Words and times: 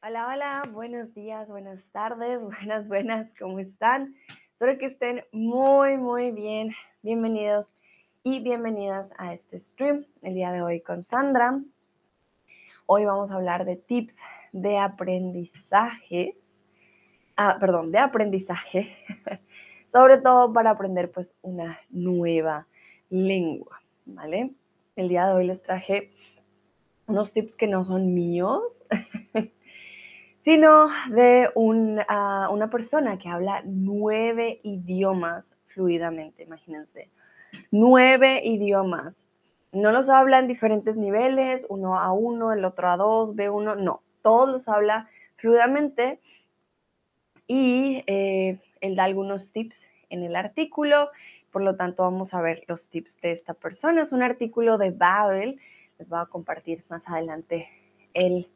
Hola, 0.00 0.28
hola, 0.28 0.62
buenos 0.72 1.12
días, 1.12 1.48
buenas 1.48 1.82
tardes, 1.90 2.40
buenas, 2.60 2.86
buenas, 2.86 3.28
¿cómo 3.36 3.58
están? 3.58 4.14
Espero 4.52 4.78
que 4.78 4.86
estén 4.86 5.24
muy, 5.32 5.96
muy 5.96 6.30
bien. 6.30 6.72
Bienvenidos 7.02 7.66
y 8.22 8.38
bienvenidas 8.38 9.10
a 9.18 9.34
este 9.34 9.58
stream 9.58 10.06
el 10.22 10.34
día 10.34 10.52
de 10.52 10.62
hoy 10.62 10.82
con 10.82 11.02
Sandra. 11.02 11.60
Hoy 12.86 13.06
vamos 13.06 13.32
a 13.32 13.34
hablar 13.34 13.64
de 13.64 13.74
tips 13.74 14.18
de 14.52 14.78
aprendizaje, 14.78 16.36
ah, 17.36 17.56
perdón, 17.58 17.90
de 17.90 17.98
aprendizaje, 17.98 18.96
sobre 19.92 20.18
todo 20.18 20.52
para 20.52 20.70
aprender 20.70 21.10
pues 21.10 21.34
una 21.42 21.80
nueva 21.90 22.68
lengua, 23.10 23.82
¿vale? 24.06 24.52
El 24.94 25.08
día 25.08 25.26
de 25.26 25.32
hoy 25.32 25.46
les 25.48 25.60
traje 25.60 26.12
unos 27.08 27.32
tips 27.32 27.56
que 27.56 27.66
no 27.66 27.84
son 27.84 28.14
míos, 28.14 28.62
sino 30.48 30.88
de 31.10 31.50
una 31.54 32.70
persona 32.70 33.18
que 33.18 33.28
habla 33.28 33.60
nueve 33.66 34.60
idiomas 34.62 35.44
fluidamente, 35.66 36.44
imagínense. 36.44 37.10
Nueve 37.70 38.40
idiomas. 38.42 39.14
No 39.72 39.92
los 39.92 40.08
habla 40.08 40.38
en 40.38 40.48
diferentes 40.48 40.96
niveles, 40.96 41.66
uno 41.68 41.98
a 41.98 42.12
uno, 42.12 42.54
el 42.54 42.64
otro 42.64 42.88
a 42.88 42.96
dos, 42.96 43.36
B1, 43.36 43.76
no. 43.76 44.00
Todos 44.22 44.48
los 44.48 44.68
habla 44.70 45.10
fluidamente 45.36 46.18
y 47.46 48.02
eh, 48.06 48.58
él 48.80 48.96
da 48.96 49.04
algunos 49.04 49.52
tips 49.52 49.84
en 50.08 50.22
el 50.22 50.34
artículo. 50.34 51.10
Por 51.50 51.60
lo 51.60 51.76
tanto, 51.76 52.04
vamos 52.04 52.32
a 52.32 52.40
ver 52.40 52.64
los 52.68 52.88
tips 52.88 53.20
de 53.20 53.32
esta 53.32 53.52
persona. 53.52 54.00
Es 54.00 54.12
un 54.12 54.22
artículo 54.22 54.78
de 54.78 54.92
Babel. 54.92 55.60
Les 55.98 56.08
voy 56.08 56.20
a 56.20 56.24
compartir 56.24 56.86
más 56.88 57.02
adelante 57.06 57.68
el 58.14 58.48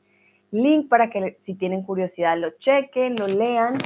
link 0.53 0.89
para 0.89 1.11
que 1.11 1.39
si 1.43 1.55
tienen 1.55 1.83
curiosidad 1.83 2.39
lo 2.39 2.51
chequen, 2.51 3.17
lo 3.17 3.27
lean. 3.27 3.79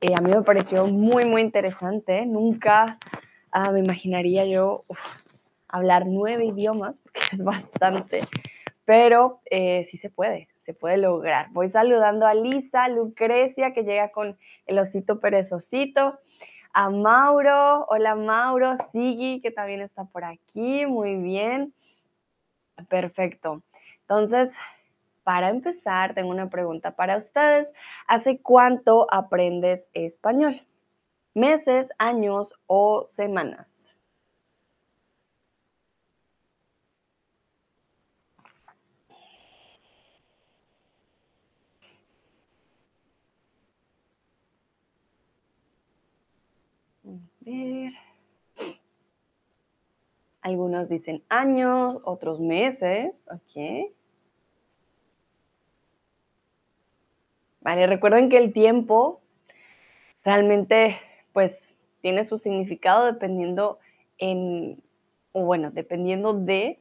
Eh, 0.00 0.12
a 0.16 0.20
mí 0.20 0.30
me 0.30 0.42
pareció 0.42 0.86
muy, 0.86 1.24
muy 1.26 1.42
interesante. 1.42 2.26
Nunca 2.26 2.86
ah, 3.52 3.70
me 3.70 3.80
imaginaría 3.80 4.44
yo 4.46 4.84
hablar 5.68 6.06
nueve 6.06 6.44
idiomas, 6.44 6.98
porque 7.04 7.20
es 7.32 7.44
bastante, 7.44 8.20
pero 8.84 9.40
eh, 9.50 9.86
sí 9.90 9.96
se 9.96 10.10
puede, 10.10 10.48
se 10.64 10.74
puede 10.74 10.96
lograr. 10.96 11.48
Voy 11.50 11.70
saludando 11.70 12.26
a 12.26 12.34
Lisa, 12.34 12.88
Lucrecia, 12.88 13.72
que 13.72 13.84
llega 13.84 14.10
con 14.10 14.36
el 14.66 14.78
osito 14.78 15.20
perezosito, 15.20 16.18
a 16.72 16.90
Mauro, 16.90 17.86
hola 17.88 18.14
Mauro, 18.14 18.74
Sigi, 18.92 19.40
que 19.40 19.50
también 19.50 19.80
está 19.80 20.04
por 20.04 20.24
aquí, 20.24 20.84
muy 20.86 21.16
bien, 21.16 21.72
perfecto. 22.88 23.62
Entonces, 24.02 24.52
para 25.26 25.50
empezar, 25.50 26.14
tengo 26.14 26.30
una 26.30 26.48
pregunta 26.48 26.94
para 26.94 27.16
ustedes. 27.16 27.68
¿Hace 28.06 28.38
cuánto 28.40 29.08
aprendes 29.12 29.88
español? 29.92 30.62
¿Meses, 31.34 31.88
años 31.98 32.54
o 32.68 33.06
semanas? 33.08 33.76
Algunos 50.40 50.88
dicen 50.88 51.24
años, 51.28 52.00
otros 52.04 52.38
meses, 52.38 53.26
ok. 53.28 53.90
Vale, 57.66 57.88
recuerden 57.88 58.28
que 58.28 58.38
el 58.38 58.52
tiempo 58.52 59.20
realmente, 60.22 60.98
pues, 61.32 61.74
tiene 62.00 62.24
su 62.24 62.38
significado 62.38 63.06
dependiendo 63.06 63.80
en, 64.18 64.80
o 65.32 65.42
bueno, 65.42 65.72
dependiendo 65.72 66.32
de 66.32 66.78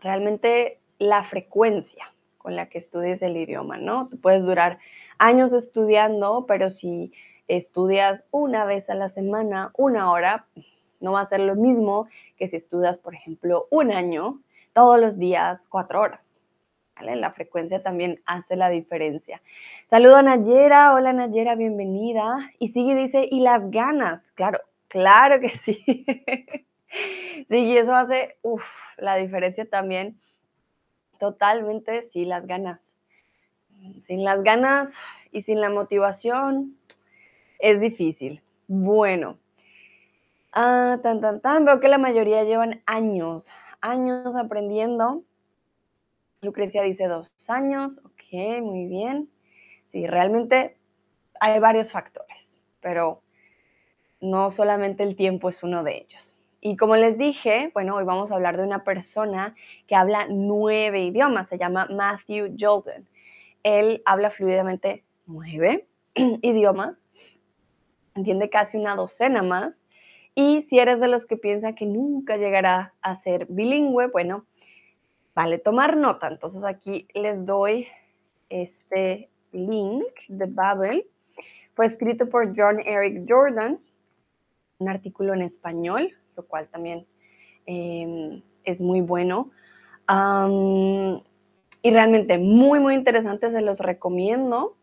realmente 0.00 0.80
la 0.98 1.22
frecuencia 1.22 2.12
con 2.36 2.56
la 2.56 2.68
que 2.68 2.78
estudies 2.78 3.22
el 3.22 3.36
idioma, 3.36 3.78
¿no? 3.78 4.08
Tú 4.08 4.20
puedes 4.20 4.42
durar 4.42 4.80
años 5.18 5.52
estudiando, 5.52 6.46
pero 6.48 6.70
si 6.70 7.12
estudias 7.46 8.24
una 8.32 8.64
vez 8.64 8.90
a 8.90 8.96
la 8.96 9.08
semana, 9.08 9.70
una 9.76 10.10
hora, 10.10 10.46
no 10.98 11.12
va 11.12 11.20
a 11.20 11.26
ser 11.26 11.38
lo 11.38 11.54
mismo 11.54 12.08
que 12.36 12.48
si 12.48 12.56
estudias, 12.56 12.98
por 12.98 13.14
ejemplo, 13.14 13.68
un 13.70 13.92
año, 13.92 14.40
todos 14.72 14.98
los 14.98 15.16
días, 15.16 15.64
cuatro 15.68 16.00
horas. 16.00 16.39
La 17.02 17.32
frecuencia 17.32 17.82
también 17.82 18.20
hace 18.26 18.56
la 18.56 18.68
diferencia. 18.68 19.40
Saludo 19.88 20.16
a 20.16 20.22
Nayera, 20.22 20.94
hola 20.94 21.12
Nayera, 21.12 21.54
bienvenida. 21.54 22.50
Y 22.58 22.68
sigue 22.68 22.94
dice, 22.94 23.26
y 23.30 23.40
las 23.40 23.70
ganas, 23.70 24.30
claro, 24.32 24.60
claro 24.88 25.40
que 25.40 25.48
sí. 25.48 25.82
sí, 27.48 27.76
eso 27.76 27.94
hace 27.94 28.36
la 28.98 29.16
diferencia 29.16 29.68
también. 29.68 30.20
Totalmente, 31.18 32.02
sí, 32.02 32.26
las 32.26 32.46
ganas. 32.46 32.80
Sin 34.00 34.24
las 34.24 34.42
ganas 34.42 34.94
y 35.32 35.42
sin 35.42 35.60
la 35.60 35.70
motivación 35.70 36.76
es 37.58 37.80
difícil. 37.80 38.42
Bueno, 38.68 39.38
ah, 40.52 40.98
tan, 41.02 41.22
tan, 41.22 41.40
tan, 41.40 41.64
veo 41.64 41.80
que 41.80 41.88
la 41.88 41.98
mayoría 41.98 42.44
llevan 42.44 42.82
años, 42.84 43.48
años 43.80 44.36
aprendiendo 44.36 45.24
Lucrecia 46.42 46.82
dice 46.82 47.06
dos 47.06 47.30
años, 47.50 48.00
ok, 48.02 48.62
muy 48.62 48.86
bien. 48.86 49.28
Sí, 49.88 50.06
realmente 50.06 50.78
hay 51.38 51.60
varios 51.60 51.92
factores, 51.92 52.62
pero 52.80 53.22
no 54.22 54.50
solamente 54.50 55.02
el 55.02 55.16
tiempo 55.16 55.50
es 55.50 55.62
uno 55.62 55.84
de 55.84 55.98
ellos. 55.98 56.38
Y 56.62 56.76
como 56.78 56.96
les 56.96 57.18
dije, 57.18 57.70
bueno, 57.74 57.96
hoy 57.96 58.04
vamos 58.04 58.32
a 58.32 58.36
hablar 58.36 58.56
de 58.56 58.62
una 58.62 58.84
persona 58.84 59.54
que 59.86 59.94
habla 59.94 60.28
nueve 60.30 61.02
idiomas, 61.02 61.48
se 61.48 61.58
llama 61.58 61.86
Matthew 61.90 62.56
Jordan. 62.58 63.06
Él 63.62 64.02
habla 64.06 64.30
fluidamente 64.30 65.04
nueve 65.26 65.88
idiomas, 66.14 66.96
entiende 68.14 68.48
casi 68.48 68.78
una 68.78 68.96
docena 68.96 69.42
más. 69.42 69.82
Y 70.34 70.62
si 70.62 70.78
eres 70.78 71.00
de 71.00 71.08
los 71.08 71.26
que 71.26 71.36
piensan 71.36 71.74
que 71.74 71.84
nunca 71.84 72.38
llegará 72.38 72.94
a 73.02 73.14
ser 73.14 73.46
bilingüe, 73.50 74.06
bueno, 74.06 74.46
Vale, 75.34 75.58
tomar 75.58 75.96
nota. 75.96 76.28
Entonces 76.28 76.64
aquí 76.64 77.06
les 77.14 77.46
doy 77.46 77.86
este 78.48 79.30
link 79.52 80.12
de 80.28 80.46
Babel. 80.46 81.06
Fue 81.74 81.86
escrito 81.86 82.28
por 82.28 82.52
John 82.56 82.80
Eric 82.80 83.24
Jordan, 83.28 83.78
un 84.78 84.88
artículo 84.88 85.34
en 85.34 85.42
español, 85.42 86.12
lo 86.36 86.44
cual 86.44 86.68
también 86.68 87.06
em, 87.66 88.42
es 88.64 88.80
muy 88.80 89.00
bueno. 89.00 89.50
y 91.82 91.90
realmente 91.90 92.36
muy, 92.36 92.80
muy 92.80 92.94
interesante, 92.94 93.50
se 93.52 93.60
los 93.60 93.78
recomiendo. 93.78 94.76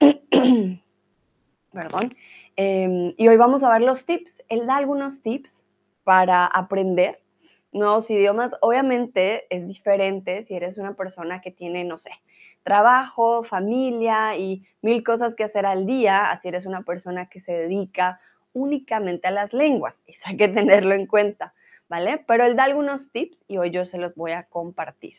Perdón. 1.72 2.14
Em, 2.56 3.14
y 3.16 3.28
hoy 3.28 3.36
vamos 3.36 3.64
a 3.64 3.72
ver 3.72 3.82
los 3.82 4.04
tips. 4.06 4.42
Él 4.48 4.66
da 4.66 4.76
algunos 4.76 5.22
tips 5.22 5.64
para 6.04 6.46
aprender 6.46 7.21
nuevos 7.72 8.10
idiomas. 8.10 8.52
Obviamente 8.60 9.46
es 9.54 9.66
diferente 9.66 10.44
si 10.44 10.54
eres 10.54 10.78
una 10.78 10.94
persona 10.94 11.40
que 11.40 11.50
tiene, 11.50 11.84
no 11.84 11.98
sé, 11.98 12.10
trabajo, 12.62 13.42
familia 13.42 14.36
y 14.36 14.64
mil 14.82 15.02
cosas 15.02 15.34
que 15.34 15.44
hacer 15.44 15.66
al 15.66 15.86
día, 15.86 16.30
así 16.30 16.48
eres 16.48 16.66
una 16.66 16.82
persona 16.82 17.28
que 17.28 17.40
se 17.40 17.52
dedica 17.52 18.20
únicamente 18.52 19.28
a 19.28 19.30
las 19.30 19.52
lenguas. 19.52 19.98
Eso 20.06 20.24
hay 20.26 20.36
que 20.36 20.48
tenerlo 20.48 20.94
en 20.94 21.06
cuenta, 21.06 21.54
¿vale? 21.88 22.22
Pero 22.26 22.44
él 22.44 22.56
da 22.56 22.64
algunos 22.64 23.10
tips 23.10 23.38
y 23.48 23.58
hoy 23.58 23.70
yo 23.70 23.84
se 23.84 23.98
los 23.98 24.14
voy 24.14 24.32
a 24.32 24.44
compartir. 24.44 25.16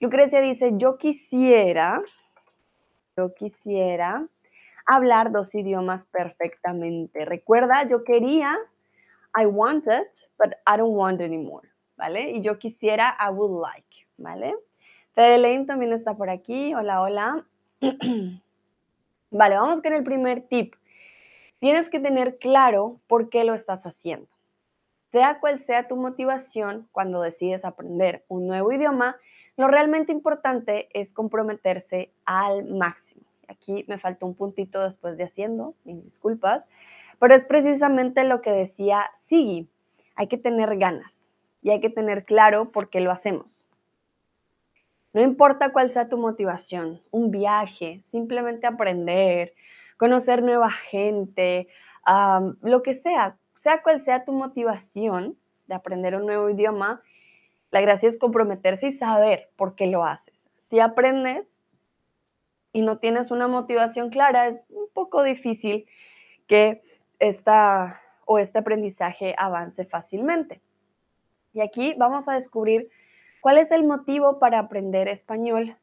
Lucrecia 0.00 0.40
dice, 0.40 0.72
yo 0.74 0.98
quisiera, 0.98 2.02
yo 3.16 3.32
quisiera 3.34 4.26
hablar 4.84 5.32
dos 5.32 5.54
idiomas 5.54 6.04
perfectamente. 6.06 7.24
Recuerda, 7.24 7.88
yo 7.88 8.04
quería 8.04 8.54
I 9.36 9.46
want 9.46 9.86
it, 9.86 10.28
but 10.38 10.54
I 10.66 10.76
don't 10.76 10.94
want 10.94 11.20
anymore, 11.20 11.68
¿vale? 11.96 12.30
Y 12.30 12.42
yo 12.42 12.58
quisiera, 12.58 13.16
I 13.18 13.30
would 13.30 13.60
like, 13.60 14.06
¿vale? 14.16 14.54
Fede 15.14 15.64
también 15.66 15.92
está 15.92 16.14
por 16.14 16.28
aquí. 16.28 16.74
Hola, 16.74 17.02
hola. 17.02 17.46
vale, 19.30 19.56
vamos 19.56 19.80
con 19.80 19.92
el 19.92 20.02
primer 20.02 20.42
tip. 20.42 20.74
Tienes 21.60 21.88
que 21.88 22.00
tener 22.00 22.38
claro 22.38 23.00
por 23.06 23.28
qué 23.28 23.44
lo 23.44 23.54
estás 23.54 23.86
haciendo. 23.86 24.28
Sea 25.12 25.38
cual 25.38 25.60
sea 25.60 25.86
tu 25.86 25.96
motivación 25.96 26.88
cuando 26.90 27.22
decides 27.22 27.64
aprender 27.64 28.24
un 28.28 28.48
nuevo 28.48 28.72
idioma, 28.72 29.16
lo 29.56 29.68
realmente 29.68 30.10
importante 30.10 30.88
es 30.92 31.12
comprometerse 31.12 32.12
al 32.24 32.64
máximo. 32.64 33.22
Aquí 33.48 33.84
me 33.88 33.98
faltó 33.98 34.26
un 34.26 34.34
puntito 34.34 34.80
después 34.82 35.16
de 35.16 35.24
haciendo, 35.24 35.74
mis 35.84 36.02
disculpas, 36.02 36.66
pero 37.18 37.34
es 37.34 37.44
precisamente 37.44 38.24
lo 38.24 38.40
que 38.40 38.50
decía 38.50 39.10
Sigi. 39.24 39.68
Hay 40.16 40.28
que 40.28 40.38
tener 40.38 40.76
ganas 40.78 41.28
y 41.62 41.70
hay 41.70 41.80
que 41.80 41.90
tener 41.90 42.24
claro 42.24 42.70
por 42.70 42.90
qué 42.90 43.00
lo 43.00 43.10
hacemos. 43.10 43.66
No 45.12 45.22
importa 45.22 45.72
cuál 45.72 45.90
sea 45.90 46.08
tu 46.08 46.18
motivación, 46.18 47.00
un 47.10 47.30
viaje, 47.30 48.00
simplemente 48.04 48.66
aprender, 48.66 49.54
conocer 49.96 50.42
nueva 50.42 50.70
gente, 50.70 51.68
lo 52.62 52.82
que 52.82 52.94
sea, 52.94 53.36
sea 53.54 53.82
cual 53.82 54.04
sea 54.04 54.24
tu 54.24 54.32
motivación 54.32 55.36
de 55.68 55.74
aprender 55.74 56.16
un 56.16 56.26
nuevo 56.26 56.50
idioma, 56.50 57.00
la 57.70 57.80
gracia 57.80 58.08
es 58.08 58.18
comprometerse 58.18 58.88
y 58.88 58.92
saber 58.92 59.48
por 59.56 59.74
qué 59.76 59.86
lo 59.86 60.04
haces. 60.04 60.34
Si 60.68 60.80
aprendes 60.80 61.46
y 62.74 62.82
no 62.82 62.98
tienes 62.98 63.30
una 63.30 63.46
motivación 63.46 64.10
clara, 64.10 64.48
es 64.48 64.60
un 64.68 64.88
poco 64.92 65.22
difícil 65.22 65.86
que 66.48 66.82
esta 67.20 68.02
o 68.26 68.40
este 68.40 68.58
aprendizaje 68.58 69.34
avance 69.38 69.84
fácilmente. 69.84 70.60
Y 71.52 71.60
aquí 71.60 71.94
vamos 71.96 72.28
a 72.28 72.34
descubrir 72.34 72.90
cuál 73.40 73.58
es 73.58 73.70
el 73.70 73.84
motivo 73.84 74.40
para 74.40 74.58
aprender 74.58 75.06
español 75.06 75.76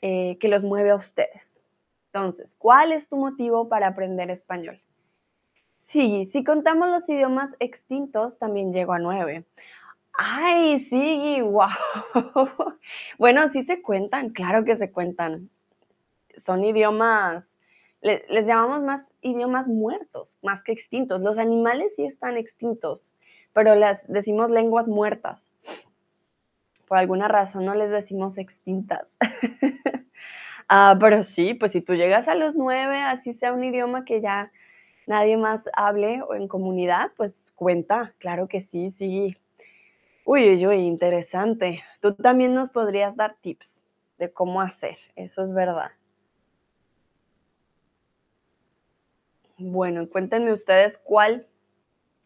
eh, 0.00 0.38
que 0.38 0.46
los 0.46 0.62
mueve 0.62 0.90
a 0.90 0.94
ustedes. 0.94 1.60
Entonces, 2.06 2.54
¿cuál 2.56 2.92
es 2.92 3.08
tu 3.08 3.16
motivo 3.16 3.68
para 3.68 3.88
aprender 3.88 4.30
español? 4.30 4.80
Sí, 5.76 6.26
si 6.26 6.44
contamos 6.44 6.88
los 6.88 7.08
idiomas 7.08 7.50
extintos, 7.58 8.38
también 8.38 8.72
llego 8.72 8.92
a 8.92 9.00
nueve. 9.00 9.44
Ay, 10.12 10.86
sí, 10.88 11.42
wow. 11.42 11.66
Bueno, 13.18 13.48
sí 13.48 13.64
se 13.64 13.82
cuentan, 13.82 14.30
claro 14.30 14.64
que 14.64 14.76
se 14.76 14.92
cuentan. 14.92 15.50
Son 16.44 16.64
idiomas, 16.64 17.44
les, 18.00 18.22
llamamos 18.46 18.82
más 18.82 19.02
idiomas 19.20 19.68
muertos, 19.68 20.38
más 20.42 20.62
que 20.62 20.72
extintos. 20.72 21.20
Los 21.20 21.38
animales 21.38 21.94
sí 21.96 22.04
están 22.04 22.36
extintos, 22.36 23.14
pero 23.52 23.74
les 23.74 24.06
decimos 24.08 24.50
lenguas 24.50 24.88
muertas. 24.88 25.48
Por 26.86 26.98
alguna 26.98 27.28
razón 27.28 27.64
no 27.64 27.74
les 27.74 27.90
decimos 27.90 28.38
extintas. 28.38 29.16
Ah, 30.74 30.96
pero 30.98 31.22
sí, 31.22 31.52
pues 31.52 31.72
si 31.72 31.82
tú 31.82 31.94
llegas 31.94 32.28
a 32.28 32.34
los 32.34 32.56
nueve, 32.56 32.98
así 33.02 33.34
sea 33.34 33.52
un 33.52 33.62
idioma 33.62 34.06
que 34.06 34.22
ya 34.22 34.50
nadie 35.06 35.36
más 35.36 35.62
hable 35.74 36.22
o 36.22 36.34
en 36.34 36.48
comunidad, 36.48 37.10
pues 37.14 37.44
cuenta, 37.56 38.14
claro 38.16 38.48
que 38.48 38.62
sí, 38.62 38.90
sí. 38.92 39.36
Uy, 40.24 40.48
uy, 40.48 40.66
uy, 40.66 40.76
interesante. 40.78 41.82
Tú 42.00 42.14
también 42.14 42.54
nos 42.54 42.70
podrías 42.70 43.16
dar 43.16 43.36
tips 43.42 43.82
de 44.16 44.32
cómo 44.32 44.62
hacer, 44.62 44.96
eso 45.14 45.42
es 45.42 45.52
verdad. 45.52 45.90
Bueno, 49.64 50.08
cuéntenme 50.08 50.52
ustedes 50.52 50.98
cuál 50.98 51.46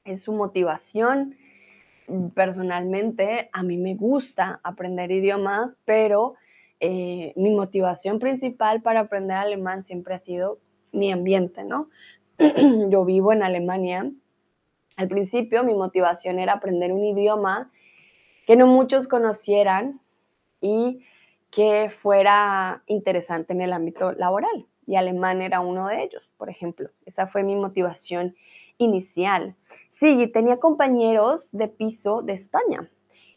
es 0.06 0.22
su 0.22 0.32
motivación. 0.32 1.36
Personalmente, 2.34 3.50
a 3.52 3.62
mí 3.62 3.76
me 3.76 3.94
gusta 3.94 4.60
aprender 4.64 5.10
idiomas, 5.10 5.76
pero 5.84 6.36
eh, 6.80 7.34
mi 7.36 7.50
motivación 7.50 8.20
principal 8.20 8.80
para 8.80 9.00
aprender 9.00 9.36
alemán 9.36 9.84
siempre 9.84 10.14
ha 10.14 10.18
sido 10.18 10.60
mi 10.92 11.12
ambiente, 11.12 11.62
¿no? 11.62 11.90
Yo 12.88 13.04
vivo 13.04 13.34
en 13.34 13.42
Alemania. 13.42 14.10
Al 14.96 15.08
principio 15.08 15.62
mi 15.62 15.74
motivación 15.74 16.38
era 16.38 16.54
aprender 16.54 16.90
un 16.90 17.04
idioma 17.04 17.70
que 18.46 18.56
no 18.56 18.66
muchos 18.66 19.08
conocieran 19.08 20.00
y 20.62 21.04
que 21.50 21.90
fuera 21.90 22.82
interesante 22.86 23.52
en 23.52 23.60
el 23.60 23.74
ámbito 23.74 24.12
laboral. 24.12 24.66
Y 24.86 24.96
alemán 24.96 25.42
era 25.42 25.60
uno 25.60 25.88
de 25.88 26.04
ellos, 26.04 26.32
por 26.36 26.48
ejemplo. 26.48 26.90
Esa 27.04 27.26
fue 27.26 27.42
mi 27.42 27.56
motivación 27.56 28.34
inicial. 28.78 29.56
Sí, 29.88 30.26
tenía 30.28 30.58
compañeros 30.58 31.48
de 31.52 31.68
piso 31.68 32.22
de 32.22 32.34
España. 32.34 32.88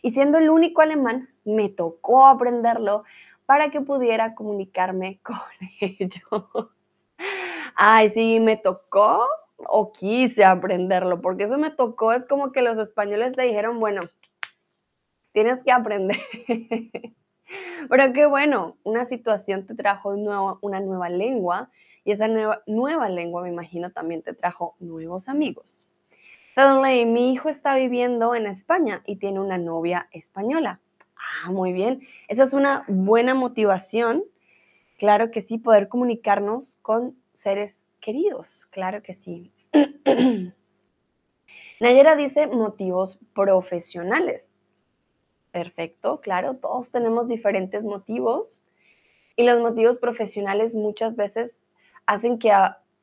Y 0.01 0.11
siendo 0.11 0.37
el 0.37 0.49
único 0.49 0.81
alemán, 0.81 1.29
me 1.43 1.69
tocó 1.69 2.25
aprenderlo 2.27 3.03
para 3.45 3.71
que 3.71 3.81
pudiera 3.81 4.35
comunicarme 4.35 5.19
con 5.23 5.37
ellos. 5.81 6.23
Ay, 7.75 8.09
sí, 8.11 8.39
me 8.39 8.57
tocó 8.57 9.25
o 9.57 9.91
quise 9.91 10.45
aprenderlo, 10.45 11.21
porque 11.21 11.43
eso 11.43 11.57
me 11.57 11.71
tocó, 11.71 12.13
es 12.13 12.25
como 12.25 12.51
que 12.51 12.61
los 12.61 12.77
españoles 12.77 13.35
te 13.35 13.43
dijeron, 13.43 13.79
bueno, 13.79 14.03
tienes 15.33 15.61
que 15.63 15.71
aprender. 15.71 16.17
Pero 17.89 18.13
qué 18.13 18.25
bueno, 18.25 18.77
una 18.83 19.05
situación 19.05 19.65
te 19.65 19.75
trajo 19.75 20.09
una 20.09 20.79
nueva 20.79 21.09
lengua 21.09 21.69
y 22.03 22.11
esa 22.11 22.27
nueva, 22.27 22.61
nueva 22.67 23.09
lengua, 23.09 23.43
me 23.43 23.49
imagino, 23.49 23.91
también 23.91 24.21
te 24.21 24.33
trajo 24.33 24.75
nuevos 24.79 25.29
amigos. 25.29 25.87
Suddenly, 26.55 27.05
mi 27.05 27.31
hijo 27.33 27.49
está 27.49 27.75
viviendo 27.75 28.35
en 28.35 28.45
España 28.45 29.01
y 29.05 29.15
tiene 29.15 29.39
una 29.39 29.57
novia 29.57 30.09
española. 30.11 30.79
Ah, 31.15 31.51
muy 31.51 31.73
bien. 31.73 32.01
Esa 32.27 32.43
es 32.43 32.53
una 32.53 32.83
buena 32.87 33.33
motivación. 33.33 34.23
Claro 34.97 35.31
que 35.31 35.41
sí, 35.41 35.57
poder 35.57 35.87
comunicarnos 35.87 36.77
con 36.81 37.15
seres 37.33 37.81
queridos. 38.01 38.67
Claro 38.71 39.01
que 39.03 39.13
sí. 39.13 39.51
Nayera 41.79 42.15
dice 42.15 42.47
motivos 42.47 43.17
profesionales. 43.33 44.53
Perfecto, 45.51 46.21
claro, 46.21 46.55
todos 46.55 46.91
tenemos 46.91 47.27
diferentes 47.27 47.83
motivos 47.83 48.63
y 49.35 49.43
los 49.43 49.59
motivos 49.59 49.97
profesionales 49.97 50.73
muchas 50.73 51.15
veces 51.15 51.57
hacen 52.05 52.37
que 52.37 52.51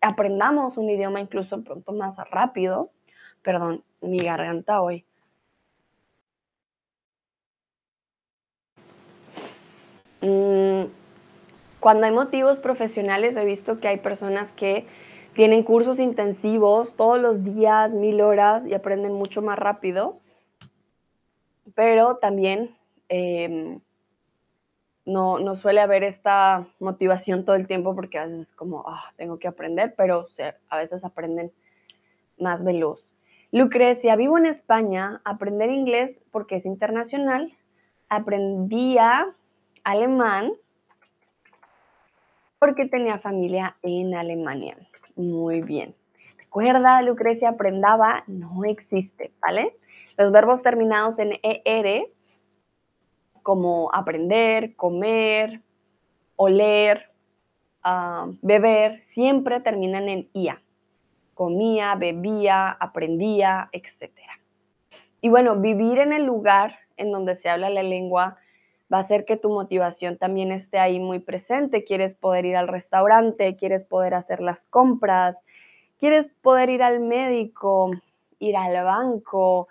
aprendamos 0.01 0.77
un 0.77 0.89
idioma 0.89 1.21
incluso 1.21 1.63
pronto 1.63 1.93
más 1.93 2.17
rápido. 2.31 2.91
Perdón, 3.43 3.83
mi 4.01 4.19
garganta 4.19 4.81
hoy. 4.81 5.05
Mm, 10.21 10.85
cuando 11.81 12.07
hay 12.07 12.13
motivos 12.13 12.59
profesionales, 12.59 13.37
he 13.37 13.45
visto 13.45 13.81
que 13.81 13.89
hay 13.89 13.99
personas 13.99 14.53
que 14.53 14.87
tienen 15.35 15.63
cursos 15.63 15.99
intensivos 15.99 16.95
todos 16.95 17.21
los 17.21 17.45
días, 17.45 17.95
mil 17.95 18.21
horas 18.21 18.67
y 18.67 18.75
aprenden 18.75 19.13
mucho 19.13 19.43
más 19.43 19.59
rápido, 19.59 20.19
pero 21.75 22.17
también 22.17 22.77
em, 23.09 23.81
no, 25.07 25.55
suele 25.55 25.81
haber 25.81 26.03
esta 26.03 26.67
motivación 26.81 27.45
todo 27.45 27.57
el 27.57 27.67
tiempo 27.67 27.95
porque 27.95 28.19
a 28.19 28.25
veces 28.25 28.41
es 28.41 28.53
como, 28.53 28.85
ah, 28.89 29.13
tengo 29.17 29.39
que 29.39 29.49
aprender, 29.49 29.95
pero 29.97 30.27
a 30.69 30.77
veces 30.77 31.05
aprenden 31.05 31.53
más 32.39 32.65
veloz. 32.65 33.15
Lucrecia, 33.53 34.17
vivo 34.17 34.37
en 34.37 34.47
España, 34.47 35.21
aprender 35.25 35.71
inglés 35.71 36.21
porque 36.33 36.57
es 36.57 36.67
internacional, 36.67 37.53
aprendía 38.09 39.27
alemán 39.85 40.53
porque 42.59 42.87
tenía 42.87 43.19
familia 43.19 43.77
en 43.83 44.15
Alemania. 44.15 44.77
Muy 45.15 45.63
bien. 45.63 45.95
Recuerda, 46.39 47.01
Lucrecia, 47.03 47.51
aprendaba, 47.51 48.25
no 48.27 48.65
existe, 48.65 49.33
¿vale? 49.41 49.77
Los 50.17 50.33
verbos 50.33 50.63
terminados 50.63 51.19
en 51.19 51.39
ER, 51.43 52.11
como 53.43 53.91
aprender, 53.93 54.75
comer, 54.75 55.61
oler, 56.37 57.13
ah, 57.83 58.29
beber, 58.43 59.03
siempre 59.05 59.61
terminan 59.61 60.09
en 60.09 60.29
IA. 60.33 60.63
Comía, 61.35 61.95
bebía, 61.95 62.71
aprendía, 62.71 63.69
etc. 63.73 64.11
Y 65.21 65.29
bueno, 65.29 65.57
vivir 65.57 65.99
en 65.99 66.13
el 66.13 66.25
lugar 66.25 66.79
en 66.97 67.13
donde 67.13 67.37
se 67.37 67.49
habla 67.49 67.69
la 67.69 67.83
lengua 67.83 68.39
va 68.93 68.99
a 68.99 69.01
hacer 69.01 69.25
que 69.25 69.37
tu 69.37 69.51
motivación 69.51 70.17
también 70.17 70.53
esté 70.53 70.79
ahí 70.79 70.99
muy 70.99 71.19
presente. 71.19 71.85
Quieres 71.85 72.15
poder 72.15 72.47
ir 72.47 72.57
al 72.57 72.69
restaurante, 72.69 73.57
quieres 73.57 73.85
poder 73.85 74.15
hacer 74.15 74.41
las 74.41 74.65
compras, 74.65 75.43
quieres 75.99 76.29
poder 76.43 76.71
ir 76.71 76.83
al 76.83 77.01
médico, 77.01 77.91
ir 78.39 78.57
al 78.57 78.85
banco, 78.85 79.69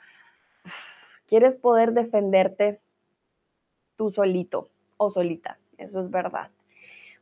quieres 1.27 1.55
poder 1.55 1.93
defenderte 1.93 2.79
tú 3.95 4.11
solito 4.11 4.69
o 4.97 5.11
solita. 5.11 5.57
Eso 5.77 6.01
es 6.01 6.09
verdad. 6.09 6.49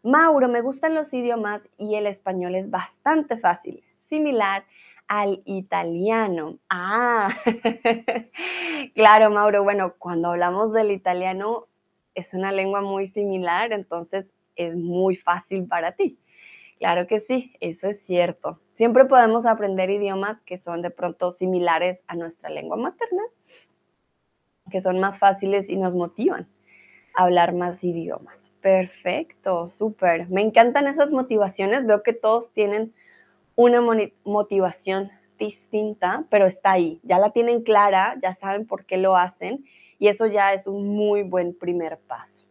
Mauro, 0.03 0.49
me 0.49 0.61
gustan 0.61 0.95
los 0.95 1.13
idiomas 1.13 1.69
y 1.77 1.95
el 1.95 2.07
español 2.07 2.55
es 2.55 2.69
bastante 2.69 3.37
fácil, 3.37 3.83
similar 4.09 4.65
al 5.07 5.41
italiano. 5.45 6.59
Ah, 6.69 7.29
claro, 8.95 9.29
Mauro. 9.29 9.63
Bueno, 9.63 9.93
cuando 9.97 10.29
hablamos 10.29 10.73
del 10.73 10.91
italiano, 10.91 11.67
es 12.15 12.33
una 12.33 12.51
lengua 12.51 12.81
muy 12.81 13.07
similar, 13.07 13.71
entonces 13.71 14.25
es 14.55 14.75
muy 14.75 15.15
fácil 15.15 15.67
para 15.67 15.93
ti. 15.93 16.17
Claro 16.83 17.07
que 17.07 17.21
sí, 17.21 17.53
eso 17.61 17.87
es 17.87 18.01
cierto. 18.01 18.59
Siempre 18.73 19.05
podemos 19.05 19.45
aprender 19.45 19.89
idiomas 19.89 20.41
que 20.41 20.57
son 20.57 20.81
de 20.81 20.89
pronto 20.89 21.31
similares 21.31 22.03
a 22.07 22.15
nuestra 22.17 22.49
lengua 22.49 22.75
materna, 22.75 23.23
que 24.69 24.81
son 24.81 24.99
más 24.99 25.17
fáciles 25.17 25.69
y 25.69 25.77
nos 25.77 25.95
motivan 25.95 26.49
a 27.15 27.23
hablar 27.23 27.53
más 27.53 27.81
idiomas. 27.85 28.51
Perfecto, 28.59 29.69
súper. 29.69 30.27
Me 30.27 30.41
encantan 30.41 30.87
esas 30.87 31.09
motivaciones. 31.09 31.85
Veo 31.85 32.03
que 32.03 32.11
todos 32.11 32.51
tienen 32.51 32.93
una 33.55 33.79
motivación 34.25 35.09
distinta, 35.39 36.25
pero 36.29 36.47
está 36.47 36.73
ahí. 36.73 36.99
Ya 37.03 37.17
la 37.17 37.31
tienen 37.31 37.63
clara, 37.63 38.17
ya 38.21 38.35
saben 38.35 38.67
por 38.67 38.85
qué 38.85 38.97
lo 38.97 39.15
hacen 39.15 39.63
y 39.99 40.09
eso 40.09 40.25
ya 40.25 40.51
es 40.51 40.67
un 40.67 40.89
muy 40.89 41.23
buen 41.23 41.57
primer 41.57 41.97
paso. 41.97 42.43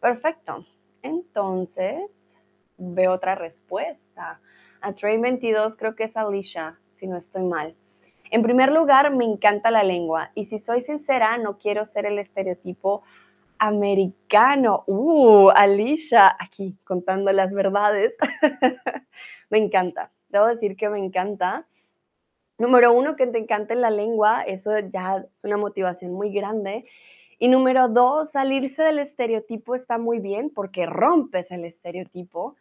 Perfecto. 0.00 0.64
Entonces, 1.02 2.23
veo 2.76 3.12
otra 3.12 3.34
respuesta. 3.34 4.40
A 4.80 4.92
Train 4.92 5.20
22 5.20 5.76
creo 5.76 5.94
que 5.94 6.04
es 6.04 6.16
Alicia, 6.16 6.78
si 6.92 7.06
no 7.06 7.16
estoy 7.16 7.42
mal. 7.42 7.74
En 8.30 8.42
primer 8.42 8.72
lugar, 8.72 9.14
me 9.14 9.24
encanta 9.24 9.70
la 9.70 9.82
lengua 9.82 10.30
y 10.34 10.46
si 10.46 10.58
soy 10.58 10.82
sincera, 10.82 11.38
no 11.38 11.58
quiero 11.58 11.84
ser 11.84 12.06
el 12.06 12.18
estereotipo 12.18 13.02
americano. 13.58 14.84
Uh, 14.86 15.50
Alicia, 15.50 16.36
aquí 16.38 16.76
contando 16.84 17.32
las 17.32 17.54
verdades. 17.54 18.16
me 19.50 19.58
encanta. 19.58 20.10
Debo 20.28 20.46
decir 20.46 20.76
que 20.76 20.88
me 20.88 20.98
encanta. 20.98 21.66
Número 22.58 22.92
uno, 22.92 23.16
que 23.16 23.26
te 23.26 23.38
encante 23.38 23.74
la 23.74 23.90
lengua, 23.90 24.42
eso 24.42 24.78
ya 24.78 25.24
es 25.32 25.44
una 25.44 25.56
motivación 25.56 26.12
muy 26.12 26.32
grande. 26.32 26.84
Y 27.38 27.48
número 27.48 27.88
dos, 27.88 28.30
salirse 28.30 28.82
del 28.82 29.00
estereotipo 29.00 29.74
está 29.74 29.98
muy 29.98 30.20
bien 30.20 30.50
porque 30.50 30.86
rompes 30.86 31.50
el 31.50 31.64
estereotipo. 31.64 32.56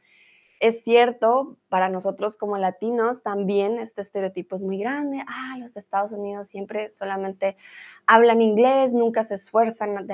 Es 0.59 0.83
cierto, 0.83 1.57
para 1.67 1.89
nosotros 1.89 2.37
como 2.37 2.57
latinos 2.57 3.21
también 3.21 3.79
este 3.79 4.01
estereotipo 4.01 4.55
es 4.55 4.61
muy 4.61 4.77
grande. 4.77 5.23
Ah, 5.27 5.57
los 5.59 5.75
Estados 5.75 6.11
Unidos 6.11 6.47
siempre 6.47 6.89
solamente 6.89 7.57
hablan 8.07 8.41
inglés, 8.41 8.93
nunca 8.93 9.25
se 9.25 9.35
esfuerzan 9.35 10.07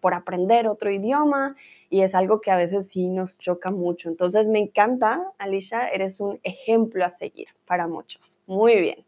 por 0.00 0.14
aprender 0.14 0.66
otro 0.66 0.90
idioma 0.90 1.54
y 1.88 2.02
es 2.02 2.14
algo 2.14 2.40
que 2.40 2.50
a 2.50 2.56
veces 2.56 2.88
sí 2.88 3.08
nos 3.08 3.38
choca 3.38 3.72
mucho. 3.72 4.08
Entonces 4.08 4.48
me 4.48 4.58
encanta, 4.58 5.22
Alicia, 5.38 5.88
eres 5.88 6.20
un 6.20 6.40
ejemplo 6.42 7.04
a 7.04 7.10
seguir 7.10 7.48
para 7.66 7.86
muchos. 7.86 8.38
Muy 8.46 8.80
bien. 8.80 9.04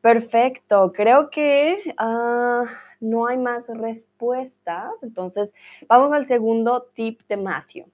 Perfecto, 0.00 0.92
creo 0.94 1.28
que 1.28 1.94
ah, 1.98 2.64
no 3.00 3.26
hay 3.26 3.36
más 3.36 3.66
respuestas. 3.68 4.92
Entonces, 5.02 5.50
vamos 5.88 6.12
al 6.12 6.26
segundo 6.26 6.88
tip 6.94 7.20
de 7.28 7.36
Matthew. 7.36 7.86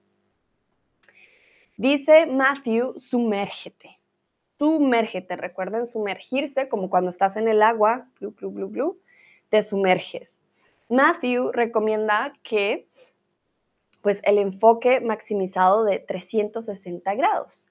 Dice 1.77 2.25
Matthew, 2.25 2.99
sumérgete. 2.99 3.99
Sumérgete, 4.57 5.35
recuerden 5.35 5.85
sumergirse 5.85 6.67
como 6.67 6.89
cuando 6.89 7.11
estás 7.11 7.37
en 7.37 7.47
el 7.47 7.61
agua, 7.61 8.09
glu, 8.19 8.31
glu, 8.31 8.51
glu, 8.51 8.69
glu, 8.69 8.99
te 9.49 9.61
sumerges. 9.61 10.35
Matthew 10.89 11.51
recomienda 11.51 12.33
que 12.41 12.87
pues 14.01 14.21
el 14.23 14.39
enfoque 14.39 15.01
maximizado 15.01 15.83
de 15.83 15.99
360 15.99 17.13
grados. 17.13 17.69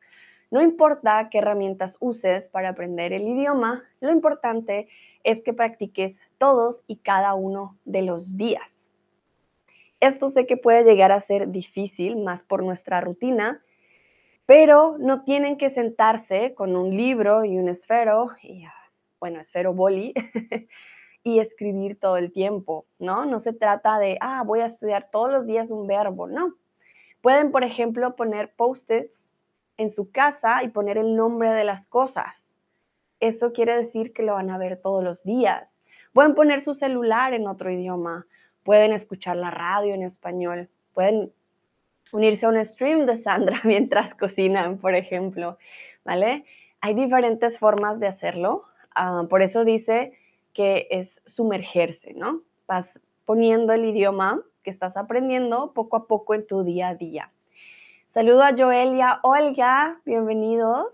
No 0.53 0.63
importa 0.63 1.29
qué 1.29 1.39
herramientas 1.39 1.97
uses 1.99 2.47
para 2.47 2.69
aprender 2.69 3.13
el 3.13 3.27
idioma, 3.27 3.83
lo 4.01 4.13
importante 4.13 4.87
es 5.25 5.43
que 5.43 5.53
practiques 5.53 6.17
todos 6.39 6.85
y 6.87 6.99
cada 6.99 7.35
uno 7.35 7.77
de 7.85 8.03
los 8.03 8.37
días. 8.37 8.73
Esto 9.99 10.29
sé 10.29 10.47
que 10.47 10.57
puede 10.57 10.85
llegar 10.85 11.11
a 11.11 11.19
ser 11.19 11.49
difícil, 11.51 12.17
más 12.19 12.45
por 12.45 12.63
nuestra 12.63 13.01
rutina, 13.01 13.63
pero 14.47 14.97
no 14.99 15.25
tienen 15.25 15.59
que 15.59 15.71
sentarse 15.71 16.55
con 16.55 16.77
un 16.77 16.97
libro 16.97 17.45
y 17.45 17.59
un 17.59 17.69
esfero, 17.69 18.31
y, 18.43 18.65
bueno, 19.21 19.41
esfero 19.41 19.75
boli, 19.75 20.15
y 21.25 21.41
escribir 21.41 21.99
todo 21.99 22.17
el 22.17 22.33
tiempo, 22.33 22.87
¿no? 23.01 23.27
No 23.27 23.41
se 23.41 23.53
trata 23.53 23.99
de, 23.99 24.17
ah, 24.21 24.45
voy 24.47 24.61
a 24.61 24.67
estudiar 24.67 25.11
todos 25.11 25.31
los 25.31 25.47
días 25.47 25.71
un 25.71 25.89
verbo, 25.89 26.29
no. 26.29 26.55
Pueden, 27.21 27.51
por 27.51 27.65
ejemplo, 27.65 28.15
poner 28.15 28.55
post-its 28.55 29.33
en 29.77 29.91
su 29.91 30.13
casa 30.13 30.63
y 30.63 30.69
poner 30.69 30.99
el 30.99 31.17
nombre 31.17 31.51
de 31.51 31.65
las 31.65 31.85
cosas. 31.87 32.55
Eso 33.19 33.53
quiere 33.53 33.77
decir 33.77 34.13
que 34.13 34.23
lo 34.23 34.35
van 34.35 34.51
a 34.51 34.59
ver 34.59 34.81
todos 34.81 35.03
los 35.03 35.25
días. 35.25 35.77
Pueden 36.13 36.37
poner 36.37 36.61
su 36.61 36.75
celular 36.75 37.35
en 37.35 37.49
otro 37.49 37.71
idioma, 37.71 38.27
pueden 38.63 38.93
escuchar 38.93 39.37
la 39.37 39.51
radio 39.51 39.95
en 39.95 40.03
español, 40.03 40.71
pueden 40.95 41.33
unirse 42.13 42.47
a 42.47 42.49
un 42.49 42.65
stream 42.65 43.07
de 43.07 43.19
Sandra 43.19 43.61
mientras 43.65 44.15
cocinan, 44.15 44.79
por 44.79 44.95
ejemplo, 44.95 45.59
¿vale? 46.05 46.45
Hay 46.81 46.95
diferentes 46.95 47.59
formas 47.59 48.01
de 48.01 48.07
hacerlo, 48.07 48.65
ah, 48.95 49.25
por 49.29 49.43
eso 49.43 49.65
dice 49.65 50.13
que 50.53 50.89
es 50.91 51.23
sumergerse, 51.27 52.15
¿no? 52.15 52.43
Vas 52.67 52.99
poniendo 53.25 53.73
el 53.73 53.85
idioma 53.85 54.43
que 54.63 54.71
estás 54.71 54.97
aprendiendo 54.97 55.73
poco 55.75 55.97
a 55.97 56.07
poco 56.07 56.35
en 56.35 56.47
tu 56.47 56.65
día 56.65 56.89
a 56.89 56.95
día. 56.95 57.33
Saludo 58.09 58.43
a 58.43 58.55
Joelia, 58.57 59.21
Olga, 59.23 60.01
bienvenidos, 60.05 60.87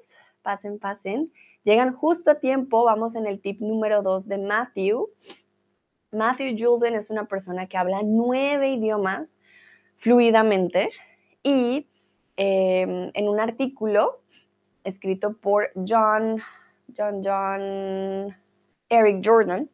pasen, 0.42 0.78
pasen. 0.78 1.32
Llegan 1.62 1.94
justo 1.94 2.32
a 2.32 2.40
tiempo, 2.40 2.82
vamos 2.84 3.14
en 3.14 3.26
el 3.26 3.40
tip 3.40 3.60
número 3.60 4.02
dos 4.02 4.26
de 4.26 4.38
Matthew. 4.38 5.08
Matthew 6.10 6.56
Julden 6.58 6.94
es 6.94 7.10
una 7.10 7.26
persona 7.26 7.68
que 7.68 7.76
habla 7.76 8.00
nueve 8.02 8.70
idiomas 8.70 9.36
fluidamente 10.02 10.90
y 11.44 11.86
em, 12.36 13.12
en 13.14 13.28
un 13.28 13.38
artículo 13.38 14.20
escrito 14.82 15.36
por 15.36 15.70
John, 15.76 16.42
John, 16.96 17.22
John, 17.24 18.36
Eric 18.88 19.22
Jordan, 19.24 19.70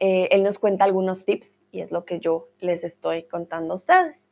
eh, 0.00 0.28
él 0.30 0.42
nos 0.42 0.58
cuenta 0.58 0.84
algunos 0.84 1.24
tips 1.24 1.62
y 1.72 1.80
es 1.80 1.90
lo 1.90 2.04
que 2.04 2.20
yo 2.20 2.48
les 2.58 2.84
estoy 2.84 3.22
contando 3.22 3.72
a 3.72 3.76
ustedes. 3.76 4.28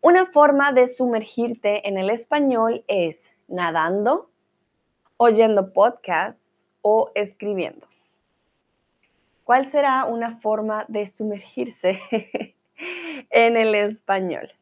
Una 0.00 0.24
forma 0.24 0.72
de 0.72 0.88
sumergirte 0.88 1.86
en 1.86 1.98
el 1.98 2.08
español 2.08 2.84
es 2.88 3.30
nadando, 3.48 4.30
oyendo 5.18 5.74
podcasts 5.74 6.70
o 6.80 7.10
escribiendo. 7.14 7.86
¿Cuál 9.44 9.70
será 9.70 10.06
una 10.06 10.38
forma 10.38 10.86
de 10.88 11.06
sumergirse 11.06 12.00
en 13.30 13.56
el 13.56 13.74
español? 13.74 14.52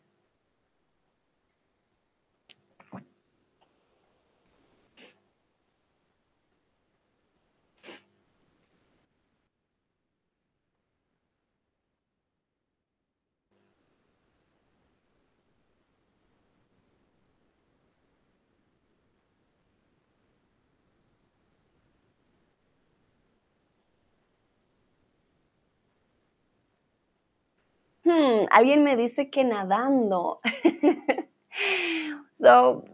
Hmm, 28.05 28.45
alguien 28.51 28.85
me 28.85 28.97
dice 28.97 29.31
que 29.31 29.45
nadando. 29.45 30.41
so, 32.35 32.85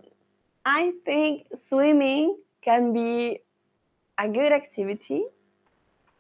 I 0.65 0.93
think 1.05 1.47
swimming 1.55 2.37
can 2.63 2.93
be 2.93 3.41
a 4.19 4.29
good 4.29 4.53
activity. 4.53 5.25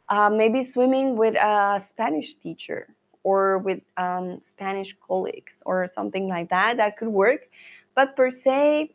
Uh, 0.09 0.28
maybe 0.28 0.64
swimming 0.64 1.16
with 1.16 1.37
a 1.37 1.80
Spanish 1.80 2.35
teacher 2.35 2.88
or 3.23 3.59
with 3.59 3.80
um, 3.97 4.40
Spanish 4.42 4.97
colleagues 5.06 5.62
or 5.64 5.88
something 5.88 6.26
like 6.26 6.50
that. 6.50 6.78
That 6.78 6.97
could 6.97 7.09
work. 7.09 7.49
But 7.94 8.16
per 8.16 8.30
se, 8.30 8.92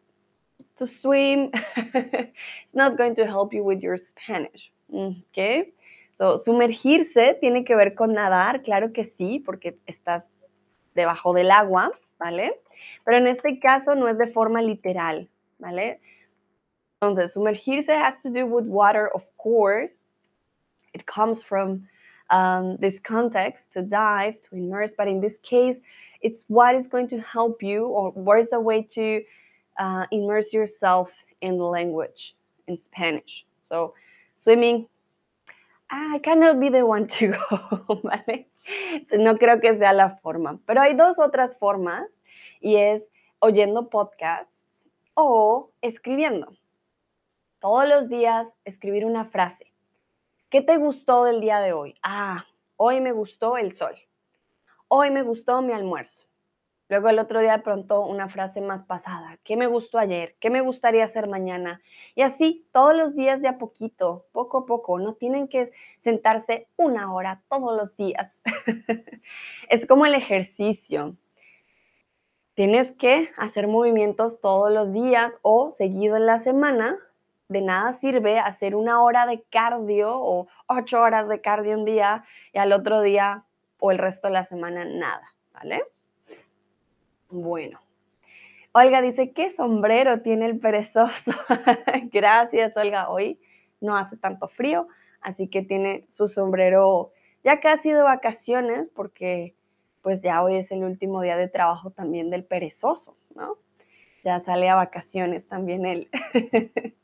to 0.77 0.87
swim, 0.87 1.51
it's 1.77 2.33
not 2.73 2.97
going 2.97 3.15
to 3.15 3.25
help 3.25 3.53
you 3.53 3.63
with 3.63 3.81
your 3.81 3.97
Spanish. 3.97 4.71
Okay? 4.93 5.71
Sumergirse 6.17 7.37
tiene 7.39 7.63
que 7.65 7.75
ver 7.75 7.93
con 7.93 8.13
nadar, 8.13 8.61
claro 8.61 8.93
que 8.93 9.05
sí, 9.05 9.39
porque 9.39 9.77
estás 9.85 10.25
debajo 10.93 11.33
del 11.33 11.51
agua, 11.51 11.91
¿vale? 12.17 12.61
Pero 13.03 13.17
en 13.17 13.27
este 13.27 13.59
caso 13.59 13.95
no 13.95 14.07
es 14.07 14.17
de 14.17 14.27
forma 14.27 14.61
literal, 14.61 15.29
¿vale? 15.59 15.99
Entonces, 17.01 17.33
sumergirse 17.33 17.93
has 17.93 18.21
to 18.21 18.29
do 18.29 18.45
with 18.45 18.65
water, 18.65 19.09
of 19.13 19.23
course. 19.37 19.93
It 20.93 21.05
comes 21.05 21.43
from 21.43 21.87
um, 22.29 22.77
this 22.77 22.99
context 23.01 23.73
to 23.73 23.81
dive, 23.81 24.41
to 24.49 24.55
immerse, 24.55 24.93
but 24.97 25.07
in 25.07 25.19
this 25.19 25.37
case, 25.43 25.77
it's 26.21 26.45
what 26.47 26.75
is 26.75 26.87
going 26.87 27.09
to 27.09 27.19
help 27.19 27.61
you 27.61 27.87
or 27.87 28.11
what 28.11 28.39
is 28.39 28.53
a 28.53 28.59
way 28.59 28.81
to 28.81 29.21
uh, 29.77 30.05
immerse 30.11 30.53
yourself 30.53 31.11
in 31.41 31.57
the 31.57 31.65
language, 31.65 32.35
in 32.67 32.77
Spanish. 32.77 33.45
So, 33.67 33.93
swimming 34.35 34.87
I 35.89 36.19
cannot 36.19 36.59
be 36.59 36.69
the 36.69 36.83
one 36.83 37.07
to 37.07 37.27
go, 37.27 37.99
¿vale? 38.03 38.49
No 39.11 39.37
creo 39.37 39.61
que 39.61 39.77
sea 39.77 39.93
la 39.93 40.17
forma, 40.17 40.59
pero 40.65 40.81
hay 40.81 40.95
dos 40.95 41.19
otras 41.19 41.57
formas 41.57 42.09
y 42.59 42.77
es 42.77 43.03
oyendo 43.39 43.89
podcasts 43.89 44.51
o 45.13 45.71
escribiendo. 45.81 46.51
Todos 47.59 47.87
los 47.87 48.09
días 48.09 48.53
escribir 48.65 49.05
una 49.05 49.25
frase. 49.25 49.71
¿Qué 50.49 50.61
te 50.61 50.77
gustó 50.77 51.23
del 51.23 51.41
día 51.41 51.59
de 51.59 51.73
hoy? 51.73 51.95
Ah, 52.01 52.45
hoy 52.77 53.01
me 53.01 53.11
gustó 53.11 53.57
el 53.57 53.73
sol. 53.73 53.95
Hoy 54.87 55.09
me 55.09 55.23
gustó 55.23 55.61
mi 55.61 55.73
almuerzo. 55.73 56.23
Luego 56.87 57.09
el 57.09 57.17
otro 57.17 57.41
día 57.41 57.53
de 57.53 57.63
pronto 57.63 58.01
una 58.01 58.29
frase 58.29 58.61
más 58.61 58.83
pasada, 58.83 59.39
¿qué 59.43 59.57
me 59.57 59.65
gustó 59.65 59.97
ayer? 59.97 60.35
¿Qué 60.39 60.51
me 60.51 60.61
gustaría 60.61 61.03
hacer 61.03 61.27
mañana? 61.27 61.81
Y 62.13 62.21
así 62.21 62.67
todos 62.71 62.95
los 62.95 63.15
días 63.15 63.41
de 63.41 63.47
a 63.47 63.57
poquito, 63.57 64.27
poco 64.31 64.59
a 64.59 64.65
poco, 64.67 64.99
no 64.99 65.15
tienen 65.15 65.47
que 65.47 65.71
sentarse 66.03 66.67
una 66.77 67.11
hora 67.11 67.41
todos 67.49 67.75
los 67.75 67.97
días. 67.97 68.31
es 69.69 69.87
como 69.87 70.05
el 70.05 70.13
ejercicio. 70.13 71.15
tienes 72.53 72.91
que 72.93 73.31
hacer 73.37 73.67
movimientos 73.67 74.39
todos 74.39 74.71
los 74.71 74.93
días 74.93 75.33
o 75.41 75.71
seguido 75.71 76.17
en 76.17 76.27
la 76.27 76.37
semana. 76.39 76.97
De 77.47 77.61
nada 77.61 77.93
sirve 77.93 78.39
hacer 78.39 78.75
una 78.75 79.01
hora 79.03 79.25
de 79.25 79.41
cardio 79.51 80.17
o 80.19 80.47
ocho 80.67 81.01
horas 81.01 81.27
de 81.29 81.41
cardio 81.41 81.77
un 81.77 81.85
día 81.85 82.25
y 82.53 82.59
al 82.59 82.71
otro 82.73 83.01
día 83.01 83.45
o 83.79 83.91
el 83.91 83.97
resto 83.97 84.27
de 84.27 84.33
la 84.33 84.45
semana 84.45 84.85
nada, 84.85 85.33
¿vale? 85.53 85.83
Bueno. 87.29 87.79
Olga 88.73 89.01
dice, 89.01 89.31
¿qué 89.31 89.51
sombrero 89.51 90.21
tiene 90.21 90.45
el 90.47 90.59
perezoso? 90.59 91.31
Gracias, 92.11 92.75
Olga. 92.75 93.09
Hoy 93.09 93.39
no 93.79 93.95
hace 93.95 94.17
tanto 94.17 94.47
frío, 94.47 94.87
así 95.21 95.47
que 95.47 95.61
tiene 95.61 96.05
su 96.09 96.27
sombrero 96.27 97.11
ya 97.43 97.59
casi 97.59 97.91
de 97.91 98.01
vacaciones 98.01 98.89
porque 98.93 99.55
pues 100.01 100.21
ya 100.21 100.43
hoy 100.43 100.57
es 100.57 100.71
el 100.71 100.83
último 100.83 101.21
día 101.21 101.37
de 101.37 101.47
trabajo 101.47 101.91
también 101.91 102.29
del 102.29 102.43
perezoso, 102.43 103.15
¿no? 103.33 103.57
Ya 104.23 104.39
sale 104.39 104.69
a 104.69 104.75
vacaciones 104.75 105.47
también 105.47 105.85
él. 105.85 106.09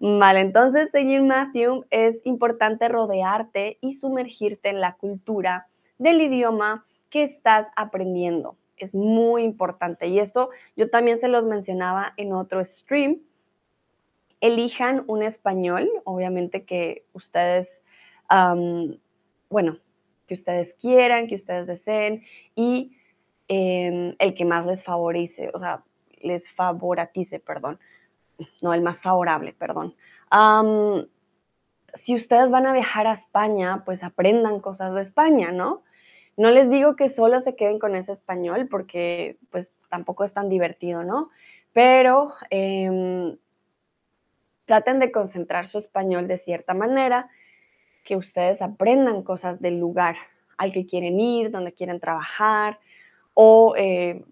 vale, 0.00 0.40
entonces, 0.40 0.90
seguir 0.90 1.22
Matthew, 1.22 1.84
es 1.90 2.20
importante 2.24 2.88
rodearte 2.88 3.78
y 3.80 3.94
sumergirte 3.94 4.68
en 4.68 4.80
la 4.80 4.94
cultura 4.94 5.68
del 5.98 6.22
idioma 6.22 6.86
que 7.10 7.24
estás 7.24 7.66
aprendiendo. 7.76 8.56
Es 8.76 8.94
muy 8.94 9.42
importante. 9.42 10.08
Y 10.08 10.18
esto 10.18 10.50
yo 10.76 10.90
también 10.90 11.18
se 11.18 11.28
los 11.28 11.44
mencionaba 11.44 12.12
en 12.16 12.32
otro 12.32 12.64
stream. 12.64 13.20
Elijan 14.40 15.04
un 15.06 15.22
español, 15.22 15.88
obviamente 16.04 16.64
que 16.64 17.06
ustedes, 17.12 17.82
bueno, 19.48 19.78
que 20.26 20.34
ustedes 20.34 20.74
quieran, 20.74 21.26
que 21.26 21.34
ustedes 21.34 21.66
deseen 21.66 22.22
y 22.54 22.96
em, 23.48 24.14
el 24.18 24.34
que 24.34 24.44
más 24.44 24.66
les 24.66 24.84
favorece, 24.84 25.50
o 25.54 25.58
sea, 25.58 25.82
les 26.20 26.50
favoratice, 26.50 27.38
perdón, 27.38 27.78
no, 28.62 28.74
el 28.74 28.82
más 28.82 29.00
favorable, 29.02 29.52
perdón. 29.52 29.94
si 32.02 32.14
ustedes 32.16 32.50
van 32.50 32.66
a 32.66 32.72
viajar 32.72 33.06
a 33.06 33.12
España, 33.12 33.82
pues 33.84 34.02
aprendan 34.02 34.60
cosas 34.60 34.94
de 34.94 35.02
España, 35.02 35.52
¿no? 35.52 35.82
No 36.36 36.50
les 36.50 36.68
digo 36.68 36.96
que 36.96 37.10
solo 37.10 37.40
se 37.40 37.54
queden 37.54 37.78
con 37.78 37.94
ese 37.94 38.12
español 38.12 38.68
porque 38.68 39.36
pues 39.50 39.70
tampoco 39.88 40.24
es 40.24 40.32
tan 40.32 40.48
divertido, 40.48 41.04
¿no? 41.04 41.30
Pero 41.72 42.34
em, 42.50 43.36
traten 44.64 44.98
de 44.98 45.12
concentrar 45.12 45.68
su 45.68 45.78
español 45.78 46.26
de 46.26 46.38
cierta 46.38 46.74
manera 46.74 47.28
que 48.04 48.16
ustedes 48.16 48.62
aprendan 48.62 49.22
cosas 49.22 49.60
del 49.60 49.78
lugar 49.78 50.16
al 50.56 50.72
que 50.72 50.86
quieren 50.86 51.20
ir, 51.20 51.50
donde 51.50 51.72
quieren 51.72 52.00
trabajar 52.00 52.78
o 53.34 53.74
eh, 53.76 54.24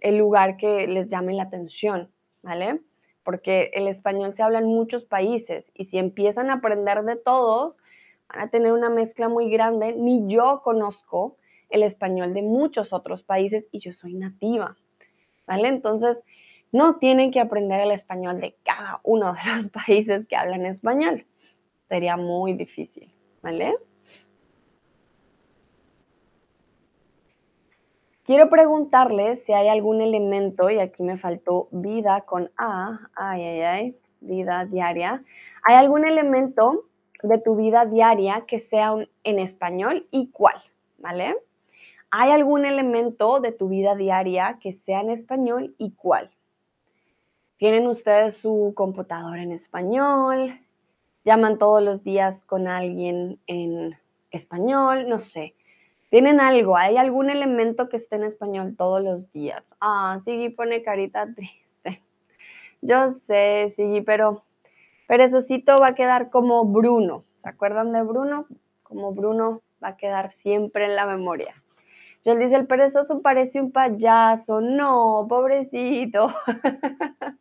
el 0.00 0.18
lugar 0.18 0.56
que 0.56 0.86
les 0.86 1.08
llame 1.08 1.34
la 1.34 1.44
atención, 1.44 2.10
¿vale? 2.42 2.80
Porque 3.22 3.70
el 3.74 3.88
español 3.88 4.34
se 4.34 4.42
habla 4.42 4.58
en 4.58 4.66
muchos 4.66 5.04
países 5.04 5.70
y 5.74 5.86
si 5.86 5.98
empiezan 5.98 6.50
a 6.50 6.54
aprender 6.54 7.02
de 7.04 7.16
todos, 7.16 7.80
van 8.28 8.40
a 8.40 8.48
tener 8.48 8.72
una 8.72 8.90
mezcla 8.90 9.28
muy 9.28 9.50
grande. 9.50 9.92
Ni 9.92 10.26
yo 10.32 10.60
conozco 10.62 11.36
el 11.70 11.82
español 11.82 12.34
de 12.34 12.42
muchos 12.42 12.92
otros 12.92 13.22
países 13.22 13.68
y 13.72 13.80
yo 13.80 13.92
soy 13.92 14.14
nativa, 14.14 14.76
¿vale? 15.46 15.68
Entonces, 15.68 16.22
no 16.72 16.96
tienen 16.96 17.30
que 17.30 17.40
aprender 17.40 17.80
el 17.80 17.90
español 17.90 18.40
de 18.40 18.56
cada 18.64 19.00
uno 19.04 19.32
de 19.32 19.40
los 19.56 19.68
países 19.86 20.26
que 20.26 20.36
hablan 20.36 20.66
español 20.66 21.26
sería 21.88 22.16
muy 22.16 22.54
difícil, 22.54 23.12
¿vale? 23.42 23.76
Quiero 28.24 28.48
preguntarles 28.48 29.44
si 29.44 29.52
hay 29.52 29.68
algún 29.68 30.00
elemento, 30.00 30.70
y 30.70 30.78
aquí 30.78 31.02
me 31.02 31.18
faltó 31.18 31.68
vida 31.70 32.22
con 32.22 32.50
A, 32.56 33.10
ay, 33.14 33.42
ay, 33.42 33.60
ay, 33.60 33.96
vida 34.20 34.64
diaria. 34.64 35.22
¿Hay 35.62 35.76
algún 35.76 36.06
elemento 36.06 36.84
de 37.24 37.38
tu 37.38 37.56
vida 37.56 37.86
diaria 37.86 38.44
que 38.46 38.58
sea 38.58 38.94
en 39.24 39.38
español 39.38 40.06
y 40.10 40.28
cuál? 40.30 40.62
¿Vale? 40.98 41.36
¿Hay 42.10 42.30
algún 42.30 42.64
elemento 42.64 43.40
de 43.40 43.52
tu 43.52 43.68
vida 43.68 43.94
diaria 43.94 44.58
que 44.60 44.72
sea 44.72 45.00
en 45.00 45.10
español 45.10 45.74
y 45.78 45.92
cuál? 45.92 46.30
¿Tienen 47.56 47.86
ustedes 47.86 48.36
su 48.36 48.72
computadora 48.74 49.42
en 49.42 49.52
español? 49.52 50.60
llaman 51.24 51.58
todos 51.58 51.82
los 51.82 52.04
días 52.04 52.44
con 52.44 52.68
alguien 52.68 53.40
en 53.46 53.96
español, 54.30 55.08
no 55.08 55.18
sé. 55.18 55.54
Tienen 56.10 56.40
algo, 56.40 56.76
hay 56.76 56.96
algún 56.96 57.30
elemento 57.30 57.88
que 57.88 57.96
esté 57.96 58.16
en 58.16 58.24
español 58.24 58.76
todos 58.76 59.02
los 59.02 59.32
días. 59.32 59.68
Ah, 59.80 60.20
Sigui 60.24 60.50
pone 60.50 60.82
carita 60.82 61.26
triste. 61.34 62.02
Yo 62.82 63.12
sé, 63.26 63.72
Sigui, 63.76 64.02
pero 64.02 64.44
Perezosito 65.06 65.78
va 65.78 65.88
a 65.88 65.94
quedar 65.94 66.30
como 66.30 66.64
Bruno. 66.64 67.24
¿Se 67.36 67.48
acuerdan 67.48 67.92
de 67.92 68.02
Bruno? 68.02 68.46
Como 68.82 69.12
Bruno 69.12 69.62
va 69.82 69.88
a 69.88 69.96
quedar 69.96 70.32
siempre 70.32 70.86
en 70.86 70.96
la 70.96 71.06
memoria. 71.06 71.54
Yo 72.24 72.34
dice, 72.36 72.54
el 72.54 72.66
perezoso 72.66 73.20
parece 73.20 73.60
un 73.60 73.70
payaso. 73.70 74.60
No, 74.60 75.26
pobrecito. 75.28 76.28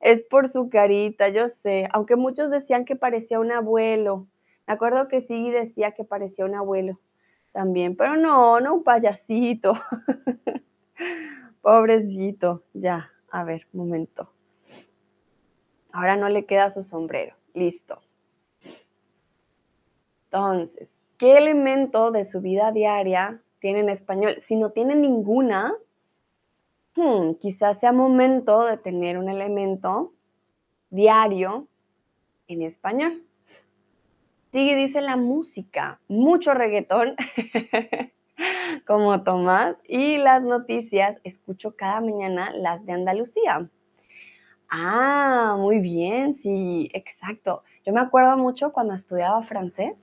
Es 0.00 0.20
por 0.22 0.48
su 0.48 0.68
carita, 0.68 1.28
yo 1.28 1.48
sé. 1.48 1.88
Aunque 1.92 2.14
muchos 2.16 2.50
decían 2.50 2.84
que 2.84 2.94
parecía 2.94 3.40
un 3.40 3.50
abuelo. 3.50 4.28
Me 4.66 4.74
acuerdo 4.74 5.08
que 5.08 5.20
sí 5.20 5.50
decía 5.50 5.92
que 5.92 6.04
parecía 6.04 6.44
un 6.44 6.54
abuelo 6.54 7.00
también, 7.52 7.96
pero 7.96 8.16
no, 8.16 8.60
no 8.60 8.74
un 8.74 8.84
payasito. 8.84 9.72
Pobrecito. 11.62 12.62
Ya, 12.74 13.10
a 13.32 13.42
ver, 13.42 13.66
momento. 13.72 14.30
Ahora 15.98 16.16
no 16.16 16.28
le 16.28 16.44
queda 16.44 16.70
su 16.70 16.84
sombrero. 16.84 17.34
Listo. 17.54 18.00
Entonces, 20.24 20.90
¿qué 21.16 21.38
elemento 21.38 22.10
de 22.10 22.24
su 22.24 22.40
vida 22.40 22.70
diaria 22.72 23.40
tiene 23.60 23.80
en 23.80 23.88
español? 23.88 24.42
Si 24.46 24.56
no 24.56 24.70
tiene 24.70 24.94
ninguna, 24.94 25.74
Hmm, 26.98 27.34
quizás 27.34 27.78
sea 27.78 27.92
momento 27.92 28.64
de 28.64 28.76
tener 28.76 29.18
un 29.18 29.28
elemento 29.28 30.12
diario 30.90 31.68
en 32.48 32.62
español. 32.62 33.22
Sigue, 34.50 34.74
dice 34.74 35.00
la 35.00 35.16
música, 35.16 36.00
mucho 36.08 36.54
reggaetón, 36.54 37.14
como 38.86 39.22
Tomás, 39.22 39.76
y 39.86 40.18
las 40.18 40.42
noticias, 40.42 41.20
escucho 41.22 41.76
cada 41.76 42.00
mañana 42.00 42.50
las 42.52 42.84
de 42.84 42.94
Andalucía. 42.94 43.70
Ah, 44.70 45.56
muy 45.58 45.78
bien, 45.80 46.34
sí, 46.34 46.90
exacto. 46.92 47.62
Yo 47.86 47.92
me 47.92 48.00
acuerdo 48.00 48.36
mucho 48.36 48.72
cuando 48.72 48.94
estudiaba 48.94 49.42
francés, 49.42 49.96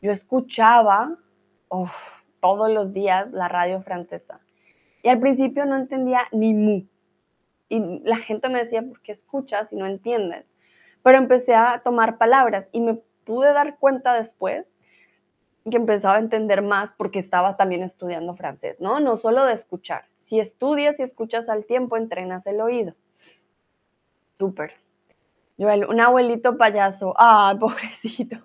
yo 0.00 0.12
escuchaba 0.12 1.16
todos 2.40 2.70
los 2.70 2.92
días 2.92 3.30
la 3.32 3.48
radio 3.48 3.82
francesa. 3.82 4.40
Y 5.02 5.08
al 5.08 5.20
principio 5.20 5.64
no 5.66 5.76
entendía 5.76 6.22
ni 6.32 6.54
mu. 6.54 6.82
Y 7.68 8.00
la 8.04 8.16
gente 8.16 8.48
me 8.50 8.60
decía, 8.60 8.82
¿por 8.82 9.00
qué 9.02 9.12
escuchas 9.12 9.72
y 9.72 9.76
no 9.76 9.86
entiendes? 9.86 10.52
Pero 11.02 11.18
empecé 11.18 11.54
a 11.54 11.80
tomar 11.84 12.18
palabras 12.18 12.68
y 12.72 12.80
me 12.80 12.94
pude 13.24 13.52
dar 13.52 13.78
cuenta 13.78 14.14
después 14.14 14.72
que 15.70 15.76
empezaba 15.76 16.16
a 16.16 16.20
entender 16.20 16.62
más 16.62 16.92
porque 16.92 17.18
estaba 17.18 17.56
también 17.56 17.82
estudiando 17.82 18.34
francés, 18.34 18.80
¿no? 18.80 19.00
No 19.00 19.16
solo 19.16 19.44
de 19.46 19.54
escuchar. 19.54 20.04
Si 20.18 20.40
estudias 20.40 21.00
y 21.00 21.02
escuchas 21.02 21.48
al 21.48 21.64
tiempo, 21.66 21.96
entrenas 21.96 22.46
el 22.46 22.60
oído. 22.60 22.94
Súper. 24.40 24.72
Joel, 25.58 25.84
un 25.84 26.00
abuelito 26.00 26.56
payaso. 26.56 27.12
Ah, 27.18 27.54
pobrecito. 27.60 28.38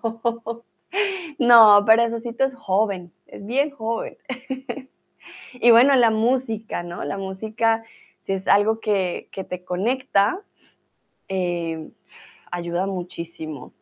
No, 1.40 1.84
pero 1.86 2.20
sí 2.20 2.36
es 2.38 2.54
joven, 2.54 3.14
es 3.26 3.46
bien 3.46 3.72
joven. 3.72 4.18
Y 5.54 5.72
bueno, 5.72 5.96
la 5.96 6.12
música, 6.12 6.84
¿no? 6.84 7.04
La 7.04 7.18
música, 7.18 7.84
si 8.26 8.34
es 8.34 8.48
algo 8.48 8.80
que, 8.80 9.30
te 9.32 9.64
conecta, 9.64 10.42
eh, 11.30 11.90
ayuda 12.52 12.86
muchísimo. 12.86 13.74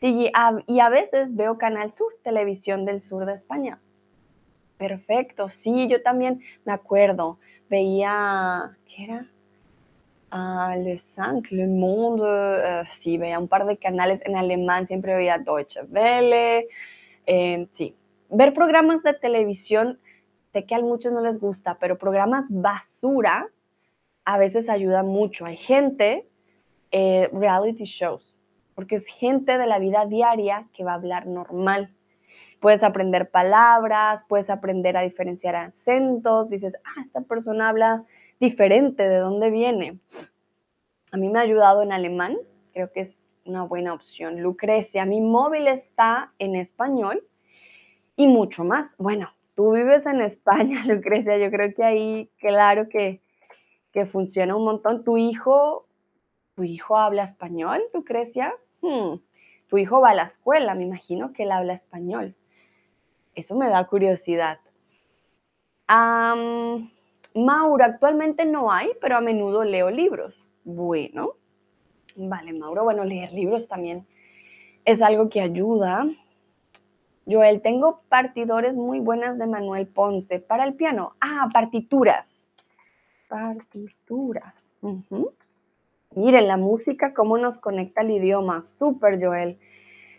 Y 0.00 0.30
y 0.66 0.80
a 0.80 0.88
veces 0.90 1.34
veo 1.34 1.58
Canal 1.58 1.92
Sur, 1.94 2.12
televisión 2.22 2.84
del 2.84 3.00
sur 3.00 3.26
de 3.26 3.32
España. 3.32 3.80
Perfecto, 4.76 5.48
sí, 5.48 5.88
yo 5.88 6.02
también 6.02 6.40
me 6.64 6.72
acuerdo, 6.72 7.38
veía, 7.68 8.76
¿qué 8.86 9.04
era? 9.04 9.26
Ah, 10.34 10.74
Le 10.78 10.96
Cinq, 10.96 11.50
Le 11.50 11.66
Monde, 11.66 12.24
eh, 12.26 12.82
sí, 12.86 13.18
veía 13.18 13.38
un 13.38 13.48
par 13.48 13.66
de 13.66 13.76
canales 13.76 14.22
en 14.24 14.34
alemán, 14.34 14.86
siempre 14.86 15.14
veía 15.14 15.36
Deutsche 15.36 15.82
Welle, 15.82 16.68
eh, 17.26 17.66
sí. 17.72 17.94
Ver 18.30 18.54
programas 18.54 19.02
de 19.02 19.12
televisión 19.12 19.98
sé 20.54 20.64
que 20.64 20.74
a 20.74 20.80
muchos 20.80 21.12
no 21.12 21.20
les 21.20 21.38
gusta, 21.38 21.76
pero 21.78 21.98
programas 21.98 22.46
basura 22.48 23.46
a 24.24 24.38
veces 24.38 24.70
ayuda 24.70 25.02
mucho. 25.02 25.44
Hay 25.44 25.58
gente, 25.58 26.26
eh, 26.92 27.28
reality 27.34 27.84
shows, 27.84 28.34
porque 28.74 28.96
es 28.96 29.04
gente 29.04 29.58
de 29.58 29.66
la 29.66 29.78
vida 29.78 30.06
diaria 30.06 30.66
que 30.72 30.82
va 30.82 30.92
a 30.92 30.94
hablar 30.94 31.26
normal. 31.26 31.94
Puedes 32.58 32.82
aprender 32.82 33.30
palabras, 33.30 34.24
puedes 34.28 34.48
aprender 34.48 34.96
a 34.96 35.02
diferenciar 35.02 35.56
acentos, 35.56 36.48
dices, 36.48 36.72
ah, 36.84 37.02
esta 37.04 37.20
persona 37.20 37.68
habla 37.68 38.04
diferente, 38.42 39.08
¿de 39.08 39.18
dónde 39.18 39.50
viene? 39.50 40.00
A 41.12 41.16
mí 41.16 41.28
me 41.28 41.38
ha 41.38 41.42
ayudado 41.42 41.82
en 41.82 41.92
alemán, 41.92 42.36
creo 42.72 42.90
que 42.90 43.02
es 43.02 43.16
una 43.44 43.62
buena 43.62 43.94
opción. 43.94 44.42
Lucrecia, 44.42 45.04
mi 45.04 45.20
móvil 45.20 45.68
está 45.68 46.32
en 46.40 46.56
español 46.56 47.24
y 48.16 48.26
mucho 48.26 48.64
más. 48.64 48.96
Bueno, 48.98 49.30
tú 49.54 49.72
vives 49.72 50.06
en 50.06 50.20
España, 50.20 50.84
Lucrecia, 50.86 51.38
yo 51.38 51.52
creo 51.52 51.72
que 51.72 51.84
ahí, 51.84 52.30
claro 52.38 52.88
que, 52.88 53.22
que 53.92 54.06
funciona 54.06 54.56
un 54.56 54.64
montón. 54.64 55.04
¿Tu 55.04 55.18
hijo, 55.18 55.86
tu 56.56 56.64
hijo 56.64 56.96
habla 56.96 57.22
español, 57.22 57.80
Lucrecia? 57.94 58.52
Hmm, 58.80 59.20
tu 59.68 59.78
hijo 59.78 60.00
va 60.00 60.10
a 60.10 60.14
la 60.14 60.24
escuela, 60.24 60.74
me 60.74 60.82
imagino 60.82 61.32
que 61.32 61.44
él 61.44 61.52
habla 61.52 61.74
español. 61.74 62.34
Eso 63.36 63.54
me 63.54 63.68
da 63.68 63.86
curiosidad. 63.86 64.58
Mauro, 67.34 67.84
actualmente 67.84 68.44
no 68.44 68.70
hay, 68.70 68.90
pero 69.00 69.16
a 69.16 69.20
menudo 69.20 69.64
leo 69.64 69.90
libros. 69.90 70.34
Bueno, 70.64 71.34
vale, 72.16 72.52
Mauro, 72.52 72.84
bueno, 72.84 73.04
leer 73.04 73.32
libros 73.32 73.68
también 73.68 74.06
es 74.84 75.00
algo 75.02 75.28
que 75.28 75.40
ayuda. 75.40 76.06
Joel, 77.26 77.62
tengo 77.62 78.02
partidores 78.08 78.74
muy 78.74 78.98
buenas 78.98 79.38
de 79.38 79.46
Manuel 79.46 79.86
Ponce 79.86 80.40
para 80.40 80.64
el 80.64 80.74
piano. 80.74 81.14
Ah, 81.20 81.48
partituras. 81.52 82.48
Partituras. 83.28 84.72
Miren, 86.14 86.48
la 86.48 86.56
música, 86.56 87.14
cómo 87.14 87.38
nos 87.38 87.58
conecta 87.58 88.00
al 88.00 88.10
idioma. 88.10 88.64
Súper, 88.64 89.24
Joel. 89.24 89.58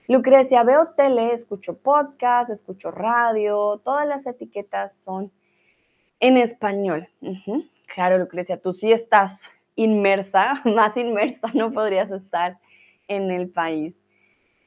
Lucrecia, 0.08 0.64
veo 0.64 0.90
tele, 0.98 1.34
escucho 1.34 1.78
podcast, 1.78 2.50
escucho 2.50 2.92
radio, 2.92 3.80
todas 3.84 4.08
las 4.08 4.26
etiquetas 4.26 4.94
son 5.00 5.32
en 6.20 6.38
español. 6.38 7.08
Claro, 7.94 8.18
Lucrecia, 8.18 8.58
tú 8.58 8.74
sí 8.74 8.92
estás 8.92 9.42
inmersa, 9.76 10.62
más 10.66 10.96
inmersa 10.98 11.48
no 11.54 11.72
podrías 11.72 12.12
estar 12.12 12.60
en 13.08 13.32
el 13.32 13.50
país. 13.50 13.94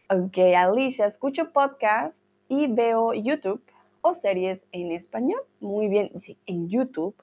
Ok, 0.08 0.38
Alicia, 0.56 1.06
escucho 1.06 1.52
podcasts 1.52 2.16
y 2.48 2.68
veo 2.68 3.12
YouTube 3.12 3.60
o 4.02 4.14
series 4.14 4.60
en 4.70 4.92
español. 4.92 5.40
Muy 5.60 5.88
bien, 5.88 6.10
en 6.46 6.68
YouTube. 6.68 7.16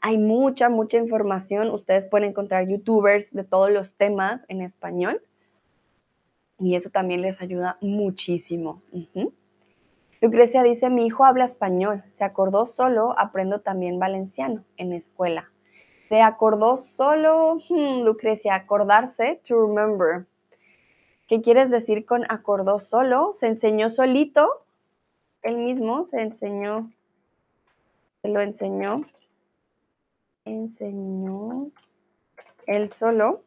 hay 0.00 0.18
mucha, 0.18 0.68
mucha 0.68 0.98
información. 0.98 1.70
Ustedes 1.70 2.06
pueden 2.06 2.30
encontrar 2.30 2.68
youtubers 2.68 3.32
de 3.32 3.44
todos 3.44 3.70
los 3.70 3.94
temas 3.94 4.44
en 4.48 4.62
español. 4.62 5.22
Y 6.58 6.74
eso 6.74 6.90
también 6.90 7.22
les 7.22 7.40
ayuda 7.40 7.78
muchísimo. 7.80 8.82
Lucrecia 10.20 10.62
dice, 10.62 10.90
mi 10.90 11.06
hijo 11.06 11.24
habla 11.24 11.44
español. 11.44 12.02
Se 12.10 12.24
acordó 12.24 12.66
solo, 12.66 13.14
aprendo 13.18 13.60
también 13.60 13.98
valenciano 13.98 14.64
en 14.76 14.92
escuela. 14.92 15.50
Se 16.08 16.22
acordó 16.22 16.76
solo, 16.76 17.58
hmm, 17.68 18.02
Lucrecia, 18.04 18.54
acordarse, 18.54 19.40
to 19.46 19.60
remember. 19.60 20.26
¿Qué 21.26 21.42
quieres 21.42 21.70
decir 21.70 22.06
con 22.06 22.24
acordó 22.30 22.78
solo? 22.78 23.32
¿Se 23.34 23.46
enseñó 23.46 23.90
solito? 23.90 24.64
Él 25.42 25.58
mismo 25.58 26.06
se 26.06 26.22
enseñó, 26.22 26.90
se 28.22 28.28
lo 28.28 28.40
enseñó, 28.40 29.02
enseñó 30.44 31.70
él 32.66 32.90
solo. 32.90 33.42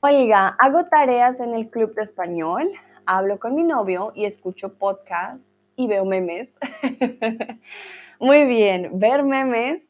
Oiga, 0.00 0.56
hago 0.58 0.86
tareas 0.86 1.40
en 1.40 1.54
el 1.54 1.70
club 1.70 1.94
de 1.94 2.02
español, 2.02 2.70
hablo 3.06 3.38
con 3.38 3.54
mi 3.54 3.62
novio 3.62 4.12
y 4.14 4.24
escucho 4.24 4.74
podcasts 4.74 5.70
y 5.76 5.86
veo 5.86 6.04
memes. 6.04 6.48
Muy 8.20 8.44
bien, 8.44 8.98
ver 8.98 9.22
memes. 9.22 9.82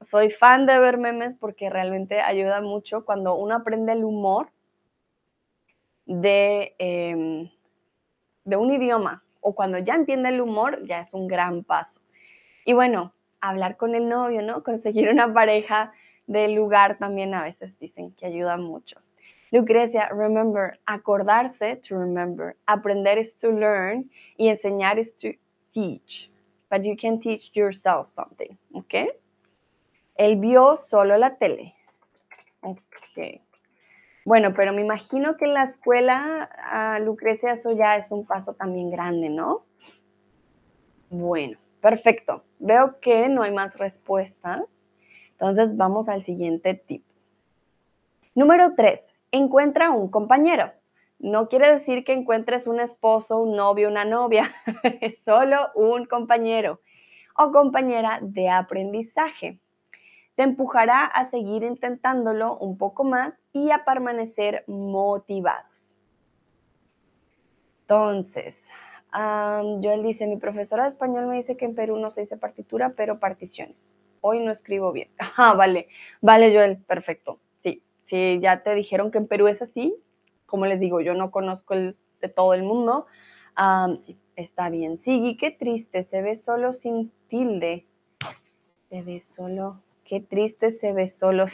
Soy 0.00 0.30
fan 0.30 0.66
de 0.66 0.78
ver 0.78 0.98
memes 0.98 1.34
porque 1.34 1.70
realmente 1.70 2.20
ayuda 2.20 2.60
mucho 2.60 3.04
cuando 3.04 3.34
uno 3.34 3.56
aprende 3.56 3.92
el 3.92 4.04
humor 4.04 4.50
de, 6.06 6.74
em, 6.78 7.50
de 8.44 8.56
un 8.56 8.70
idioma 8.70 9.22
o 9.40 9.54
cuando 9.54 9.78
ya 9.78 9.94
entiende 9.94 10.28
el 10.28 10.40
humor, 10.40 10.84
ya 10.86 11.00
es 11.00 11.12
un 11.12 11.26
gran 11.26 11.64
paso. 11.64 12.00
Y 12.64 12.74
bueno, 12.74 13.12
hablar 13.40 13.76
con 13.76 13.94
el 13.94 14.08
novio, 14.08 14.42
¿no? 14.42 14.62
Conseguir 14.62 15.08
una 15.10 15.32
pareja 15.32 15.92
del 16.26 16.54
lugar 16.54 16.98
también 16.98 17.34
a 17.34 17.42
veces 17.42 17.78
dicen 17.78 18.12
que 18.12 18.26
ayuda 18.26 18.56
mucho. 18.56 19.00
Lucrecia, 19.52 20.08
remember, 20.12 20.78
acordarse, 20.86 21.76
to 21.82 21.96
remember, 21.96 22.54
aprender 22.66 23.18
is 23.18 23.36
to 23.36 23.50
learn 23.50 24.10
y 24.36 24.48
enseñar 24.48 24.98
is 24.98 25.14
to 25.16 25.32
teach. 25.72 26.30
But 26.70 26.84
you 26.84 26.96
can 26.96 27.18
teach 27.18 27.56
yourself 27.56 28.10
something, 28.14 28.56
¿ok? 28.74 29.08
Él 30.16 30.36
vio 30.36 30.76
solo 30.76 31.16
la 31.16 31.36
tele. 31.36 31.74
Ok. 32.60 33.40
Bueno, 34.24 34.52
pero 34.52 34.74
me 34.74 34.82
imagino 34.82 35.38
que 35.38 35.46
en 35.46 35.54
la 35.54 35.64
escuela, 35.64 36.50
ah, 36.62 36.98
Lucrecia, 36.98 37.52
eso 37.52 37.72
ya 37.72 37.96
es 37.96 38.10
un 38.10 38.26
paso 38.26 38.52
también 38.52 38.90
grande, 38.90 39.30
¿no? 39.30 39.64
Bueno, 41.08 41.56
perfecto. 41.80 42.44
Veo 42.58 43.00
que 43.00 43.30
no 43.30 43.42
hay 43.42 43.52
más 43.52 43.78
respuestas. 43.78 44.64
Entonces 45.30 45.76
vamos 45.76 46.10
al 46.10 46.22
siguiente 46.22 46.74
tip. 46.74 47.04
Número 48.34 48.74
tres, 48.76 49.10
encuentra 49.32 49.90
un 49.90 50.10
compañero. 50.10 50.72
No 51.18 51.48
quiere 51.48 51.72
decir 51.72 52.04
que 52.04 52.12
encuentres 52.12 52.66
un 52.66 52.80
esposo, 52.80 53.38
un 53.38 53.56
novio, 53.56 53.88
una 53.88 54.04
novia. 54.04 54.52
es 55.00 55.18
solo 55.24 55.70
un 55.74 56.06
compañero 56.06 56.80
o 57.36 57.52
compañera 57.52 58.18
de 58.22 58.48
aprendizaje 58.48 59.60
te 60.38 60.44
empujará 60.44 61.04
a 61.04 61.28
seguir 61.30 61.64
intentándolo 61.64 62.56
un 62.58 62.78
poco 62.78 63.02
más 63.02 63.34
y 63.52 63.72
a 63.72 63.84
permanecer 63.84 64.62
motivados. 64.68 65.96
Entonces, 67.80 68.68
Joel 69.12 70.04
dice, 70.04 70.28
mi 70.28 70.36
profesora 70.36 70.84
de 70.84 70.90
español 70.90 71.26
me 71.26 71.38
dice 71.38 71.56
que 71.56 71.64
en 71.64 71.74
Perú 71.74 71.96
no 71.96 72.12
se 72.12 72.20
dice 72.20 72.36
partitura, 72.36 72.90
pero 72.96 73.18
particiones. 73.18 73.92
Hoy 74.20 74.38
no 74.38 74.52
escribo 74.52 74.92
bien. 74.92 75.08
Ah, 75.36 75.54
vale, 75.54 75.88
vale, 76.20 76.54
Joel, 76.54 76.76
perfecto. 76.84 77.40
Sí, 78.08 78.38
ya 78.40 78.62
te 78.62 78.74
dijeron 78.74 79.10
que 79.10 79.18
en 79.18 79.28
Perú 79.28 79.48
es 79.48 79.60
así. 79.62 79.94
Como 80.46 80.66
les 80.66 80.80
digo, 80.80 81.00
yo 81.00 81.14
no 81.14 81.30
conozco 81.30 81.74
el, 81.74 81.96
de 82.20 82.28
todo 82.28 82.54
el 82.54 82.62
mundo. 82.62 83.06
sí, 84.00 84.18
está 84.34 84.70
bien. 84.70 84.98
Sigui, 84.98 85.36
qué 85.36 85.50
triste, 85.50 86.04
se 86.04 86.22
ve 86.22 86.36
solo 86.36 86.72
sin 86.72 87.12
tilde. 87.28 87.86
Se 88.88 89.02
ve 89.02 89.20
solo 89.20 89.82
Qué 90.08 90.20
triste 90.20 90.70
se 90.70 90.94
ve 90.94 91.06
solo. 91.06 91.44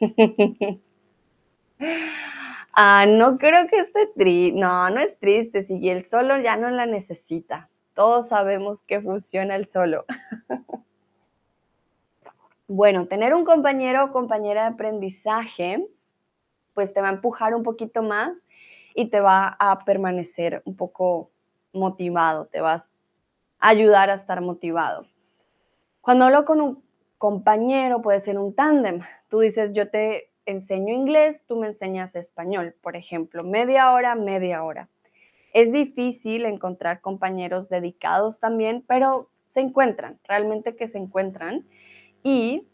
ah, 2.72 3.06
no 3.06 3.38
creo 3.38 3.68
que 3.68 3.76
esté 3.76 4.08
triste. 4.16 4.58
No, 4.58 4.90
no 4.90 4.98
es 4.98 5.16
triste. 5.20 5.62
Si 5.62 5.88
el 5.88 6.04
solo 6.04 6.36
ya 6.40 6.56
no 6.56 6.70
la 6.70 6.86
necesita. 6.86 7.70
Todos 7.94 8.26
sabemos 8.26 8.82
que 8.82 9.00
funciona 9.00 9.54
el 9.54 9.66
solo. 9.66 10.06
bueno, 12.66 13.06
tener 13.06 13.32
un 13.32 13.44
compañero 13.44 14.06
o 14.06 14.10
compañera 14.10 14.62
de 14.62 14.74
aprendizaje, 14.74 15.86
pues 16.80 16.94
te 16.94 17.02
va 17.02 17.10
a 17.10 17.12
empujar 17.12 17.54
un 17.54 17.62
poquito 17.62 18.02
más 18.02 18.38
y 18.94 19.10
te 19.10 19.20
va 19.20 19.54
a 19.58 19.84
permanecer 19.84 20.62
un 20.64 20.78
poco 20.78 21.30
motivado, 21.74 22.46
te 22.46 22.62
vas 22.62 22.88
a 23.58 23.68
ayudar 23.68 24.08
a 24.08 24.14
estar 24.14 24.40
motivado. 24.40 25.04
Cuando 26.00 26.24
hablo 26.24 26.46
con 26.46 26.62
un 26.62 26.82
compañero, 27.18 28.00
puede 28.00 28.20
ser 28.20 28.38
un 28.38 28.54
tándem. 28.54 29.02
Tú 29.28 29.40
dices, 29.40 29.74
yo 29.74 29.90
te 29.90 30.30
enseño 30.46 30.94
inglés, 30.94 31.44
tú 31.46 31.56
me 31.56 31.66
enseñas 31.66 32.16
español, 32.16 32.74
por 32.80 32.96
ejemplo, 32.96 33.44
media 33.44 33.92
hora, 33.92 34.14
media 34.14 34.64
hora. 34.64 34.88
Es 35.52 35.74
difícil 35.74 36.46
encontrar 36.46 37.02
compañeros 37.02 37.68
dedicados 37.68 38.40
también, 38.40 38.82
pero 38.88 39.28
se 39.50 39.60
encuentran, 39.60 40.18
realmente 40.24 40.76
que 40.76 40.88
se 40.88 40.96
encuentran. 40.96 41.66
Y 42.22 42.69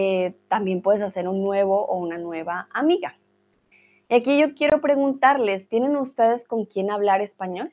eh, 0.00 0.36
también 0.46 0.80
puedes 0.80 1.02
hacer 1.02 1.26
un 1.26 1.42
nuevo 1.42 1.84
o 1.84 1.98
una 1.98 2.18
nueva 2.18 2.68
amiga. 2.72 3.18
Y 4.08 4.14
aquí 4.14 4.38
yo 4.38 4.54
quiero 4.54 4.80
preguntarles, 4.80 5.68
¿tienen 5.68 5.96
ustedes 5.96 6.46
con 6.46 6.66
quién 6.66 6.92
hablar 6.92 7.20
español? 7.20 7.72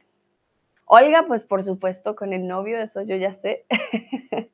Olga, 0.85 1.25
pues 1.27 1.43
por 1.43 1.61
supuesto 1.61 2.15
con 2.15 2.33
el 2.33 2.47
novio, 2.47 2.79
eso 2.79 3.03
yo 3.03 3.15
ya 3.15 3.31
sé. 3.31 3.65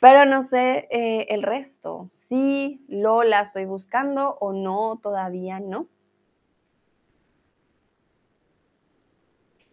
Pero 0.00 0.24
no 0.24 0.42
sé 0.42 0.88
eh, 0.90 1.26
el 1.28 1.44
resto. 1.44 2.08
Sí, 2.10 2.84
lo 2.88 3.22
la 3.22 3.42
estoy 3.42 3.64
buscando 3.64 4.36
o 4.40 4.52
no, 4.52 4.98
todavía 5.00 5.60
no. 5.60 5.86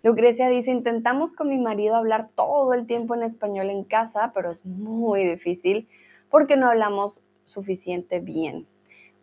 Lucrecia 0.03 0.47
dice, 0.47 0.69
intentamos 0.69 1.33
con 1.33 1.49
mi 1.49 1.57
marido 1.57 1.95
hablar 1.95 2.29
todo 2.35 2.75
el 2.75 2.85
tiempo 2.85 3.15
en 3.15 3.23
español 3.23 3.71
en 3.71 3.83
casa, 3.83 4.31
pero 4.35 4.51
es 4.51 4.63
muy 4.63 5.25
difícil 5.25 5.87
porque 6.35 6.57
no 6.57 6.67
hablamos 6.67 7.21
suficiente 7.45 8.19
bien. 8.19 8.67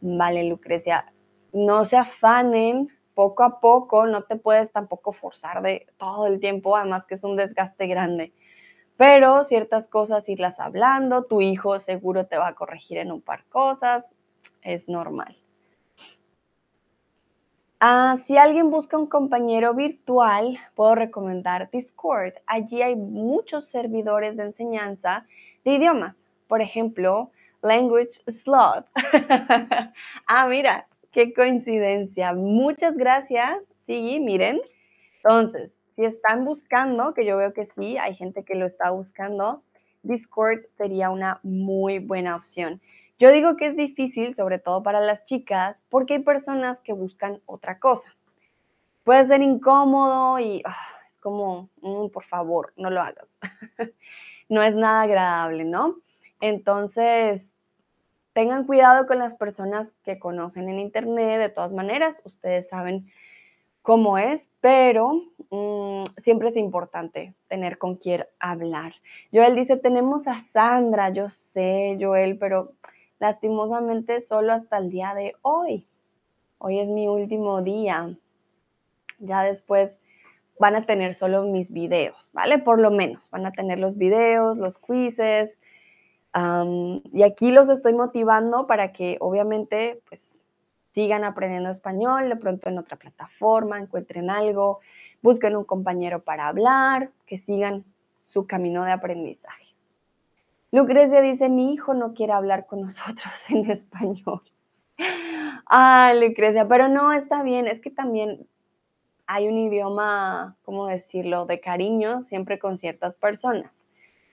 Vale, 0.01 0.44
Lucrecia, 0.44 1.12
no 1.53 1.85
se 1.85 1.98
afanen 1.98 2.88
poco 3.12 3.42
a 3.42 3.61
poco, 3.61 4.07
no 4.07 4.22
te 4.22 4.37
puedes 4.37 4.72
tampoco 4.72 5.12
forzar 5.12 5.61
de 5.61 5.88
todo 5.98 6.27
el 6.27 6.40
tiempo, 6.40 6.75
además 6.75 7.05
que 7.05 7.16
es 7.16 7.25
un 7.25 7.37
desgaste 7.37 7.87
grande. 7.87 8.33
Pero 8.96 9.44
ciertas 9.44 9.88
cosas 9.88 10.27
irlas 10.31 10.59
hablando, 10.59 11.25
tu 11.25 11.42
hijo 11.42 11.79
seguro 11.81 12.25
te 12.25 12.38
va 12.38 12.48
a 12.48 12.55
corregir 12.55 12.96
en 12.96 13.12
un 13.12 13.20
par 13.20 13.44
cosas, 13.51 14.07
es 14.62 14.88
normal. 14.88 15.37
Ah, 17.79 18.16
si 18.27 18.38
alguien 18.38 18.70
busca 18.70 18.96
un 18.96 19.07
compañero 19.07 19.75
virtual, 19.75 20.57
puedo 20.75 20.94
recomendar 20.94 21.68
Discord. 21.70 22.33
Allí 22.46 22.81
hay 22.81 22.96
muchos 22.96 23.68
servidores 23.68 24.38
de 24.38 24.44
enseñanza 24.44 25.27
de 25.62 25.75
idiomas. 25.75 26.21
Por 26.53 26.61
ejemplo, 26.61 27.31
Language 27.62 28.21
Slot. 28.27 28.85
ah, 30.27 30.47
mira, 30.51 30.87
qué 31.11 31.33
coincidencia. 31.33 32.35
Muchas 32.35 32.95
gracias. 32.95 33.59
Sí, 33.87 34.21
miren. 34.21 34.61
Entonces, 35.25 35.73
si 35.97 36.05
están 36.05 36.45
buscando, 36.45 37.15
que 37.15 37.25
yo 37.25 37.38
veo 37.38 37.55
que 37.55 37.65
sí, 37.65 37.97
hay 37.97 38.15
gente 38.15 38.45
que 38.45 38.55
lo 38.55 38.67
está 38.67 38.91
buscando, 38.91 39.62
Discord 40.03 40.67
sería 40.77 41.09
una 41.09 41.41
muy 41.43 42.01
buena 42.01 42.37
opción. 42.37 42.83
Yo 43.19 43.33
digo 43.33 43.57
que 43.57 43.69
es 43.69 43.77
difícil, 43.79 44.35
sobre 44.35 44.59
todo 44.59 44.83
para 44.83 45.01
las 45.01 45.25
chicas, 45.25 45.83
porque 45.88 46.17
hay 46.17 46.23
personas 46.23 46.81
que 46.81 46.93
buscan 46.93 47.41
otra 47.47 47.79
cosa. 47.79 48.15
Puede 49.05 49.25
ser 49.25 49.41
incómodo 49.41 50.38
y 50.38 50.61
ah, 50.67 50.77
es 51.11 51.19
como, 51.19 51.71
mm, 51.81 52.09
por 52.09 52.25
favor, 52.25 52.75
no 52.77 52.91
lo 52.91 53.01
hagas. 53.01 53.41
no 54.51 54.62
es 54.62 54.75
nada 54.75 55.01
agradable, 55.01 55.65
¿no? 55.65 55.97
Entonces, 56.42 57.46
tengan 58.33 58.66
cuidado 58.66 59.07
con 59.07 59.20
las 59.20 59.35
personas 59.35 59.92
que 60.02 60.18
conocen 60.18 60.68
en 60.68 60.81
Internet, 60.81 61.38
de 61.38 61.48
todas 61.48 61.70
maneras, 61.70 62.20
ustedes 62.24 62.68
saben 62.68 63.07
cómo 63.83 64.18
es, 64.18 64.50
pero 64.61 65.22
mm, 65.50 66.07
siempre 66.18 66.48
es 66.48 66.57
importante 66.57 67.33
tener 67.46 67.78
con 67.78 67.94
quién 67.94 68.26
hablar. 68.40 68.94
Joel 69.33 69.55
dice, 69.55 69.76
tenemos 69.76 70.26
a 70.26 70.40
Sandra, 70.40 71.11
yo 71.11 71.31
sé, 71.31 71.96
Joel, 72.00 72.37
pero 72.38 72.72
lastimosamente 73.20 74.20
solo 74.20 74.52
hasta 74.52 74.78
el 74.78 74.90
día 74.90 75.14
de 75.14 75.37
hoy. 75.42 75.87
Hoy 76.59 76.81
es 76.81 76.88
mi 76.88 77.07
último 77.07 77.62
día. 77.62 78.16
Ya 79.20 79.44
después 79.44 79.96
van 80.59 80.74
a 80.74 80.87
tener 80.87 81.14
solo 81.14 81.44
mis 81.44 81.72
videos, 81.72 82.31
¿vale? 82.33 82.59
Por 82.59 82.81
lo 82.81 82.90
menos 82.90 83.31
van 83.31 83.46
a 83.46 83.52
tener 83.52 83.78
los 83.78 83.96
videos, 83.96 84.57
los 84.59 84.78
quizzes. 84.78 85.57
Y 86.35 87.23
aquí 87.23 87.51
los 87.53 87.68
estoy 87.68 87.92
motivando 87.92 88.66
para 88.66 88.92
que 88.92 89.18
obviamente 89.21 90.01
pues 90.09 90.42
sigan 90.95 91.25
aprendiendo 91.25 91.71
español, 91.71 92.29
de 92.29 92.37
pronto 92.37 92.68
en 92.68 92.79
otra 92.79 92.97
plataforma, 92.97 93.79
encuentren 93.79 94.31
algo, 94.31 94.81
busquen 95.23 95.57
un 95.57 95.64
compañero 95.64 96.23
para 96.23 96.49
hablar, 96.49 97.11
que 97.27 97.38
sigan 97.38 97.85
su 98.23 98.47
camino 98.47 98.85
de 98.85 98.92
aprendizaje. 98.92 99.75
Lucrecia 100.71 101.21
dice, 101.21 101.49
mi 101.49 101.75
hijo 101.75 101.92
no 101.92 102.14
quiere 102.14 102.33
hablar 102.33 102.66
con 102.66 102.81
nosotros 102.81 103.51
en 103.51 103.71
español. 103.71 104.42
Ah, 105.75 106.12
Lucrecia, 106.14 106.68
pero 106.68 106.88
no, 106.88 107.14
está 107.14 107.42
bien, 107.42 107.66
es 107.66 107.81
que 107.81 107.90
también 107.90 108.47
hay 109.27 109.49
un 109.49 109.57
idioma, 109.57 110.57
¿cómo 110.64 110.87
decirlo?, 110.87 111.47
de 111.47 111.61
cariño 111.61 112.25
siempre 112.25 112.59
con 112.59 112.77
ciertas 112.77 113.16
personas. 113.16 113.73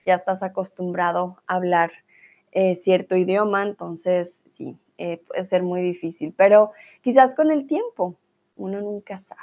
Ya 0.06 0.14
estás 0.14 0.42
acostumbrado 0.42 1.36
a 1.46 1.56
hablar 1.56 1.90
eh, 2.52 2.74
cierto 2.74 3.16
idioma, 3.16 3.62
entonces 3.62 4.42
sí, 4.52 4.76
eh, 4.98 5.22
puede 5.26 5.44
ser 5.44 5.62
muy 5.62 5.82
difícil, 5.82 6.34
pero 6.36 6.72
quizás 7.02 7.34
con 7.34 7.50
el 7.50 7.66
tiempo, 7.66 8.16
uno 8.56 8.80
nunca 8.80 9.18
sabe. 9.18 9.40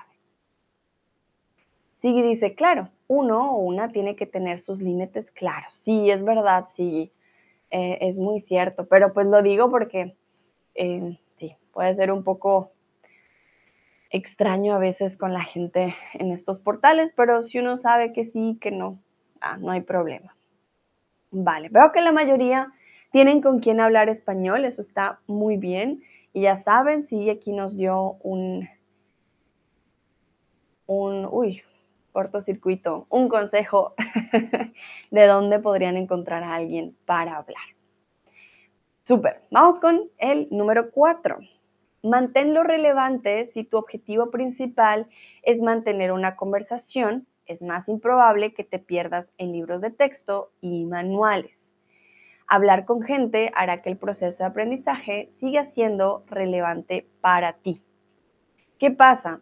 Sigui 1.96 2.22
dice, 2.22 2.54
claro, 2.54 2.89
uno 3.08 3.54
o 3.54 3.58
una 3.60 3.91
tiene 3.91 4.15
que 4.15 4.26
tener 4.28 4.60
sus 4.60 4.82
límites 4.82 5.32
claros. 5.32 5.74
Sí, 5.74 6.12
es 6.12 6.24
verdad, 6.24 6.67
sí, 6.76 7.12
eh, 7.72 7.98
es 8.02 8.17
muy 8.17 8.39
cierto, 8.39 8.88
pero 8.88 9.13
pues 9.13 9.26
lo 9.26 9.41
digo 9.41 9.72
porque 9.72 10.15
sí, 11.38 11.56
puede 11.72 11.96
ser 11.96 12.12
un 12.12 12.24
poco 12.24 12.72
extraño 14.12 14.76
a 14.76 14.80
veces 14.80 15.17
con 15.17 15.34
la 15.34 15.41
gente 15.41 15.96
en 16.13 16.32
estos 16.32 16.60
portales, 16.60 17.13
pero 17.15 17.43
si 17.43 17.60
uno 17.60 17.78
sabe 17.78 18.13
que 18.13 18.26
sí, 18.26 18.58
que 18.62 18.72
no, 18.72 19.00
ah, 19.41 19.58
no 19.58 19.72
hay 19.72 19.82
problema. 19.82 20.37
Vale, 21.39 21.69
veo 21.69 21.91
que 21.91 22.02
la 22.02 22.12
mayoría 22.12 22.73
tienen 23.12 23.41
con 23.41 23.60
quién 23.60 23.80
hablar 23.80 24.10
español, 24.10 24.65
eso 24.65 24.82
está 24.82 25.19
muy 25.28 25.58
bien. 25.58 26.02
Y 26.34 26.41
ya 26.41 26.56
saben, 26.56 27.04
sí, 27.04 27.30
aquí 27.30 27.54
nos 27.54 27.78
dio 27.78 28.17
un, 28.23 28.67
un, 30.88 31.28
uy, 31.30 31.62
cortocircuito, 32.12 33.06
un 33.10 33.30
consejo 33.30 33.93
de 35.12 35.28
dónde 35.28 35.60
podrían 35.60 35.95
encontrar 35.95 36.41
a 36.41 36.56
alguien 36.56 36.97
para 37.06 37.38
hablar. 37.38 37.62
Súper, 39.04 39.43
vamos 39.52 39.80
con 39.80 40.10
el 40.17 40.47
número 40.50 40.89
cuatro. 40.89 41.38
Manténlo 42.02 42.63
relevante 42.63 43.45
si 43.54 43.63
tu 43.63 43.78
objetivo 43.78 44.32
principal 44.32 45.08
es 45.43 45.62
mantener 45.62 46.12
una 46.12 46.36
conversación, 46.36 47.28
es 47.47 47.62
más 47.62 47.89
improbable 47.89 48.53
que 48.53 48.63
te 48.63 48.79
pierdas 48.79 49.31
en 49.38 49.51
libros 49.51 49.81
de 49.81 49.91
texto 49.91 50.51
y 50.62 50.86
manuales. 50.86 51.73
Hablar 52.47 52.86
con 52.86 53.01
gente 53.01 53.51
hará 53.55 53.81
que 53.81 53.89
el 53.89 53.97
proceso 53.97 54.43
de 54.43 54.49
aprendizaje 54.49 55.27
siga 55.39 55.65
siendo 55.65 56.23
relevante 56.27 57.07
para 57.19 57.53
ti. 57.53 57.81
¿Qué 58.79 58.91
pasa? 58.91 59.41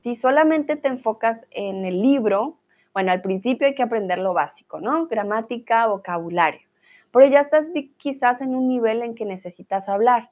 Si 0.00 0.16
solamente 0.16 0.76
te 0.76 0.88
enfocas 0.88 1.40
en 1.50 1.84
el 1.84 2.00
libro, 2.00 2.58
bueno, 2.94 3.12
al 3.12 3.22
principio 3.22 3.66
hay 3.66 3.74
que 3.74 3.82
aprender 3.82 4.18
lo 4.18 4.34
básico, 4.34 4.80
¿no? 4.80 5.06
Gramática, 5.06 5.86
vocabulario. 5.86 6.66
Pero 7.10 7.26
ya 7.26 7.40
estás 7.40 7.66
quizás 7.98 8.40
en 8.40 8.54
un 8.54 8.68
nivel 8.68 9.02
en 9.02 9.14
que 9.14 9.24
necesitas 9.24 9.88
hablar 9.88 10.30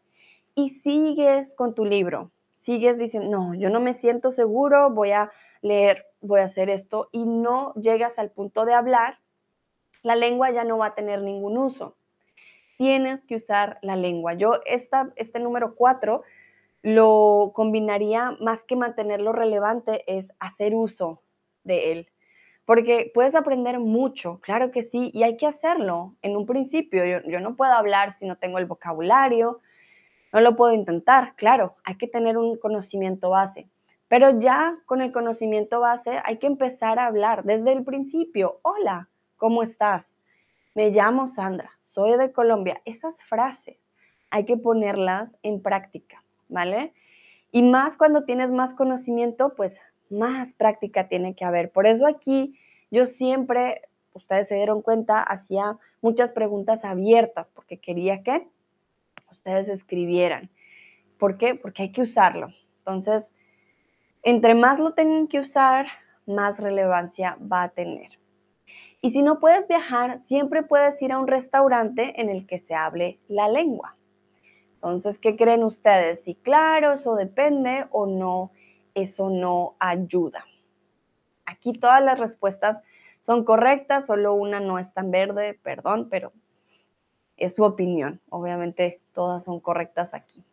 y 0.54 0.70
sigues 0.70 1.54
con 1.54 1.74
tu 1.74 1.84
libro, 1.84 2.30
sigues 2.54 2.98
diciendo, 2.98 3.30
no, 3.30 3.54
yo 3.54 3.70
no 3.70 3.80
me 3.80 3.92
siento 3.92 4.32
seguro, 4.32 4.90
voy 4.90 5.12
a 5.12 5.30
leer, 5.62 6.06
voy 6.20 6.40
a 6.40 6.44
hacer 6.44 6.70
esto 6.70 7.08
y 7.12 7.24
no 7.24 7.74
llegas 7.74 8.18
al 8.18 8.30
punto 8.30 8.64
de 8.64 8.74
hablar, 8.74 9.18
la 10.02 10.16
lengua 10.16 10.50
ya 10.50 10.64
no 10.64 10.78
va 10.78 10.86
a 10.86 10.94
tener 10.94 11.22
ningún 11.22 11.58
uso. 11.58 11.96
Tienes 12.76 13.20
que 13.24 13.36
usar 13.36 13.78
la 13.82 13.96
lengua. 13.96 14.34
Yo 14.34 14.60
esta, 14.64 15.12
este 15.16 15.38
número 15.38 15.74
cuatro 15.74 16.22
lo 16.82 17.52
combinaría 17.54 18.36
más 18.40 18.64
que 18.64 18.76
mantenerlo 18.76 19.32
relevante, 19.32 20.02
es 20.06 20.32
hacer 20.38 20.74
uso 20.74 21.22
de 21.64 21.92
él. 21.92 22.08
Porque 22.64 23.10
puedes 23.12 23.34
aprender 23.34 23.78
mucho, 23.80 24.38
claro 24.40 24.70
que 24.70 24.82
sí, 24.82 25.10
y 25.12 25.24
hay 25.24 25.36
que 25.36 25.46
hacerlo. 25.46 26.14
En 26.22 26.36
un 26.36 26.46
principio, 26.46 27.04
yo, 27.04 27.18
yo, 27.28 27.40
no 27.40 27.56
puedo 27.56 27.72
hablar 27.72 28.12
si 28.12 28.26
no 28.26 28.36
tengo 28.36 28.58
el 28.58 28.66
vocabulario, 28.66 29.60
no 30.32 30.40
lo 30.40 30.56
puedo 30.56 30.72
intentar, 30.72 31.34
claro, 31.34 31.74
hay 31.84 31.96
que 31.96 32.06
tener 32.06 32.38
un 32.38 32.56
conocimiento 32.56 33.30
base. 33.30 33.68
Pero 34.10 34.40
ya 34.40 34.76
con 34.84 35.00
el 35.00 35.12
conocimiento 35.12 35.80
base 35.80 36.20
hay 36.24 36.36
que 36.36 36.48
empezar 36.48 36.98
a 36.98 37.06
hablar 37.06 37.44
desde 37.44 37.72
el 37.72 37.84
principio. 37.84 38.58
Hola, 38.60 39.08
¿cómo 39.38 39.62
estás? 39.62 40.12
Me 40.74 40.90
llamo 40.90 41.28
Sandra, 41.28 41.70
soy 41.80 42.18
de 42.18 42.30
Colombia. 42.32 42.82
Esas 42.84 43.22
frases 43.22 43.78
hay 44.28 44.44
que 44.44 44.58
ponerlas 44.58 45.38
en 45.42 45.62
práctica. 45.62 46.22
¿vale? 46.50 46.92
Y 47.52 47.62
más 47.62 47.96
cuando 47.96 48.24
tienes 48.24 48.52
más 48.52 48.74
conocimiento, 48.74 49.54
pues 49.56 49.78
más 50.10 50.52
práctica 50.54 51.08
tiene 51.08 51.34
que 51.34 51.44
haber. 51.44 51.70
Por 51.70 51.86
eso 51.86 52.06
aquí 52.06 52.58
yo 52.90 53.06
siempre, 53.06 53.82
ustedes 54.12 54.48
se 54.48 54.56
dieron 54.56 54.82
cuenta, 54.82 55.22
hacía 55.22 55.78
muchas 56.02 56.32
preguntas 56.32 56.84
abiertas 56.84 57.50
porque 57.54 57.78
quería 57.78 58.22
que 58.22 58.46
ustedes 59.30 59.68
escribieran. 59.68 60.50
¿Por 61.18 61.38
qué? 61.38 61.54
Porque 61.54 61.84
hay 61.84 61.92
que 61.92 62.02
usarlo. 62.02 62.48
Entonces, 62.78 63.26
entre 64.22 64.54
más 64.54 64.78
lo 64.78 64.92
tengan 64.92 65.28
que 65.28 65.40
usar, 65.40 65.86
más 66.26 66.60
relevancia 66.60 67.36
va 67.40 67.64
a 67.64 67.68
tener. 67.70 68.18
Y 69.00 69.12
si 69.12 69.22
no 69.22 69.40
puedes 69.40 69.66
viajar, 69.66 70.20
siempre 70.26 70.62
puedes 70.62 71.00
ir 71.00 71.12
a 71.12 71.18
un 71.18 71.26
restaurante 71.26 72.20
en 72.20 72.28
el 72.28 72.46
que 72.46 72.58
se 72.58 72.74
hable 72.74 73.18
la 73.28 73.48
lengua. 73.48 73.96
Entonces, 74.74 75.18
¿qué 75.18 75.36
creen 75.36 75.64
ustedes? 75.64 76.22
Si 76.22 76.34
claro, 76.34 76.92
eso 76.92 77.14
depende 77.14 77.86
o 77.90 78.06
no, 78.06 78.52
eso 78.94 79.30
no 79.30 79.76
ayuda. 79.78 80.44
Aquí 81.46 81.72
todas 81.72 82.02
las 82.02 82.18
respuestas 82.18 82.82
son 83.22 83.44
correctas, 83.44 84.06
solo 84.06 84.34
una 84.34 84.60
no 84.60 84.78
es 84.78 84.92
tan 84.92 85.10
verde, 85.10 85.58
perdón, 85.62 86.08
pero 86.10 86.32
es 87.36 87.54
su 87.54 87.64
opinión. 87.64 88.20
Obviamente 88.30 89.00
todas 89.12 89.44
son 89.44 89.60
correctas 89.60 90.14
aquí. 90.14 90.44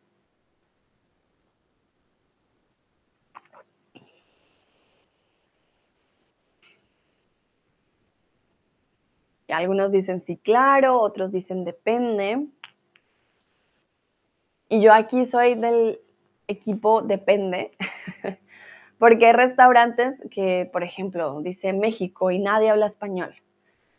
Algunos 9.53 9.91
dicen 9.91 10.19
sí, 10.19 10.37
claro, 10.37 10.99
otros 10.99 11.31
dicen 11.31 11.63
depende. 11.63 12.47
Y 14.69 14.81
yo 14.81 14.93
aquí 14.93 15.25
soy 15.25 15.55
del 15.55 16.01
equipo 16.47 17.01
depende, 17.01 17.71
porque 18.99 19.27
hay 19.27 19.33
restaurantes 19.33 20.21
que, 20.31 20.69
por 20.71 20.83
ejemplo, 20.83 21.41
dice 21.41 21.73
México 21.73 22.31
y 22.31 22.39
nadie 22.39 22.69
habla 22.69 22.85
español. 22.87 23.35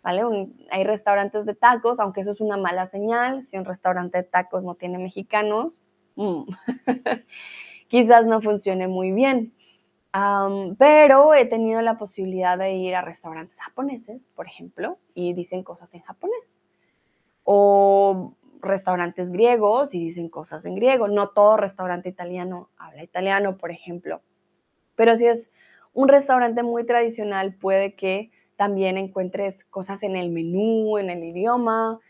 ¿Vale? 0.01 0.23
hay 0.71 0.85
restaurantes 0.85 1.45
de 1.45 1.55
tacos, 1.55 1.99
aunque 1.99 2.21
eso 2.21 2.31
es 2.33 2.41
una 2.41 2.57
mala 2.57 2.87
señal. 2.87 3.43
Si 3.43 3.59
un 3.59 3.65
restaurante 3.65 4.19
de 4.19 4.25
tacos 4.25 4.63
no 4.63 4.75
tiene 4.75 4.97
mexicanos, 4.97 5.81
mm, 6.15 6.43
quizás 7.89 8.25
no 8.25 8.41
funcione 8.41 8.89
muy 8.89 9.11
bien. 9.13 9.53
Pero 10.13 11.35
he 11.35 11.45
tenido 11.47 11.81
la 11.83 11.99
posibilidad 11.99 12.59
de 12.59 12.73
ir 12.73 12.95
a 12.95 13.03
restaurantes 13.03 13.61
japoneses, 13.61 14.29
por 14.35 14.47
ejemplo, 14.47 14.99
y 15.15 15.35
dicen 15.35 15.63
cosas 15.63 15.93
en 15.95 16.01
japonés. 16.01 16.61
O 17.45 18.35
restaurantes 18.61 19.31
griegos 19.31 19.95
y 19.95 20.05
dicen 20.05 20.29
cosas 20.29 20.65
en 20.65 20.75
griego. 20.75 21.09
No 21.09 21.31
todo 21.31 21.57
restaurante 21.57 22.09
italiano 22.09 22.71
habla 22.77 23.03
italiano, 23.03 23.57
por 23.57 23.71
ejemplo. 23.71 24.21
Pero 24.97 25.17
si 25.17 25.27
es 25.27 25.51
un 25.93 26.09
restaurante 26.09 26.63
muy 26.63 26.85
tradicional, 26.85 27.55
puede 27.55 27.95
que 27.95 28.31
también 28.57 28.99
encuentres 28.99 29.65
cosas 29.65 30.03
en 30.03 30.17
el 30.17 30.31
menú, 30.31 30.99
en 30.99 31.11
el 31.11 31.23
idioma. 31.23 32.01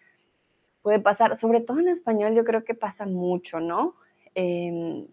Puede 0.82 1.00
pasar, 1.00 1.36
sobre 1.36 1.60
todo 1.60 1.80
en 1.80 1.88
español, 1.88 2.34
yo 2.34 2.44
creo 2.44 2.64
que 2.64 2.74
pasa 2.74 3.04
mucho, 3.04 3.60
¿no? 3.60 3.94
Em, 4.34 5.06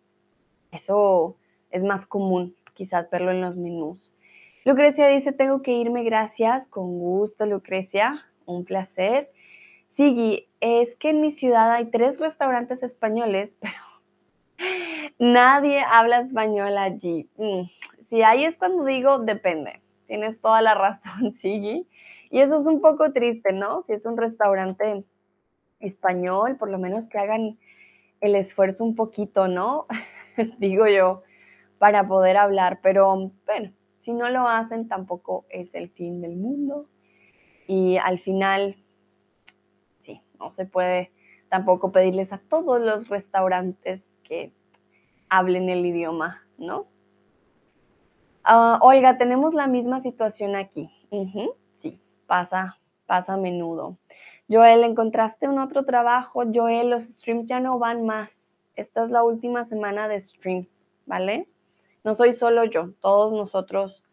eso 0.72 1.36
es 1.72 1.84
más 1.84 2.06
común, 2.06 2.56
quizás 2.76 3.10
verlo 3.10 3.32
en 3.32 3.42
los 3.42 3.56
menús. 3.56 4.14
Lucrecia 4.66 5.08
dice, 5.08 5.32
tengo 5.32 5.62
que 5.62 5.74
irme, 5.74 6.04
gracias. 6.04 6.68
Con 6.68 7.00
gusto, 7.00 7.46
Lucrecia. 7.46 8.26
Un 8.46 8.66
placer. 8.66 9.32
Sigui, 9.96 10.48
es 10.60 10.96
que 10.98 11.12
en 11.12 11.22
mi 11.22 11.32
ciudad 11.32 11.72
hay 11.72 11.86
tres 11.86 12.20
restaurantes 12.20 12.84
españoles, 12.84 13.56
pero 13.62 13.76
nadie 15.18 15.82
habla 15.82 16.20
español 16.20 16.78
allí. 16.78 17.30
Mm, 17.38 17.62
si 18.10 18.22
ahí 18.22 18.44
es 18.44 18.56
cuando 18.58 18.86
digo 18.86 19.20
depende. 19.20 19.82
Tienes 20.08 20.40
toda 20.42 20.62
la 20.62 20.76
razón, 20.76 21.32
Sigui. 21.40 21.88
Y 22.30 22.40
eso 22.40 22.60
es 22.60 22.66
un 22.66 22.82
poco 22.82 23.14
triste, 23.14 23.54
¿no? 23.54 23.84
Si 23.84 23.94
es 23.94 24.06
un 24.06 24.18
restaurante 24.18 25.04
español, 25.80 26.58
por 26.58 26.70
lo 26.70 26.78
menos 26.78 27.08
que 27.08 27.18
hagan 27.18 27.58
el 28.20 28.36
esfuerzo 28.36 28.84
un 28.84 28.96
poquito, 28.96 29.48
¿no? 29.48 29.86
Digo 30.58 30.88
yo, 30.88 31.24
para 31.86 32.08
poder 32.08 32.36
hablar. 32.36 32.80
Pero 32.82 33.32
bueno, 33.46 33.72
si 34.00 34.12
no 34.12 34.28
lo 34.32 34.48
hacen, 34.48 34.88
tampoco 34.88 35.46
es 35.50 35.76
el 35.76 35.92
fin 35.92 36.20
del 36.20 36.36
mundo. 36.36 36.88
Y 37.68 37.98
al 37.98 38.18
final, 38.18 38.76
no 40.40 40.52
se 40.52 40.66
puede 40.66 41.12
tampoco 41.48 41.92
pedirles 41.92 42.34
a 42.34 42.40
todos 42.40 42.82
los 42.82 43.08
restaurantes 43.08 44.02
que 44.24 44.52
hablen 45.30 45.70
el 45.70 45.86
idioma, 45.86 46.44
¿no? 46.58 46.88
Ah, 48.44 48.80
Olga, 48.82 49.20
tenemos 49.20 49.54
la 49.54 49.68
misma 49.68 50.00
situación 50.00 50.56
aquí. 50.56 50.90
Sí, 51.84 52.00
pasa, 52.26 52.80
pasa 53.06 53.34
a 53.34 53.38
menudo. 53.38 54.00
Joel, 54.50 54.84
¿encontraste 54.86 55.48
un 55.48 55.60
otro 55.60 55.86
trabajo? 55.86 56.42
Joel, 56.52 56.90
los 56.90 57.04
streams 57.04 57.46
ya 57.46 57.60
no 57.60 57.78
van 57.78 58.08
más. 58.08 58.50
Esta 58.76 59.04
es 59.04 59.12
la 59.12 59.22
última 59.22 59.66
semana 59.66 60.08
de 60.08 60.20
streams, 60.20 60.84
¿vale? 61.06 61.48
No 62.06 62.14
soy 62.14 62.36
solo 62.36 62.66
yo, 62.66 62.92
todos 63.02 63.34
nosotros 63.34 64.04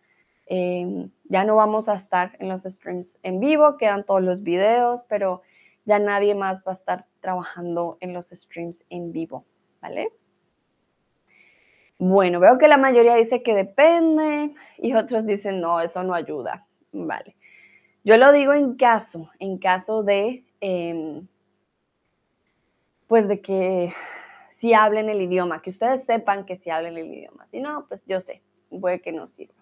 eh, 0.46 1.10
ya 1.24 1.44
no 1.44 1.56
vamos 1.56 1.90
a 1.90 1.94
estar 1.94 2.34
en 2.38 2.48
los 2.48 2.62
streams 2.62 3.18
en 3.22 3.38
vivo, 3.38 3.76
quedan 3.76 4.02
todos 4.02 4.22
los 4.22 4.42
videos, 4.42 5.04
pero 5.10 5.42
ya 5.84 5.98
nadie 5.98 6.34
más 6.34 6.62
va 6.66 6.72
a 6.72 6.74
estar 6.74 7.04
trabajando 7.20 7.98
en 8.00 8.14
los 8.14 8.30
streams 8.30 8.82
en 8.88 9.12
vivo, 9.12 9.44
¿vale? 9.82 10.08
Bueno, 11.98 12.40
veo 12.40 12.56
que 12.56 12.66
la 12.66 12.78
mayoría 12.78 13.14
dice 13.14 13.42
que 13.42 13.54
depende 13.54 14.54
y 14.78 14.94
otros 14.94 15.26
dicen 15.26 15.60
no, 15.60 15.78
eso 15.82 16.02
no 16.02 16.14
ayuda, 16.14 16.66
¿vale? 16.92 17.36
Yo 18.04 18.16
lo 18.16 18.32
digo 18.32 18.54
en 18.54 18.76
caso, 18.76 19.30
en 19.38 19.58
caso 19.58 20.02
de, 20.02 20.46
em, 20.62 21.28
pues 23.06 23.28
de 23.28 23.42
que 23.42 23.92
si 24.62 24.74
hablen 24.74 25.10
el 25.10 25.20
idioma, 25.20 25.60
que 25.60 25.70
ustedes 25.70 26.04
sepan 26.04 26.44
que 26.44 26.56
si 26.56 26.70
hablen 26.70 26.96
el 26.96 27.12
idioma, 27.12 27.48
si 27.48 27.58
no, 27.58 27.86
pues 27.88 28.00
yo 28.06 28.20
sé, 28.20 28.42
puede 28.80 29.00
que 29.00 29.10
no 29.10 29.26
sirva. 29.26 29.60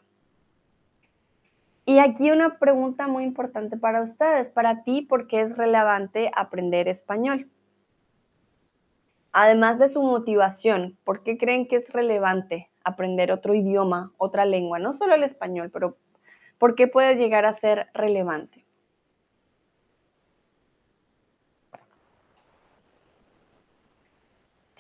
Y 1.87 2.01
aquí 2.01 2.31
una 2.31 2.59
pregunta 2.59 3.09
muy 3.09 3.25
importante 3.25 3.79
para 3.79 4.03
ustedes, 4.03 4.51
para 4.51 4.83
ti, 4.85 5.01
¿por 5.01 5.27
qué 5.27 5.41
es 5.41 5.57
relevante 5.57 6.31
aprender 6.37 6.87
español? 6.87 7.49
Además 9.33 9.79
de 9.79 9.89
su 9.89 10.03
motivación, 10.03 10.99
¿por 11.03 11.23
qué 11.23 11.39
creen 11.39 11.67
que 11.67 11.77
es 11.77 11.91
relevante 11.95 12.69
aprender 12.85 13.33
otro 13.33 13.55
idioma, 13.55 14.13
otra 14.19 14.45
lengua? 14.45 14.81
No 14.81 14.93
solo 14.93 15.15
el 15.15 15.23
español, 15.23 15.71
pero 15.73 15.97
¿por 16.59 16.75
qué 16.75 16.89
puede 16.89 17.15
llegar 17.15 17.47
a 17.47 17.55
ser 17.55 17.89
relevante? 17.95 18.67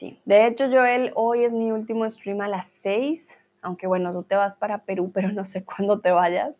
Sí, 0.01 0.19
de 0.25 0.47
hecho, 0.47 0.67
Joel, 0.71 1.13
hoy 1.15 1.45
es 1.45 1.53
mi 1.53 1.73
último 1.73 2.11
stream 2.11 2.41
a 2.41 2.49
las 2.49 2.69
6, 2.81 3.37
aunque 3.61 3.87
bueno, 3.87 4.15
tú 4.15 4.23
te 4.23 4.35
vas 4.35 4.55
para 4.55 4.79
Perú, 4.79 5.11
pero 5.15 5.31
no 5.31 5.45
sé 5.45 5.63
cuándo 5.63 6.01
te 6.01 6.11
vayas. 6.11 6.55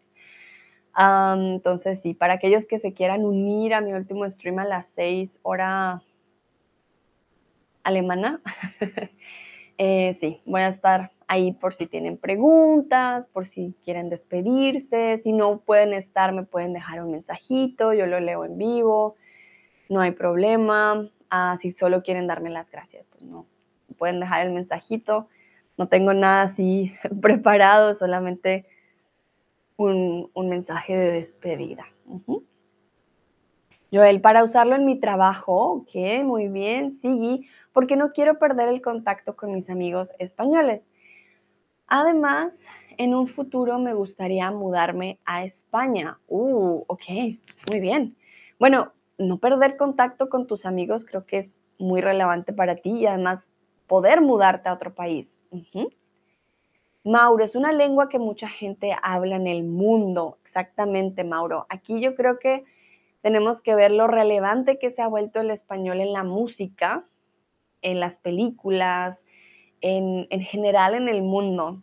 Entonces, 0.95 2.03
sí, 2.03 2.13
para 2.13 2.35
aquellos 2.35 2.67
que 2.67 2.79
se 2.79 2.93
quieran 2.93 3.25
unir 3.25 3.73
a 3.73 3.81
mi 3.81 3.95
último 3.95 4.29
stream 4.29 4.59
a 4.59 4.67
las 4.67 4.91
6 4.91 5.39
hora 5.41 6.03
alemana, 7.83 8.43
eh, 9.79 10.19
sí, 10.21 10.43
voy 10.45 10.61
a 10.61 10.69
estar 10.69 11.11
ahí 11.27 11.53
por 11.53 11.73
si 11.73 11.87
tienen 11.87 12.19
preguntas, 12.19 13.27
por 13.29 13.47
si 13.47 13.75
quieren 13.83 14.11
despedirse, 14.11 15.17
si 15.23 15.33
no 15.33 15.61
pueden 15.61 15.95
estar, 15.95 16.35
me 16.35 16.43
pueden 16.43 16.75
dejar 16.75 17.03
un 17.03 17.13
mensajito, 17.13 17.95
yo 17.95 18.05
lo 18.05 18.21
leo 18.21 18.45
en 18.45 18.59
vivo, 18.59 19.17
no 19.89 20.03
hay 20.03 20.11
problema. 20.11 21.11
Ah, 21.31 21.57
si 21.61 21.71
solo 21.71 22.03
quieren 22.03 22.27
darme 22.27 22.51
las 22.51 22.71
gracias, 22.71 23.07
pues 23.11 23.23
no, 23.23 23.47
pueden 23.97 24.21
dejar 24.21 24.47
el 24.47 24.53
mensajito. 24.53 25.29
No 25.77 25.89
tengo 25.89 26.13
nada 26.13 26.43
así 26.43 26.93
preparado, 27.23 27.95
solamente 27.95 28.67
un, 29.77 30.31
mensaje 30.35 30.97
de 30.97 31.13
despedida. 31.13 31.87
Joel, 33.93 34.21
para 34.21 34.45
usarlo 34.45 34.77
en 34.77 34.85
mi 34.85 34.99
trabajo, 35.01 35.73
ok, 35.73 36.23
muy 36.25 36.49
bien, 36.49 36.91
sí, 36.91 37.47
porque 37.73 37.97
no 37.97 38.13
quiero 38.13 38.39
perder 38.39 38.69
el 38.69 38.83
contacto 38.83 39.37
con 39.37 39.53
mis 39.53 39.71
amigos 39.71 40.13
españoles. 40.19 40.83
Además, 41.87 42.61
en 42.99 43.15
un 43.15 43.27
futuro 43.27 43.79
me 43.79 43.95
gustaría 43.95 44.51
mudarme 44.51 45.19
a 45.25 45.45
España. 45.45 46.19
Uh, 46.29 46.85
ok, 46.87 47.05
muy 47.69 47.81
bien. 47.81 48.17
Bueno, 48.59 48.93
no 49.21 49.39
perder 49.39 49.77
contacto 49.77 50.29
con 50.29 50.47
tus 50.47 50.65
amigos 50.65 51.05
creo 51.05 51.27
que 51.27 51.39
es 51.39 51.61
muy 51.79 52.01
relevante 52.01 52.53
para 52.53 52.77
ti 52.77 52.91
y 52.91 53.07
además 53.07 53.47
poder 53.87 54.21
mudarte 54.21 54.69
a 54.69 54.75
otro 54.75 54.95
país. 54.95 55.39
Mauro, 57.05 57.45
es 57.45 57.55
una 57.55 57.73
lengua 57.73 58.09
que 58.09 58.19
mucha 58.19 58.49
gente 58.49 58.97
habla 59.03 59.37
en 59.37 59.47
el 59.47 59.65
mundo. 59.65 60.39
Exactamente, 60.45 61.25
Mauro. 61.25 61.67
Aquí 61.69 62.01
yo 62.01 62.15
creo 62.15 62.39
que 62.39 62.65
tenemos 63.21 63.61
que 63.61 63.75
ver 63.75 63.91
lo 63.91 64.07
relevante 64.07 64.79
que 64.79 64.91
se 64.91 65.03
ha 65.03 65.09
vuelto 65.09 65.41
el 65.41 65.51
español 65.51 66.01
en 66.01 66.13
la 66.13 66.25
música, 66.25 67.05
en 67.83 68.01
las 68.01 68.19
películas, 68.19 69.23
en, 69.81 70.29
general 70.43 70.95
en 70.95 71.09
el 71.09 71.23
mundo. 71.23 71.83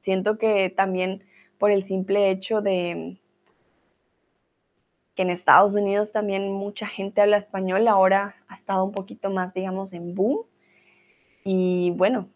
Siento 0.00 0.38
que 0.38 0.70
también 0.70 1.24
por 1.58 1.70
el 1.70 1.84
simple 1.84 2.30
hecho 2.30 2.60
de 2.60 3.21
en 5.22 5.30
Estados 5.30 5.74
Unidos 5.74 6.12
también 6.12 6.52
mucha 6.52 6.86
gente 6.86 7.20
habla 7.20 7.36
español, 7.36 7.88
ahora 7.88 8.36
ha 8.48 8.54
estado 8.54 8.84
un 8.84 8.92
poquito 8.92 9.30
más, 9.30 9.54
digamos, 9.54 9.92
en 9.92 10.14
boom. 10.14 10.44
Y 11.44 11.92
bueno, 11.92 12.28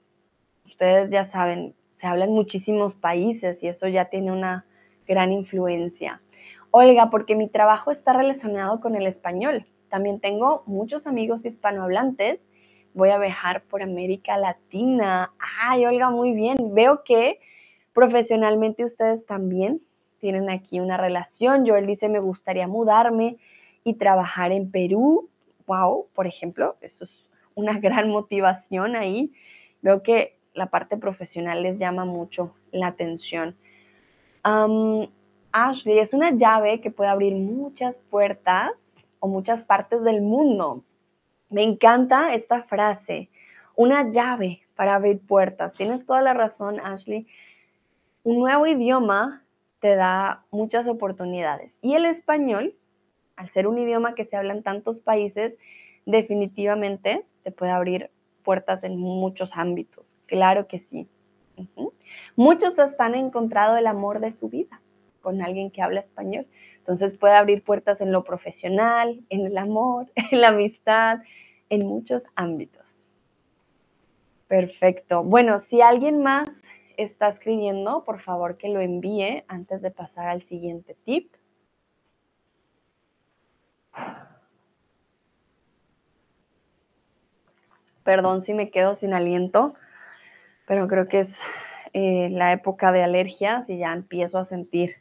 ustedes 0.65 1.11
ya 1.11 1.25
saben, 1.25 1.75
se 1.99 2.07
habla 2.07 2.25
en 2.25 2.33
muchísimos 2.33 2.95
países 2.95 3.63
y 3.63 3.69
eso 3.69 3.89
ya 3.89 4.07
tiene 4.07 4.33
una 4.33 4.67
gran 5.07 5.33
influencia. 5.33 6.23
Olga, 6.71 7.11
porque 7.11 7.37
mi 7.37 7.49
trabajo 7.49 7.91
está 7.91 8.13
relacionado 8.13 8.81
con 8.81 8.97
el 8.97 9.07
español. 9.07 9.67
También 9.89 10.21
tengo 10.21 10.63
muchos 10.67 11.07
amigos 11.07 11.45
hispanohablantes. 11.45 12.41
Voy 12.95 13.11
a 13.11 13.19
viajar 13.19 13.63
por 13.65 13.83
América 13.83 14.37
Latina. 14.37 15.33
Ay, 15.61 15.87
Olga, 15.87 16.11
muy 16.11 16.33
bien. 16.33 16.57
Veo 16.75 17.03
que 17.05 17.39
profesionalmente 17.93 18.85
ustedes 18.85 19.25
también 19.27 19.81
tienen 20.19 20.51
aquí 20.51 20.81
una 20.81 20.97
relación. 20.97 21.67
Joel 21.67 21.87
dice, 21.87 22.09
me 22.09 22.21
gustaría 22.21 22.67
mudarme 22.67 23.37
y 23.85 23.95
trabajar 23.95 24.53
en 24.53 24.71
Perú. 24.71 25.29
Wow, 25.67 26.09
por 26.15 26.27
ejemplo, 26.27 26.77
eso 26.81 27.05
es 27.05 27.27
una 27.55 27.79
gran 27.81 28.09
motivación 28.11 28.97
ahí. 28.97 29.33
Veo 29.83 30.03
que 30.03 30.37
la 30.55 30.67
parte 30.67 30.97
profesional 30.97 31.63
les 31.63 31.79
llama 31.79 32.05
mucho 32.05 32.55
la 32.73 32.89
atención. 32.89 33.57
Ashley 35.53 35.99
es 35.99 36.13
una 36.13 36.31
llave 36.31 36.81
que 36.81 36.91
puede 36.91 37.11
abrir 37.11 37.35
muchas 37.35 37.99
puertas 38.11 38.71
o 39.21 39.29
muchas 39.29 39.63
partes 39.63 40.03
del 40.03 40.23
mundo. 40.23 40.85
Me 41.51 41.63
encanta 41.63 42.35
esta 42.35 42.63
frase. 42.63 43.29
Una 43.75 44.11
llave 44.11 44.63
para 44.75 44.95
abrir 44.95 45.21
puertas. 45.21 45.73
Tienes 45.73 46.05
toda 46.05 46.23
la 46.23 46.35
razón, 46.35 46.81
Ashley. 46.81 47.27
Un 48.23 48.39
nuevo 48.39 48.67
idioma 48.67 49.43
te 49.81 49.95
da 49.97 50.45
muchas 50.51 50.89
oportunidades. 50.89 51.79
Y 51.83 51.95
el 51.95 52.07
español, 52.07 52.77
al 53.37 53.51
ser 53.51 53.67
un 53.67 53.79
idioma 53.79 54.15
que 54.15 54.25
se 54.25 54.37
habla 54.37 54.55
en 54.55 54.63
tantos 54.63 55.01
países, 55.01 55.55
definitivamente 56.07 57.25
te 57.43 57.51
puede 57.51 57.73
abrir 57.73 58.11
puertas 58.43 58.85
en 58.85 58.97
muchos 58.97 59.57
ámbitos. 59.57 60.17
Claro 60.27 60.67
que 60.67 60.79
sí. 60.79 61.09
Muchos 62.37 62.79
hasta 62.79 63.05
han 63.05 63.15
encontrado 63.15 63.77
el 63.77 63.87
amor 63.87 64.21
de 64.21 64.33
su 64.33 64.49
vida 64.49 64.81
con 65.21 65.43
alguien 65.43 65.71
que 65.71 65.83
habla 65.83 66.01
español. 66.01 66.47
Entonces 66.79 67.17
puede 67.17 67.35
abrir 67.35 67.65
puertas 67.65 68.01
en 68.01 68.13
lo 68.13 68.23
profesional, 68.23 69.25
en 69.29 69.47
el 69.47 69.59
amor, 69.59 70.07
en 70.31 70.41
la 70.41 70.49
amistad, 70.49 71.19
en 71.69 71.87
muchos 71.87 72.25
ámbitos. 72.37 73.09
Perfecto. 74.47 75.25
Bueno, 75.25 75.59
si 75.59 75.81
alguien 75.81 76.23
más 76.23 76.63
está 76.97 77.29
escribiendo, 77.29 78.05
por 78.05 78.21
favor 78.21 78.57
que 78.57 78.69
lo 78.69 78.81
envíe 78.81 79.45
antes 79.49 79.83
de 79.83 79.91
pasar 79.91 80.29
al 80.29 80.43
siguiente 80.43 80.97
tip. 81.05 81.35
Perdón 88.03 88.43
si 88.43 88.55
me 88.55 88.71
quedo 88.71 88.95
sin 88.95 89.15
aliento, 89.15 89.75
pero 90.67 90.87
creo 90.87 91.09
que 91.09 91.21
es 91.21 91.41
eh, 91.93 92.29
la 92.31 92.53
época 92.53 92.93
de 92.93 93.03
alergias 93.03 93.69
y 93.69 93.79
ya 93.79 93.93
empiezo 93.93 94.39
a 94.39 94.45
sentir 94.45 94.97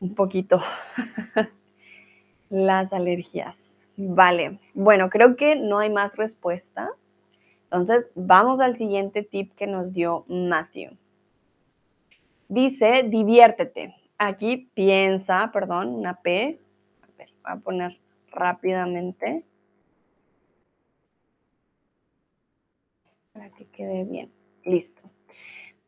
un 0.00 0.14
poquito 0.14 0.60
las 2.50 2.92
alergias. 2.92 3.86
Vale, 3.96 4.58
bueno, 4.74 5.10
creo 5.10 5.36
que 5.36 5.56
no 5.56 5.78
hay 5.78 5.90
más 5.90 6.16
respuestas. 6.16 6.90
Entonces, 7.70 8.10
vamos 8.16 8.60
al 8.60 8.76
siguiente 8.76 9.22
tip 9.22 9.54
que 9.54 9.68
nos 9.68 9.92
dio 9.92 10.24
Matthew. 10.28 10.96
Dice, 12.48 13.04
diviértete. 13.04 13.94
Aquí 14.18 14.70
piensa, 14.74 15.50
perdón, 15.52 15.88
una 15.94 16.20
P. 16.20 16.58
A 17.02 17.06
ver, 17.16 17.28
voy 17.42 17.52
a 17.52 17.56
poner 17.56 18.00
rápidamente. 18.32 19.44
para 23.32 23.50
que 23.50 23.66
quede 23.66 24.04
bien. 24.04 24.30
Listo. 24.64 25.00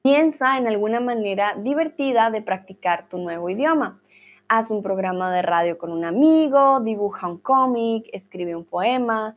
Piensa 0.03 0.57
en 0.57 0.67
alguna 0.67 1.01
manera 1.01 1.55
divertida 1.57 2.31
de 2.31 2.41
practicar 2.41 3.09
tu 3.09 3.19
nuevo 3.19 3.51
idioma. 3.51 4.01
Haz 4.49 4.71
un 4.71 4.83
programa 4.83 5.33
de 5.33 5.43
radio 5.43 5.77
con 5.77 5.93
un 5.93 6.05
amigo, 6.05 6.81
dibuja 6.81 7.29
un 7.29 7.39
cómic, 7.39 8.09
escribe 8.13 8.57
un 8.57 8.65
poema, 8.65 9.37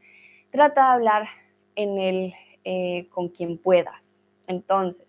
trata 0.50 0.82
de 0.84 0.94
hablar 0.94 1.28
en 1.76 2.00
él 2.00 2.34
eh, 2.64 3.08
con 3.10 3.30
quien 3.30 3.58
puedas. 3.58 4.22
Entonces, 4.48 5.08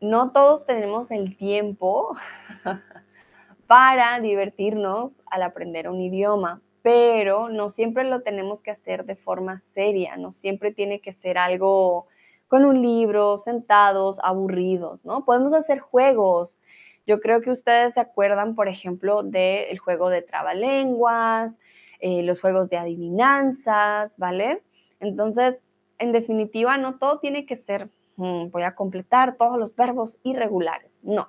no 0.00 0.32
todos 0.32 0.66
tenemos 0.66 1.10
el 1.10 1.36
tiempo 1.36 2.16
para 3.66 4.20
divertirnos 4.20 5.22
al 5.30 5.42
aprender 5.42 5.88
un 5.88 6.00
idioma 6.00 6.60
pero 6.86 7.48
no 7.48 7.68
siempre 7.68 8.04
lo 8.04 8.22
tenemos 8.22 8.62
que 8.62 8.70
hacer 8.70 9.06
de 9.06 9.16
forma 9.16 9.60
seria, 9.74 10.16
no 10.16 10.32
siempre 10.32 10.72
tiene 10.72 11.00
que 11.00 11.12
ser 11.12 11.36
algo 11.36 12.06
con 12.46 12.64
un 12.64 12.80
libro, 12.80 13.38
sentados, 13.38 14.20
aburridos, 14.22 15.04
¿no? 15.04 15.24
Podemos 15.24 15.52
hacer 15.52 15.80
juegos. 15.80 16.60
Yo 17.04 17.18
creo 17.18 17.40
que 17.40 17.50
ustedes 17.50 17.94
se 17.94 17.98
acuerdan, 17.98 18.54
por 18.54 18.68
ejemplo, 18.68 19.24
del 19.24 19.76
juego 19.80 20.10
de 20.10 20.22
trabalenguas, 20.22 21.58
eh, 21.98 22.22
los 22.22 22.40
juegos 22.40 22.70
de 22.70 22.76
adivinanzas, 22.76 24.16
¿vale? 24.16 24.62
Entonces, 25.00 25.62
en 25.98 26.12
definitiva, 26.12 26.78
no 26.78 26.98
todo 26.98 27.18
tiene 27.18 27.46
que 27.46 27.56
ser, 27.56 27.88
mm, 28.16 28.50
voy 28.50 28.62
a 28.62 28.74
completar 28.74 29.36
todos 29.36 29.58
los 29.58 29.74
verbos 29.74 30.18
irregulares, 30.22 31.00
no. 31.02 31.28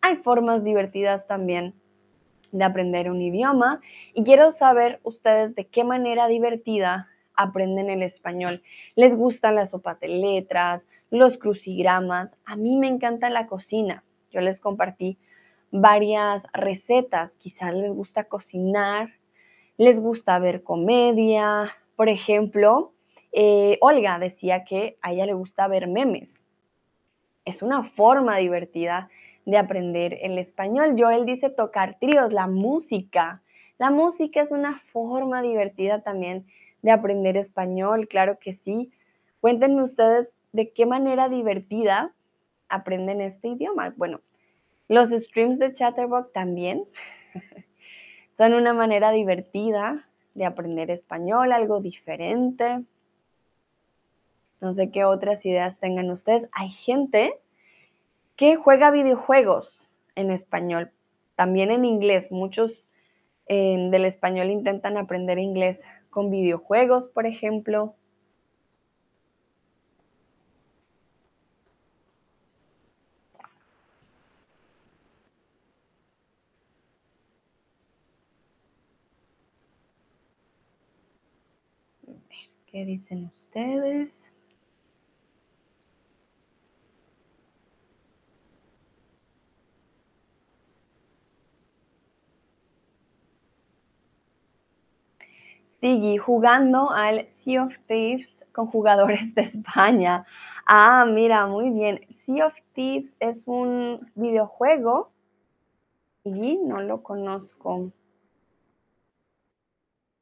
Hay 0.00 0.16
formas 0.16 0.64
divertidas 0.64 1.26
también 1.26 1.74
de 2.52 2.64
aprender 2.64 3.10
un 3.10 3.20
idioma 3.20 3.80
y 4.14 4.22
quiero 4.22 4.52
saber 4.52 5.00
ustedes 5.02 5.54
de 5.54 5.66
qué 5.66 5.82
manera 5.82 6.28
divertida 6.28 7.08
aprenden 7.36 7.90
el 7.90 8.02
español. 8.02 8.62
¿Les 8.94 9.16
gustan 9.16 9.56
las 9.56 9.70
sopas 9.70 10.00
de 10.00 10.08
letras, 10.08 10.86
los 11.10 11.36
crucigramas? 11.36 12.36
A 12.44 12.56
mí 12.56 12.76
me 12.76 12.86
encanta 12.86 13.28
la 13.28 13.46
cocina. 13.46 14.04
Yo 14.30 14.40
les 14.40 14.60
compartí 14.60 15.18
varias 15.70 16.46
recetas. 16.52 17.36
Quizás 17.36 17.74
les 17.74 17.92
gusta 17.92 18.24
cocinar, 18.24 19.10
les 19.76 20.00
gusta 20.00 20.38
ver 20.38 20.62
comedia. 20.62 21.64
Por 21.96 22.08
ejemplo, 22.08 22.93
eh, 23.36 23.78
Olga 23.80 24.20
decía 24.20 24.64
que 24.64 24.96
a 25.02 25.12
ella 25.12 25.26
le 25.26 25.34
gusta 25.34 25.66
ver 25.66 25.88
memes. 25.88 26.32
Es 27.44 27.62
una 27.62 27.82
forma 27.82 28.36
divertida 28.36 29.10
de 29.44 29.58
aprender 29.58 30.18
el 30.22 30.38
español. 30.38 30.94
Joel 30.96 31.26
dice 31.26 31.50
tocar 31.50 31.98
tríos, 31.98 32.32
la 32.32 32.46
música. 32.46 33.42
La 33.76 33.90
música 33.90 34.40
es 34.40 34.52
una 34.52 34.78
forma 34.92 35.42
divertida 35.42 36.00
también 36.00 36.46
de 36.82 36.92
aprender 36.92 37.36
español, 37.36 38.06
claro 38.06 38.38
que 38.38 38.52
sí. 38.52 38.92
Cuéntenme 39.40 39.82
ustedes 39.82 40.32
de 40.52 40.70
qué 40.72 40.86
manera 40.86 41.28
divertida 41.28 42.14
aprenden 42.68 43.20
este 43.20 43.48
idioma. 43.48 43.92
Bueno, 43.96 44.20
los 44.86 45.10
streams 45.10 45.58
de 45.58 45.74
Chatterbox 45.74 46.32
también 46.32 46.84
son 48.36 48.54
una 48.54 48.72
manera 48.72 49.10
divertida 49.10 50.08
de 50.34 50.44
aprender 50.44 50.92
español, 50.92 51.50
algo 51.50 51.80
diferente. 51.80 52.84
No 54.64 54.72
sé 54.72 54.90
qué 54.90 55.04
otras 55.04 55.44
ideas 55.44 55.78
tengan 55.78 56.10
ustedes. 56.10 56.48
Hay 56.52 56.70
gente 56.70 57.38
que 58.34 58.56
juega 58.56 58.90
videojuegos 58.90 59.90
en 60.14 60.30
español, 60.30 60.90
también 61.36 61.70
en 61.70 61.84
inglés. 61.84 62.32
Muchos 62.32 62.88
del 63.46 64.06
español 64.06 64.48
intentan 64.48 64.96
aprender 64.96 65.38
inglés 65.38 65.82
con 66.08 66.30
videojuegos, 66.30 67.08
por 67.08 67.26
ejemplo. 67.26 67.94
¿Qué 82.66 82.86
dicen 82.86 83.30
ustedes? 83.34 84.33
Sigui 95.84 96.16
jugando 96.16 96.90
al 96.92 97.28
Sea 97.40 97.64
of 97.64 97.74
Thieves 97.86 98.42
con 98.52 98.68
jugadores 98.68 99.34
de 99.34 99.42
España. 99.42 100.24
Ah, 100.64 101.04
mira, 101.06 101.46
muy 101.46 101.68
bien. 101.68 102.00
Sea 102.08 102.46
of 102.46 102.54
Thieves 102.72 103.14
es 103.20 103.42
un 103.44 104.10
videojuego 104.14 105.10
y 106.24 106.56
no 106.56 106.80
lo 106.80 107.02
conozco. 107.02 107.92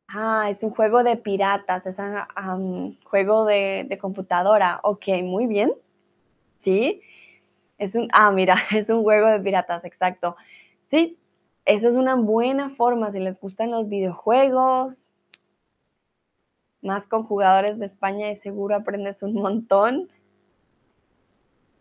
Ah, 0.09 0.49
es 0.51 0.65
un 0.65 0.71
juego 0.71 1.05
de 1.05 1.17
piratas, 1.17 1.87
es 1.87 2.01
un 2.01 2.99
juego 3.05 3.45
de, 3.45 3.87
de, 3.89 3.99
computadora. 3.99 4.81
Ok, 4.83 5.07
muy 5.23 5.47
bien. 5.47 5.73
Sí, 6.59 7.03
es 7.79 7.95
un, 7.95 8.09
ah, 8.13 8.33
mira, 8.33 8.57
es 8.75 8.89
un 8.89 9.05
juego 9.05 9.29
de 9.29 9.39
piratas, 9.39 9.85
exacto. 9.85 10.35
Sí, 10.87 11.21
eso 11.65 11.89
es 11.89 11.95
una 11.95 12.17
buena 12.17 12.71
forma 12.71 13.13
si 13.13 13.21
les 13.21 13.39
gustan 13.39 13.71
los 13.71 13.89
videojuegos, 13.89 15.07
más 16.83 17.07
con 17.07 17.23
jugadores 17.25 17.79
de 17.79 17.87
España 17.87 18.31
y 18.31 18.37
seguro 18.37 18.77
aprendes 18.77 19.23
un 19.23 19.35
montón. 19.35 20.09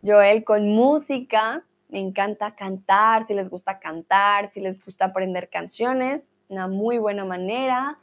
Joel, 0.03 0.43
con 0.43 0.69
música, 0.69 1.63
me 1.89 1.99
encanta 1.99 2.55
cantar, 2.55 3.25
si 3.27 3.33
les 3.33 3.49
gusta 3.49 3.79
cantar, 3.79 4.51
si 4.51 4.61
les 4.61 4.83
gusta 4.83 5.05
aprender 5.05 5.49
canciones, 5.49 6.23
una 6.47 6.67
muy 6.67 6.97
buena 6.97 7.25
manera. 7.25 7.99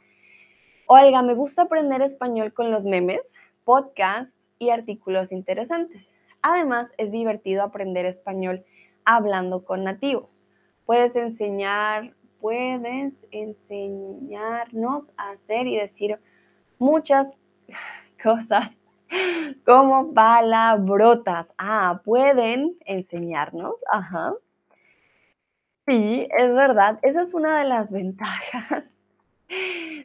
Olga, 0.85 1.21
me 1.21 1.33
gusta 1.33 1.63
aprender 1.63 2.01
español 2.01 2.53
con 2.53 2.71
los 2.71 2.83
memes, 2.83 3.21
podcasts 3.63 4.33
y 4.59 4.69
artículos 4.69 5.31
interesantes. 5.31 6.07
Además, 6.41 6.89
es 6.97 7.11
divertido 7.11 7.63
aprender 7.63 8.05
español 8.05 8.63
hablando 9.05 9.65
con 9.65 9.83
nativos. 9.83 10.45
Puedes 10.85 11.15
enseñar, 11.15 12.13
puedes 12.39 13.27
enseñarnos 13.31 15.11
a 15.17 15.31
hacer 15.31 15.67
y 15.67 15.77
decir 15.77 16.19
muchas 16.79 17.27
cosas 18.23 18.75
como 19.65 20.13
palabrotas. 20.13 21.47
Ah, 21.57 22.01
pueden 22.03 22.77
enseñarnos. 22.85 23.75
Ajá. 23.91 24.33
Sí, 25.87 26.27
es 26.37 26.53
verdad. 26.53 26.99
Esa 27.01 27.21
es 27.21 27.33
una 27.33 27.59
de 27.59 27.65
las 27.65 27.91
ventajas 27.91 28.83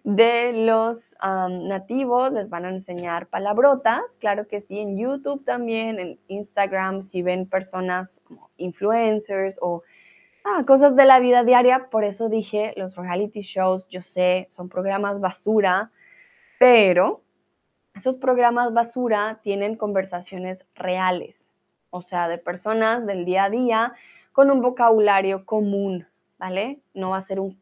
de 0.05 0.53
los 0.53 0.99
nativos, 1.23 2.33
les 2.33 2.49
van 2.51 2.65
a 2.65 2.71
enseñar 2.71 3.29
palabrotas, 3.29 4.19
claro 4.19 4.47
que 4.47 4.61
sí, 4.61 4.79
en 4.79 4.99
YouTube 4.99 5.45
también, 5.45 5.99
en 5.99 6.19
Instagram, 6.29 7.03
si 7.03 7.23
ven 7.23 7.49
personas 7.49 8.21
como 8.25 8.51
influencers 8.57 9.59
o 9.61 9.83
ah, 10.45 10.65
cosas 10.67 10.97
de 10.97 11.07
la 11.07 11.21
vida 11.21 11.45
diaria, 11.45 11.89
por 11.91 12.05
eso 12.05 12.29
dije, 12.29 12.75
los 12.77 12.97
reality 12.97 13.41
shows, 13.41 13.89
yo 13.89 14.03
sé, 14.03 14.49
son 14.51 14.69
programas 14.69 15.21
basura, 15.21 15.91
pero 16.65 17.21
esos 17.95 18.17
programas 18.17 18.73
basura 18.73 19.39
tienen 19.43 19.77
conversaciones 19.77 20.65
reales, 20.75 21.47
o 21.91 22.01
sea, 22.01 22.27
de 22.27 22.39
personas 22.39 23.05
del 23.05 23.27
día 23.27 23.45
a 23.45 23.51
día 23.51 23.93
con 24.33 24.51
un 24.51 24.63
vocabulario 24.63 25.45
común, 25.45 26.07
¿vale? 26.39 26.81
No 26.95 27.11
va 27.11 27.19
a 27.19 27.21
ser 27.21 27.39
un, 27.39 27.59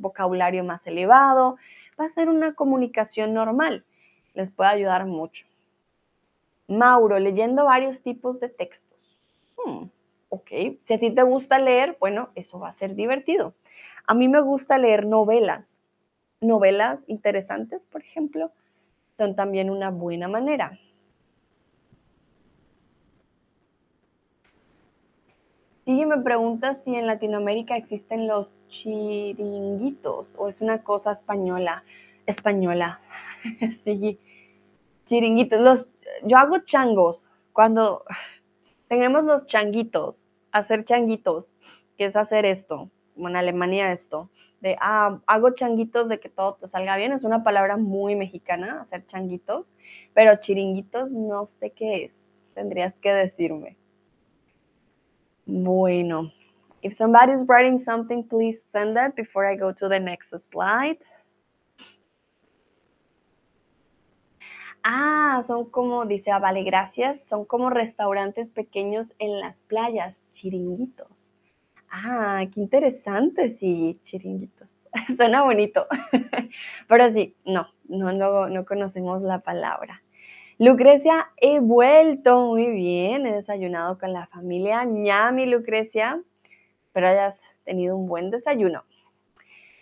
vocabulario 0.00 0.64
más 0.64 0.84
elevado, 0.88 1.56
va 2.00 2.06
a 2.06 2.08
ser 2.08 2.28
una 2.28 2.54
comunicación 2.54 3.32
normal. 3.32 3.84
Les 4.34 4.50
puede 4.50 4.70
ayudar 4.70 5.06
mucho. 5.06 5.46
Mauro, 6.66 7.20
leyendo 7.20 7.66
varios 7.66 8.02
tipos 8.02 8.40
de 8.40 8.48
textos. 8.48 9.20
Hmm, 9.56 9.84
ok, 10.30 10.50
si 10.84 10.94
a 10.94 10.98
ti 10.98 11.12
te 11.12 11.22
gusta 11.22 11.60
leer, 11.60 11.96
bueno, 12.00 12.30
eso 12.34 12.58
va 12.58 12.70
a 12.70 12.72
ser 12.72 12.96
divertido. 12.96 13.54
A 14.04 14.14
mí 14.14 14.26
me 14.26 14.40
gusta 14.40 14.78
leer 14.78 15.06
novelas. 15.06 15.80
Novelas 16.40 17.04
interesantes, 17.08 17.86
por 17.86 18.02
ejemplo, 18.02 18.52
son 19.16 19.34
también 19.34 19.70
una 19.70 19.90
buena 19.90 20.28
manera. 20.28 20.78
Sí, 25.86 26.04
me 26.04 26.18
preguntas 26.18 26.82
si 26.84 26.96
en 26.96 27.06
Latinoamérica 27.06 27.76
existen 27.76 28.26
los 28.26 28.52
chiringuitos 28.66 30.34
o 30.36 30.48
es 30.48 30.60
una 30.60 30.82
cosa 30.82 31.12
española. 31.12 31.84
Española. 32.26 33.00
sí. 33.84 34.18
Chiringuitos. 35.04 35.60
Los, 35.60 35.88
yo 36.24 36.38
hago 36.38 36.58
changos. 36.58 37.30
Cuando 37.52 38.02
tenemos 38.88 39.22
los 39.22 39.46
changuitos, 39.46 40.26
hacer 40.50 40.84
changuitos, 40.84 41.54
que 41.96 42.06
es 42.06 42.16
hacer 42.16 42.46
esto, 42.46 42.90
como 43.14 43.28
en 43.28 43.36
Alemania 43.36 43.92
esto, 43.92 44.28
de 44.60 44.76
ah, 44.80 45.20
hago 45.26 45.50
changuitos 45.50 46.08
de 46.08 46.18
que 46.18 46.28
todo 46.28 46.54
te 46.54 46.68
salga 46.68 46.96
bien, 46.96 47.12
es 47.12 47.24
una 47.24 47.42
palabra 47.42 47.76
muy 47.76 48.16
mexicana, 48.16 48.80
hacer 48.80 49.06
changuitos, 49.06 49.74
pero 50.14 50.36
chiringuitos 50.36 51.10
no 51.10 51.46
sé 51.46 51.70
qué 51.70 52.04
es. 52.04 52.20
Tendrías 52.54 52.94
que 52.96 53.12
decirme. 53.12 53.76
Bueno, 55.44 56.32
if 56.82 56.94
somebody's 56.94 57.44
writing 57.46 57.78
something, 57.78 58.22
please 58.22 58.58
send 58.72 58.96
that 58.96 59.14
before 59.14 59.46
I 59.46 59.56
go 59.56 59.72
to 59.74 59.88
the 59.88 60.00
next 60.00 60.30
slide. 60.50 60.98
Ah, 64.82 65.42
son 65.44 65.68
como, 65.68 66.06
dice, 66.06 66.30
ah, 66.30 66.38
vale, 66.38 66.62
gracias, 66.62 67.20
son 67.28 67.44
como 67.44 67.70
restaurantes 67.70 68.50
pequeños 68.50 69.14
en 69.18 69.40
las 69.40 69.60
playas, 69.62 70.20
chiringuitos. 70.30 71.15
Ah, 71.90 72.44
qué 72.52 72.60
interesante, 72.60 73.48
sí, 73.48 73.98
chiringuitos. 74.02 74.68
Suena 75.16 75.42
bonito. 75.42 75.86
Pero 76.88 77.12
sí, 77.12 77.34
no, 77.44 77.68
no, 77.88 78.12
no, 78.12 78.48
no 78.48 78.64
conocemos 78.64 79.22
la 79.22 79.40
palabra. 79.40 80.02
Lucrecia, 80.58 81.28
he 81.36 81.60
vuelto 81.60 82.46
muy 82.46 82.70
bien, 82.70 83.26
he 83.26 83.34
desayunado 83.34 83.98
con 83.98 84.12
la 84.12 84.26
familia. 84.26 84.84
ñami, 84.84 85.46
Lucrecia, 85.46 86.22
espero 86.86 87.08
hayas 87.08 87.38
tenido 87.64 87.94
un 87.96 88.08
buen 88.08 88.30
desayuno. 88.30 88.84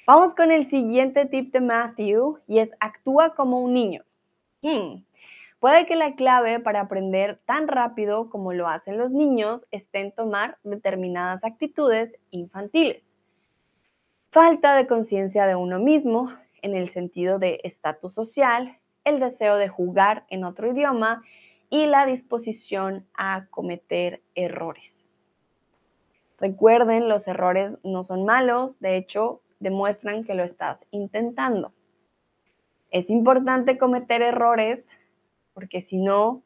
Vamos 0.07 0.35
con 0.35 0.51
el 0.51 0.67
siguiente 0.67 1.27
tip 1.27 1.53
de 1.53 1.61
Matthew 1.61 2.41
y 2.49 2.59
es 2.59 2.71
actúa 2.81 3.35
como 3.35 3.61
un 3.61 3.73
niño. 3.73 4.03
Hmm, 4.63 5.05
puede 5.65 5.87
que 5.87 5.97
la 5.97 6.15
clave 6.15 6.61
para 6.61 6.83
aprender 6.83 7.41
tan 7.47 7.69
rápido 7.69 8.29
como 8.29 8.53
lo 8.53 8.69
hacen 8.69 8.99
los 8.99 9.11
niños 9.11 9.67
esté 9.71 10.01
en 10.01 10.13
tomar 10.13 10.59
determinadas 10.63 11.43
actitudes 11.43 12.13
infantiles. 12.31 13.17
Falta 14.29 14.75
de 14.75 14.87
conciencia 14.87 15.47
de 15.47 15.55
uno 15.55 15.79
mismo 15.79 16.31
en 16.61 16.75
el 16.75 16.91
sentido 16.91 17.39
de 17.39 17.61
estatus 17.65 18.13
social, 18.13 18.77
el 19.05 19.21
deseo 19.21 19.57
de 19.57 19.69
jugar 19.69 20.27
en 20.29 20.45
otro 20.45 20.71
idioma 20.71 21.23
y 21.71 21.87
la 21.87 22.05
disposición 22.05 23.07
a 23.17 23.47
cometer 23.49 24.21
errores. 24.35 25.11
Recuerden, 26.39 27.09
los 27.09 27.27
errores 27.27 27.79
no 27.83 28.05
son 28.05 28.27
malos, 28.27 28.79
de 28.81 28.99
hecho, 28.99 29.41
demuestran 29.61 30.25
que 30.25 30.35
lo 30.35 30.45
estás 30.45 30.85
intentando. 30.91 31.73
Es 32.91 33.09
importante 33.09 33.79
cometer 33.79 34.21
errores 34.21 34.91
porque 35.55 35.83
si 35.83 35.97
no, 35.99 36.43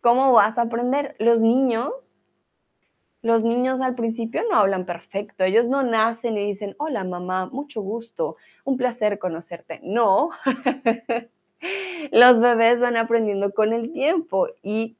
¿cómo 0.00 0.32
vas 0.32 0.58
a 0.58 0.62
aprender? 0.62 1.16
Los 1.18 1.40
niños, 1.40 1.92
los 3.22 3.44
niños 3.44 3.80
al 3.80 3.94
principio 3.94 4.42
no 4.50 4.56
hablan 4.56 4.84
perfecto, 4.84 5.44
ellos 5.44 5.66
no 5.66 5.82
nacen 5.82 6.36
y 6.36 6.46
dicen, 6.46 6.74
hola 6.78 7.04
mamá, 7.04 7.46
mucho 7.46 7.80
gusto, 7.80 8.36
un 8.64 8.76
placer 8.76 9.18
conocerte. 9.18 9.80
No, 9.82 10.30
los 12.12 12.40
bebés 12.40 12.80
van 12.80 12.96
aprendiendo 12.96 13.52
con 13.52 13.72
el 13.72 13.92
tiempo 13.92 14.48
y 14.62 14.96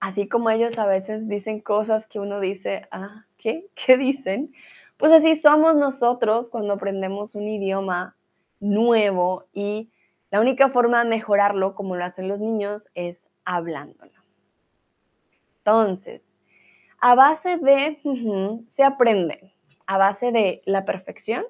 así 0.00 0.28
como 0.28 0.50
ellos 0.50 0.78
a 0.78 0.86
veces 0.86 1.28
dicen 1.28 1.60
cosas 1.60 2.06
que 2.06 2.20
uno 2.20 2.40
dice, 2.40 2.86
ah, 2.90 3.26
¿qué? 3.36 3.66
¿Qué 3.74 3.96
dicen? 3.96 4.52
Pues 4.96 5.12
así 5.12 5.36
somos 5.36 5.76
nosotros 5.76 6.50
cuando 6.50 6.74
aprendemos 6.74 7.34
un 7.34 7.48
idioma 7.48 8.16
nuevo 8.60 9.44
y 9.52 9.90
la 10.30 10.40
única 10.40 10.68
forma 10.68 11.02
de 11.02 11.10
mejorarlo, 11.10 11.74
como 11.74 11.96
lo 11.96 12.04
hacen 12.04 12.28
los 12.28 12.38
niños, 12.38 12.88
es 12.94 13.28
hablándolo. 13.44 14.12
Entonces, 15.58 16.36
a 17.00 17.14
base 17.14 17.56
de, 17.56 17.98
se 18.74 18.82
aprende, 18.84 19.54
a 19.86 19.98
base 19.98 20.32
de 20.32 20.62
la 20.66 20.84
perfección, 20.84 21.44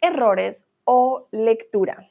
errores 0.00 0.66
o 0.84 1.28
lectura. 1.30 2.08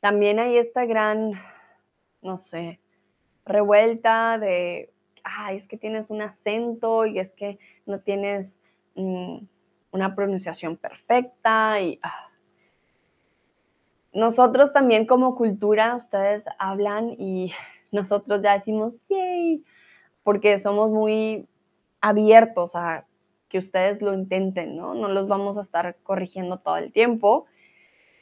También 0.00 0.38
hay 0.38 0.56
esta 0.56 0.86
gran, 0.86 1.32
no 2.22 2.38
sé, 2.38 2.80
revuelta 3.44 4.38
de, 4.38 4.92
ah, 5.24 5.52
es 5.52 5.66
que 5.66 5.76
tienes 5.76 6.10
un 6.10 6.22
acento 6.22 7.06
y 7.06 7.18
es 7.18 7.32
que 7.32 7.58
no 7.86 8.00
tienes 8.00 8.60
mm, 8.94 9.38
una 9.92 10.14
pronunciación 10.14 10.76
perfecta 10.76 11.80
y... 11.80 11.98
Ah. 12.02 12.26
Nosotros 14.12 14.72
también 14.72 15.06
como 15.06 15.36
cultura, 15.36 15.94
ustedes 15.94 16.44
hablan 16.58 17.10
y 17.10 17.52
nosotros 17.92 18.42
ya 18.42 18.54
decimos, 18.54 19.00
yay, 19.08 19.64
porque 20.24 20.58
somos 20.58 20.90
muy 20.90 21.46
abiertos 22.00 22.74
a 22.74 23.06
que 23.48 23.58
ustedes 23.58 24.00
lo 24.00 24.14
intenten, 24.14 24.76
¿no? 24.76 24.94
No 24.94 25.08
los 25.08 25.28
vamos 25.28 25.58
a 25.58 25.62
estar 25.62 25.96
corrigiendo 26.02 26.58
todo 26.58 26.76
el 26.76 26.92
tiempo 26.92 27.46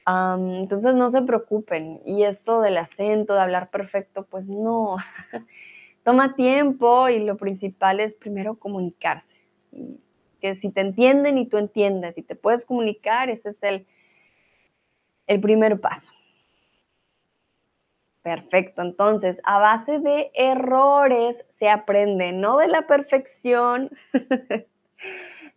entonces 0.08 0.94
no 0.94 1.10
se 1.10 1.22
preocupen. 1.22 2.00
Y 2.06 2.22
esto 2.24 2.60
del 2.60 2.78
acento, 2.78 3.34
de 3.34 3.40
hablar 3.40 3.70
perfecto, 3.70 4.24
pues 4.24 4.48
no. 4.48 4.96
Toma 6.04 6.34
tiempo 6.34 7.08
y 7.08 7.18
lo 7.18 7.36
principal 7.36 8.00
es 8.00 8.14
primero 8.14 8.58
comunicarse. 8.58 9.36
que 10.40 10.54
si 10.56 10.70
te 10.70 10.80
entienden 10.80 11.36
y 11.36 11.46
tú 11.46 11.58
entiendes 11.58 12.16
y 12.16 12.22
te 12.22 12.36
puedes 12.36 12.64
comunicar, 12.64 13.28
ese 13.28 13.50
es 13.50 13.62
el, 13.62 13.86
el 15.26 15.40
primer 15.40 15.80
paso. 15.80 16.12
Perfecto, 18.22 18.82
entonces 18.82 19.40
a 19.44 19.58
base 19.58 19.98
de 20.00 20.30
errores 20.34 21.44
se 21.58 21.68
aprende, 21.68 22.32
no 22.32 22.58
de 22.58 22.68
la 22.68 22.82
perfección. 22.82 23.90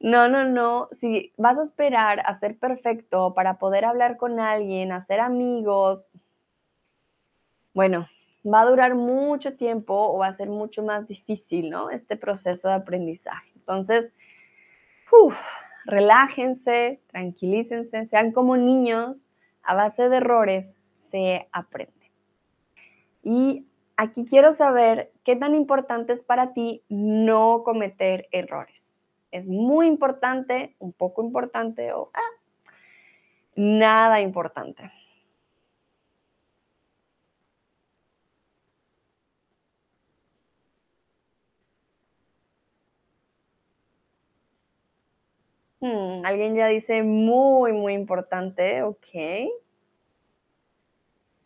No, 0.01 0.27
no, 0.27 0.45
no. 0.45 0.89
Si 0.99 1.31
vas 1.37 1.59
a 1.59 1.63
esperar 1.63 2.21
a 2.25 2.33
ser 2.33 2.57
perfecto 2.57 3.35
para 3.35 3.59
poder 3.59 3.85
hablar 3.85 4.17
con 4.17 4.39
alguien, 4.39 4.91
hacer 4.91 5.19
amigos, 5.19 6.05
bueno, 7.75 8.07
va 8.43 8.61
a 8.61 8.65
durar 8.65 8.95
mucho 8.95 9.55
tiempo 9.55 9.93
o 9.93 10.17
va 10.17 10.27
a 10.27 10.35
ser 10.35 10.49
mucho 10.49 10.81
más 10.81 11.07
difícil, 11.07 11.69
¿no? 11.69 11.91
Este 11.91 12.17
proceso 12.17 12.67
de 12.67 12.73
aprendizaje. 12.73 13.51
Entonces, 13.55 14.11
relájense, 15.85 16.99
tranquilícense, 17.07 18.07
sean 18.07 18.31
como 18.31 18.57
niños, 18.57 19.29
a 19.61 19.75
base 19.75 20.09
de 20.09 20.17
errores 20.17 20.75
se 20.95 21.47
aprende. 21.51 22.11
Y 23.21 23.67
aquí 23.97 24.25
quiero 24.25 24.51
saber 24.51 25.11
qué 25.23 25.35
tan 25.35 25.53
importante 25.53 26.13
es 26.13 26.21
para 26.21 26.53
ti 26.53 26.83
no 26.89 27.61
cometer 27.63 28.27
errores 28.31 28.80
es 29.31 29.45
muy 29.45 29.87
importante, 29.87 30.75
un 30.79 30.93
poco 30.93 31.23
importante 31.23 31.93
o 31.93 32.11
ah, 32.13 32.41
nada 33.55 34.21
importante. 34.21 34.91
Hmm, 45.79 46.23
alguien 46.25 46.55
ya 46.55 46.67
dice 46.67 47.01
muy, 47.01 47.73
muy 47.73 47.93
importante, 47.93 48.83
ok. 48.83 49.07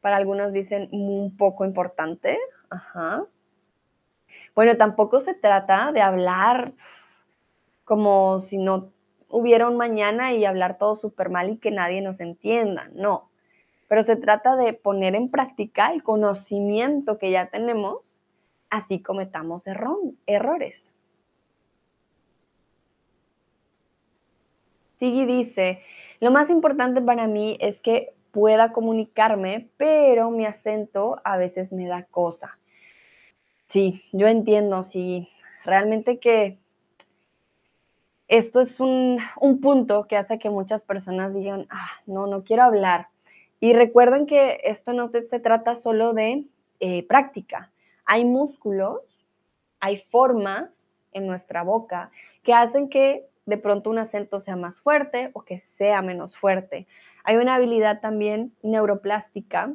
Para 0.02 0.18
algunos 0.18 0.52
dicen 0.52 0.90
un 0.92 1.36
poco 1.38 1.64
importante, 1.66 2.38
ajá. 2.70 3.26
Bueno, 4.54 4.76
tampoco 4.78 5.20
se 5.20 5.34
trata 5.34 5.92
de 5.92 6.02
hablar 6.02 6.74
como 7.86 8.40
si 8.40 8.58
no 8.58 8.92
hubiera 9.30 9.70
un 9.70 9.78
mañana 9.78 10.34
y 10.34 10.44
hablar 10.44 10.78
todo 10.78 10.96
súper 10.96 11.30
mal 11.30 11.50
y 11.50 11.58
que 11.58 11.72
nadie 11.72 12.02
nos 12.02 12.20
entienda, 12.20 12.90
no. 12.94 13.30
Pero 13.88 14.04
se 14.04 14.16
trata 14.16 14.56
de 14.56 14.74
poner 14.74 15.16
en 15.16 15.30
práctica 15.30 15.94
el 15.94 16.04
conocimiento 16.04 17.18
que 17.18 17.32
ya 17.32 17.48
tenemos, 17.48 18.22
así 18.70 19.02
cometamos 19.02 19.66
errores. 19.68 20.94
Sigui 24.96 25.26
dice, 25.26 25.82
lo 26.20 26.32
más 26.32 26.50
importante 26.50 27.02
para 27.02 27.28
mí 27.28 27.58
es 27.60 27.80
que 27.82 28.14
pueda 28.32 28.72
comunicarme, 28.72 29.70
pero 29.78 30.32
mi 30.32 30.46
acento 30.46 31.22
a 31.24 31.38
veces 31.38 31.72
me 31.72 31.88
da 31.88 32.04
cosa. 32.04 32.58
Sí, 33.70 34.04
yo 34.12 34.28
entiendo, 34.28 34.84
sí, 34.84 35.30
realmente 35.64 36.20
que 36.20 36.58
esto 38.28 38.60
es 38.60 38.80
un, 38.80 39.20
punto 39.62 40.08
que 40.08 40.18
hace 40.18 40.40
que 40.40 40.50
muchas 40.50 40.84
personas 40.84 41.34
digan, 41.34 41.68
ah, 41.70 41.90
no, 42.06 42.28
no 42.28 42.44
quiero 42.44 42.64
hablar. 42.64 43.10
Y 43.60 43.74
recuerden 43.74 44.26
que 44.26 44.62
esto 44.64 44.94
no 44.94 45.10
se 45.10 45.40
trata 45.40 45.76
solo 45.76 46.14
de 46.14 46.46
eh, 46.80 47.04
práctica. 47.08 47.72
Hay 48.06 48.26
músculos, 48.26 49.00
hay 49.80 49.98
formas 49.98 50.98
en 51.14 51.28
nuestra 51.28 51.64
boca 51.64 52.12
que 52.44 52.54
hacen 52.54 52.90
que 52.90 53.28
de 53.46 53.58
pronto 53.58 53.90
un 53.90 54.00
acento 54.00 54.40
sea 54.40 54.56
más 54.56 54.80
fuerte 54.80 55.30
o 55.34 55.44
que 55.44 55.60
sea 55.60 56.02
menos 56.02 56.36
fuerte. 56.36 56.88
Hay 57.24 57.38
una 57.38 57.56
habilidad 57.56 58.02
también 58.02 58.54
neuroplástica 58.64 59.74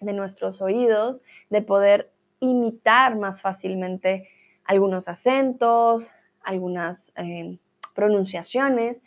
de 0.00 0.12
nuestros 0.12 0.62
oídos 0.62 1.22
de 1.50 1.62
poder 1.62 2.10
imitar 2.40 3.16
más 3.16 3.42
fácilmente 3.42 4.28
algunos 4.64 5.08
acentos, 5.08 6.10
algunas 6.42 7.12
eh, 7.16 7.58
pronunciaciones. 8.00 9.02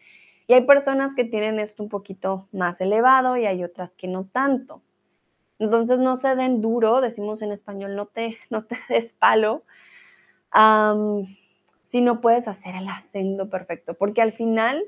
Y 0.45 0.53
hay 0.53 0.61
personas 0.65 1.13
que 1.15 1.23
tienen 1.23 1.59
esto 1.59 1.81
un 1.81 1.89
poquito 1.89 2.47
más 2.51 2.79
elevado 2.79 3.37
y 3.37 3.47
hay 3.47 3.63
otras 3.63 3.91
que 3.93 4.07
no 4.07 4.25
tanto. 4.25 4.83
Entonces 5.57 5.97
no 5.97 6.15
se 6.15 6.35
den 6.35 6.61
duro, 6.61 7.01
decimos 7.01 7.41
en 7.41 7.51
español, 7.51 7.95
no 7.95 8.05
te, 8.05 8.37
no 8.51 8.65
te 8.65 8.77
des 8.87 9.13
palo 9.13 9.63
si 11.81 12.01
no 12.01 12.21
puedes 12.21 12.47
hacer 12.47 12.75
el 12.75 12.87
acento 12.87 13.49
perfecto, 13.49 13.95
porque 13.95 14.21
al 14.21 14.33
final 14.33 14.83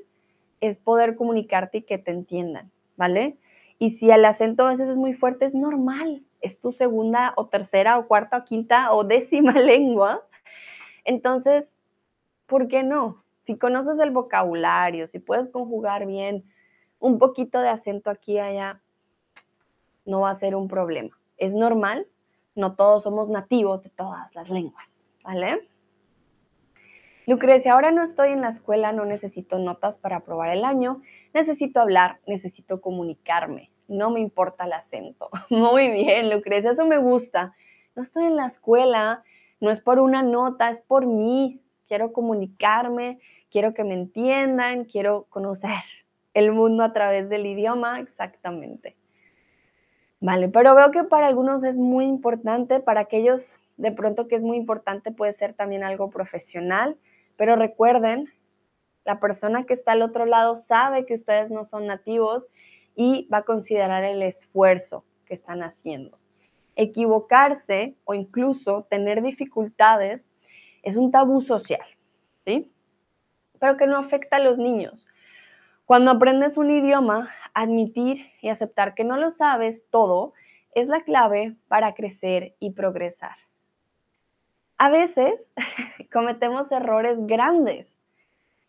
es 0.60 0.76
poder 0.76 1.16
comunicarte 1.16 1.78
y 1.78 1.82
que 1.82 1.98
te 1.98 2.12
entiendan, 2.12 2.70
¿vale? 2.96 3.36
Y 3.80 3.90
si 3.90 4.10
el 4.12 4.24
acento 4.24 4.64
a 4.64 4.70
veces 4.70 4.88
es 4.88 4.96
muy 4.96 5.12
fuerte, 5.12 5.44
es 5.44 5.54
normal, 5.54 6.22
es 6.40 6.60
tu 6.60 6.72
segunda 6.72 7.32
o 7.36 7.48
tercera 7.48 7.98
o 7.98 8.06
cuarta 8.06 8.38
o 8.38 8.44
quinta 8.44 8.92
o 8.92 9.02
décima 9.04 9.52
lengua. 9.52 10.22
Entonces, 11.04 11.68
¿por 12.46 12.68
qué 12.68 12.84
no? 12.84 13.24
Si 13.46 13.56
conoces 13.56 14.00
el 14.00 14.10
vocabulario, 14.10 15.06
si 15.06 15.20
puedes 15.20 15.48
conjugar 15.48 16.04
bien 16.04 16.44
un 16.98 17.18
poquito 17.18 17.60
de 17.60 17.68
acento 17.68 18.10
aquí 18.10 18.32
y 18.32 18.38
allá, 18.40 18.80
no 20.04 20.20
va 20.20 20.30
a 20.30 20.34
ser 20.34 20.56
un 20.56 20.66
problema. 20.66 21.16
Es 21.36 21.54
normal, 21.54 22.08
no 22.56 22.74
todos 22.74 23.04
somos 23.04 23.28
nativos 23.28 23.84
de 23.84 23.90
todas 23.90 24.34
las 24.34 24.50
lenguas, 24.50 25.08
¿vale? 25.22 25.68
Lucrecia, 27.28 27.72
ahora 27.72 27.92
no 27.92 28.02
estoy 28.02 28.30
en 28.30 28.40
la 28.40 28.48
escuela, 28.48 28.90
no 28.90 29.04
necesito 29.04 29.58
notas 29.58 29.98
para 29.98 30.16
aprobar 30.16 30.50
el 30.50 30.64
año, 30.64 31.02
necesito 31.32 31.80
hablar, 31.80 32.18
necesito 32.26 32.80
comunicarme, 32.80 33.70
no 33.86 34.10
me 34.10 34.18
importa 34.18 34.64
el 34.64 34.72
acento. 34.72 35.30
Muy 35.50 35.88
bien, 35.88 36.30
Lucrecia, 36.30 36.72
eso 36.72 36.84
me 36.84 36.98
gusta. 36.98 37.54
No 37.94 38.02
estoy 38.02 38.24
en 38.24 38.36
la 38.36 38.46
escuela, 38.46 39.22
no 39.60 39.70
es 39.70 39.80
por 39.80 40.00
una 40.00 40.22
nota, 40.22 40.70
es 40.70 40.82
por 40.82 41.06
mí, 41.06 41.60
quiero 41.86 42.12
comunicarme, 42.12 43.20
quiero 43.50 43.74
que 43.74 43.84
me 43.84 43.94
entiendan, 43.94 44.84
quiero 44.84 45.26
conocer 45.28 45.82
el 46.34 46.52
mundo 46.52 46.82
a 46.82 46.92
través 46.92 47.28
del 47.28 47.46
idioma, 47.46 48.00
exactamente. 48.00 48.96
Vale, 50.20 50.48
pero 50.48 50.74
veo 50.74 50.90
que 50.90 51.04
para 51.04 51.26
algunos 51.26 51.64
es 51.64 51.78
muy 51.78 52.04
importante, 52.06 52.80
para 52.80 53.00
aquellos 53.02 53.58
de 53.76 53.92
pronto 53.92 54.28
que 54.28 54.36
es 54.36 54.42
muy 54.42 54.56
importante 54.56 55.12
puede 55.12 55.32
ser 55.32 55.54
también 55.54 55.84
algo 55.84 56.10
profesional, 56.10 56.96
pero 57.36 57.56
recuerden, 57.56 58.30
la 59.04 59.20
persona 59.20 59.64
que 59.64 59.74
está 59.74 59.92
al 59.92 60.02
otro 60.02 60.26
lado 60.26 60.56
sabe 60.56 61.06
que 61.06 61.14
ustedes 61.14 61.50
no 61.50 61.64
son 61.64 61.86
nativos 61.86 62.44
y 62.96 63.28
va 63.32 63.38
a 63.38 63.44
considerar 63.44 64.04
el 64.04 64.22
esfuerzo 64.22 65.04
que 65.26 65.34
están 65.34 65.62
haciendo. 65.62 66.18
Equivocarse 66.74 67.94
o 68.04 68.14
incluso 68.14 68.86
tener 68.90 69.22
dificultades 69.22 70.22
es 70.82 70.96
un 70.96 71.10
tabú 71.10 71.40
social, 71.40 71.86
¿sí? 72.44 72.72
Pero 73.58 73.76
que 73.76 73.86
no 73.86 73.98
afecta 73.98 74.36
a 74.36 74.40
los 74.40 74.58
niños. 74.58 75.06
Cuando 75.84 76.10
aprendes 76.10 76.56
un 76.56 76.70
idioma, 76.70 77.30
admitir 77.54 78.26
y 78.40 78.48
aceptar 78.48 78.94
que 78.94 79.04
no 79.04 79.16
lo 79.16 79.30
sabes 79.30 79.84
todo 79.90 80.32
es 80.74 80.88
la 80.88 81.02
clave 81.02 81.54
para 81.68 81.94
crecer 81.94 82.54
y 82.58 82.70
progresar. 82.70 83.36
A 84.78 84.90
veces 84.90 85.52
cometemos 86.12 86.70
errores 86.72 87.18
grandes 87.26 87.86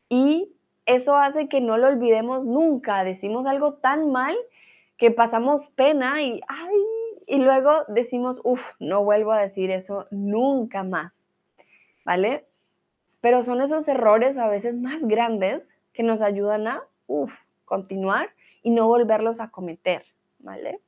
y 0.09 0.53
eso 0.85 1.17
hace 1.17 1.49
que 1.49 1.59
no 1.59 1.77
lo 1.77 1.88
olvidemos 1.88 2.45
nunca. 2.45 3.03
Decimos 3.03 3.45
algo 3.45 3.73
tan 3.73 4.11
mal 4.11 4.35
que 4.97 5.11
pasamos 5.11 5.67
pena 5.69 6.21
y, 6.21 6.39
y 7.25 7.38
luego 7.39 7.83
decimos, 7.89 8.39
uff, 8.43 8.61
no 8.79 9.03
vuelvo 9.03 9.31
a 9.31 9.41
decir 9.41 9.69
eso 9.69 10.07
nunca 10.11 10.83
más. 10.83 11.17
¿vale? 12.07 12.46
Pero 13.21 13.43
son 13.43 13.61
esos 13.61 13.87
errores 13.87 14.37
a 14.37 14.47
veces 14.47 14.75
más 14.75 15.01
grandes 15.01 15.69
que 15.93 16.03
nos 16.03 16.21
ayudan 16.21 16.67
a, 16.67 16.83
continuar 17.65 18.29
y 18.63 18.69
no 18.69 18.87
volverlos 18.87 19.39
a 19.39 19.49
cometer, 19.49 20.03
¿vale? 20.39 20.79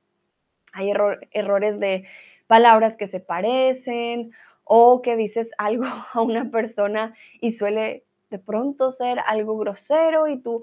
Hay 0.74 0.92
errores 1.32 1.80
de 1.80 2.06
palabras 2.48 2.96
que 2.96 3.08
se 3.08 3.20
parecen 3.20 4.32
o 4.64 5.02
que 5.02 5.16
dices 5.16 5.52
algo 5.58 5.86
a 6.14 6.22
una 6.22 6.52
persona 6.52 7.16
y 7.42 7.54
suele 7.54 8.04
de 8.30 8.40
pronto 8.40 8.92
ser 8.92 9.20
algo 9.26 9.58
grosero 9.58 10.28
y 10.28 10.38
tú, 10.38 10.62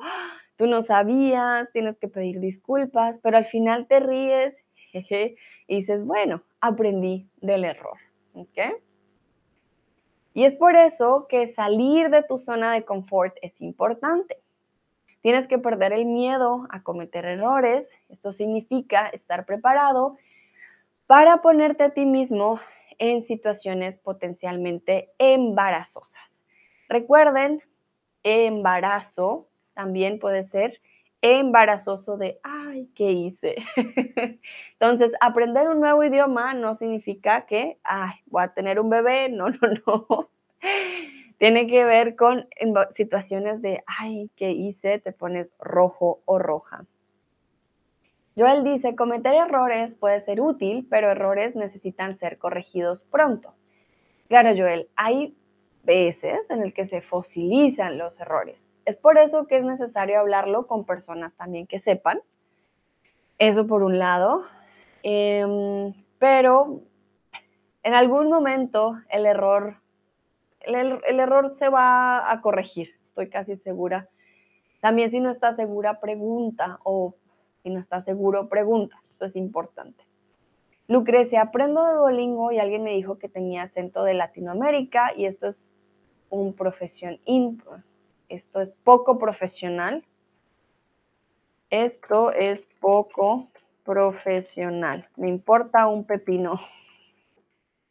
tú 0.57 0.67
no 0.67 0.83
sabías, 0.83 1.73
tienes 1.73 1.99
que 1.99 2.09
pedir 2.09 2.39
disculpas, 2.41 3.19
pero 3.23 3.37
al 3.37 3.45
final 3.45 3.87
te 3.87 4.01
ríes 4.01 4.63
y 4.93 5.37
dices, 5.77 6.05
bueno, 6.05 6.43
aprendí 6.61 7.29
del 7.41 7.65
error, 7.65 7.99
¿ok? 8.35 8.59
Y 10.37 10.45
es 10.45 10.55
por 10.55 10.77
eso 10.77 11.29
que 11.31 11.55
salir 11.55 12.11
de 12.11 12.23
tu 12.23 12.37
zona 12.37 12.71
de 12.75 12.85
confort 12.85 13.35
es 13.41 13.59
importante. 13.59 14.37
Tienes 15.23 15.49
que 15.49 15.57
perder 15.57 15.95
el 15.95 16.05
miedo 16.05 16.67
a 16.69 16.83
cometer 16.83 17.25
errores. 17.25 17.89
Esto 18.11 18.35
significa 18.35 19.09
estar 19.09 19.47
preparado 19.47 20.19
para 21.07 21.41
ponerte 21.41 21.85
a 21.85 21.95
ti 21.95 22.05
mismo 22.05 22.61
en 22.99 23.25
situaciones 23.25 23.97
potencialmente 23.97 25.11
embarazosas. 25.17 26.43
Recuerden, 26.91 27.63
embarazo 28.23 29.49
también 29.73 30.19
puede 30.19 30.45
ser 30.45 30.83
embarazoso 31.23 32.17
de, 32.17 32.39
ay, 32.43 32.89
¿qué 32.95 33.11
hice? 33.11 33.57
Entonces, 34.73 35.13
aprender 35.21 35.69
un 35.69 35.81
nuevo 35.81 36.05
idioma 36.05 36.55
no 36.55 36.75
significa 36.75 37.47
que, 37.47 37.79
ay, 37.83 38.15
voy 38.27 38.45
a 38.45 38.55
tener 38.55 38.81
un 38.81 38.91
bebé, 38.91 39.29
no, 39.29 39.51
no, 39.51 39.59
no. 39.87 40.31
Tiene 41.39 41.67
que 41.67 41.85
ver 41.85 42.17
con 42.17 42.49
situaciones 42.93 43.61
de, 43.61 43.83
ay, 43.87 44.31
¿qué 44.37 44.53
hice? 44.53 44.99
Te 44.99 45.13
pones 45.13 45.53
rojo 45.59 46.21
o 46.25 46.39
roja. 46.39 46.85
Joel 48.37 48.65
dice, 48.65 48.95
cometer 48.95 49.35
errores 49.35 49.95
puede 49.95 50.21
ser 50.21 50.41
útil, 50.41 50.87
pero 50.91 51.11
errores 51.11 51.57
necesitan 51.57 52.19
ser 52.19 52.39
corregidos 52.39 53.03
pronto. 53.11 53.55
Claro, 54.29 54.51
Joel, 54.57 54.89
hay 54.97 55.35
veces 55.85 56.51
en 56.51 56.63
el 56.63 56.75
que 56.75 56.85
se 56.85 57.01
fosilizan 57.01 57.97
los 57.97 58.19
errores. 58.21 58.69
Es 58.87 58.97
por 58.97 59.19
eso 59.19 59.49
que 59.49 59.59
es 59.59 59.65
necesario 59.65 60.21
hablarlo 60.21 60.69
con 60.69 60.85
personas 60.85 61.35
también 61.35 61.67
que 61.67 61.81
sepan. 61.81 62.21
Eso 63.39 63.67
por 63.67 63.83
un 63.83 63.99
lado. 63.99 64.45
Em, 65.03 65.93
pero 66.19 66.83
en 67.83 67.95
algún 67.95 68.31
momento 68.31 68.97
el 69.11 69.27
error, 69.27 69.77
el, 70.61 71.21
error 71.21 71.53
se 71.53 71.69
va 71.69 72.31
a 72.31 72.41
corregir, 72.41 72.95
estoy 73.03 73.29
casi 73.29 73.57
segura. 73.57 74.09
También 74.81 75.11
si 75.11 75.19
no 75.19 75.31
está 75.31 75.53
segura, 75.55 76.01
pregunta 76.01 76.79
o 76.85 77.17
si 77.65 77.71
no 77.71 77.81
está 77.81 78.03
seguro, 78.03 78.49
pregunta. 78.49 79.03
Eso 79.11 79.25
es 79.25 79.35
importante. 79.35 80.05
Lucrecia, 80.87 81.43
aprendo 81.43 81.85
de 81.85 81.95
Duolingo 81.95 82.53
y 82.53 82.61
alguien 82.61 82.85
me 82.85 82.93
dijo 82.93 83.19
que 83.19 83.29
tenía 83.29 83.63
acento 83.63 84.05
de 84.05 84.15
Latinoamérica 84.15 85.13
y 85.17 85.25
esto 85.25 85.49
es 85.49 85.73
un 86.31 86.53
profesión 86.53 87.19
esto 88.29 88.61
es 88.61 88.71
poco 88.85 89.19
profesional. 89.19 90.05
Esto 91.71 92.33
es 92.33 92.65
poco 92.81 93.49
profesional. 93.85 95.09
Me 95.17 95.29
importa 95.29 95.87
un 95.87 96.05
pepino. 96.05 96.61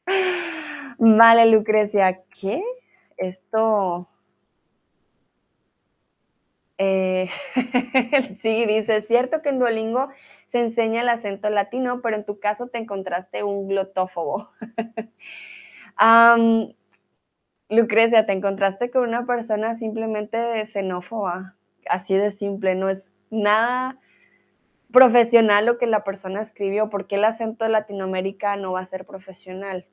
Vale, 0.97 1.45
Lucrecia, 1.47 2.23
¿qué? 2.39 2.63
Esto... 3.17 4.07
Eh, 6.77 7.29
sí, 8.41 8.65
dice, 8.65 8.97
es 8.97 9.07
cierto 9.07 9.41
que 9.41 9.47
en 9.47 9.59
Duolingo 9.59 10.09
se 10.47 10.59
enseña 10.59 11.01
el 11.01 11.09
acento 11.09 11.49
latino, 11.49 12.01
pero 12.01 12.17
en 12.17 12.25
tu 12.25 12.39
caso 12.39 12.67
te 12.67 12.77
encontraste 12.77 13.43
un 13.43 13.67
glotófobo. 13.67 14.49
Lucrecia, 17.69 18.25
te 18.25 18.33
encontraste 18.33 18.91
con 18.91 19.03
una 19.03 19.25
persona 19.25 19.73
simplemente 19.75 20.65
xenófoba, 20.67 21.55
así 21.89 22.15
de 22.15 22.31
simple, 22.31 22.75
no 22.75 22.89
es 22.89 23.07
nada 23.29 23.99
profesional 24.91 25.65
lo 25.65 25.77
que 25.77 25.87
la 25.87 26.03
persona 26.03 26.41
escribió, 26.41 26.89
porque 26.89 27.15
el 27.15 27.25
acento 27.25 27.65
de 27.65 27.71
Latinoamérica 27.71 28.55
no 28.55 28.73
va 28.73 28.81
a 28.81 28.85
ser 28.85 29.05
profesional. 29.05 29.87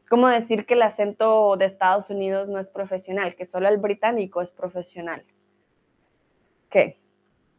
Es 0.00 0.08
como 0.08 0.28
decir 0.28 0.66
que 0.66 0.74
el 0.74 0.82
acento 0.82 1.56
de 1.56 1.64
Estados 1.64 2.10
Unidos 2.10 2.48
no 2.48 2.58
es 2.58 2.68
profesional, 2.68 3.34
que 3.34 3.46
solo 3.46 3.68
el 3.68 3.78
británico 3.78 4.42
es 4.42 4.50
profesional. 4.50 5.24
¿Qué? 6.68 7.00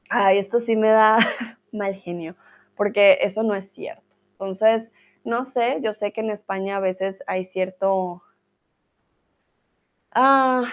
Ay, 0.10 0.38
esto 0.38 0.60
sí 0.60 0.76
me 0.76 0.90
da 0.90 1.18
mal 1.72 1.96
genio, 1.96 2.36
porque 2.76 3.18
eso 3.22 3.44
no 3.44 3.56
es 3.56 3.72
cierto. 3.72 4.16
Entonces, 4.34 4.92
no 5.24 5.46
sé, 5.46 5.80
yo 5.82 5.94
sé 5.94 6.12
que 6.14 6.22
en 6.22 6.30
España 6.30 6.78
a 6.78 6.82
veces 6.82 7.24
hay 7.28 7.46
cierto... 7.46 8.22
Ah, 10.16 10.66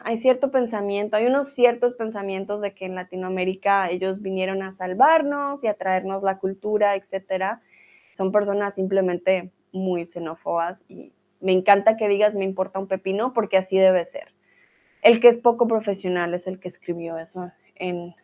hay 0.00 0.16
cierto 0.16 0.50
pensamiento, 0.50 1.16
hay 1.18 1.26
unos 1.26 1.50
ciertos 1.50 1.92
pensamientos 1.94 2.62
de 2.62 2.72
que 2.72 2.86
en 2.86 2.94
Latinoamérica 2.94 3.90
ellos 3.90 4.22
vinieron 4.22 4.62
a 4.62 4.72
salvarnos 4.72 5.62
y 5.64 5.66
a 5.66 5.74
traernos 5.74 6.22
la 6.22 6.38
cultura, 6.38 6.94
etcétera. 6.94 7.60
Son 8.14 8.32
personas 8.32 8.74
simplemente 8.74 9.50
muy 9.72 10.06
xenófobas 10.06 10.82
y 10.88 11.12
me 11.40 11.52
encanta 11.52 11.98
que 11.98 12.08
digas 12.08 12.34
me 12.34 12.44
importa 12.44 12.78
un 12.78 12.86
pepino 12.88 13.34
porque 13.34 13.58
así 13.58 13.76
debe 13.76 14.06
ser. 14.06 14.32
El 15.02 15.20
que 15.20 15.28
es 15.28 15.36
poco 15.36 15.68
profesional 15.68 16.32
es 16.32 16.46
el 16.46 16.58
que 16.58 16.68
escribió 16.68 17.18
eso 17.18 17.52
en, 17.74 18.14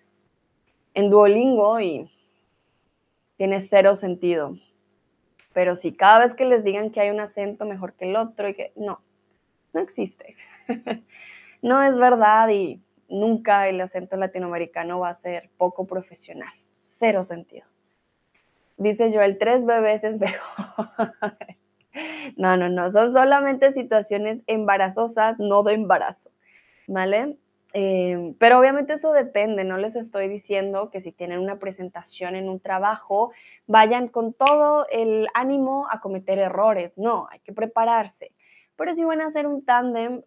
en 0.95 1.11
Duolingo 1.11 1.81
y 1.81 2.11
tiene 3.37 3.61
cero 3.61 3.95
sentido. 3.95 4.57
Pero 5.53 5.77
si 5.77 5.93
cada 5.93 6.25
vez 6.25 6.35
que 6.35 6.47
les 6.47 6.65
digan 6.65 6.91
que 6.91 7.01
hay 7.01 7.11
un 7.11 7.21
acento 7.21 7.67
mejor 7.67 7.93
que 7.93 8.07
el 8.07 8.17
otro 8.17 8.49
y 8.49 8.55
que 8.55 8.73
no, 8.75 9.03
no 9.73 9.81
existe. 9.81 10.37
no 11.63 11.83
es 11.83 11.99
verdad 11.99 12.49
y 12.49 12.83
nunca 13.09 13.69
el 13.69 13.81
acento 13.81 14.17
latinoamericano 14.17 15.01
va 15.01 15.11
a 15.11 15.15
ser 15.15 15.51
poco 15.57 15.87
profesional. 15.87 16.53
Cero 16.81 17.25
sentido. 17.25 17.67
Dice 18.77 19.13
Joel, 19.13 19.39
tres 19.39 19.65
bebés 19.65 20.03
es 20.03 20.19
mejor. 20.19 20.89
no, 22.37 22.57
no, 22.57 22.69
no, 22.69 22.91
son 22.91 23.13
solamente 23.13 23.73
situaciones 23.73 24.41
embarazosas, 24.47 25.39
no 25.39 25.63
de 25.63 25.75
embarazo, 25.75 26.31
¿vale? 26.87 27.37
Eh, 27.75 28.35
pero 28.39 28.59
obviamente 28.59 28.95
eso 28.95 29.13
depende, 29.13 29.65
no 29.65 29.79
les 29.79 29.97
estoy 29.97 30.29
diciendo 30.29 30.91
que 30.91 31.01
si 31.01 31.11
tienen 31.11 31.39
una 31.39 31.59
presentación 31.59 32.37
en 32.37 32.49
un 32.49 32.61
trabajo, 32.61 33.33
vayan 33.67 34.09
con 34.09 34.35
todo 34.35 34.87
el 34.91 35.29
ánimo 35.33 35.87
a 35.91 36.01
cometer 36.01 36.39
errores, 36.39 36.99
no, 36.99 37.29
hay 37.31 37.41
que 37.41 37.53
prepararse. 37.53 38.33
Pero 38.77 38.95
si 38.95 39.05
van 39.05 39.21
a 39.21 39.27
hacer 39.27 39.47
un 39.47 39.65
tándem, 39.65 40.23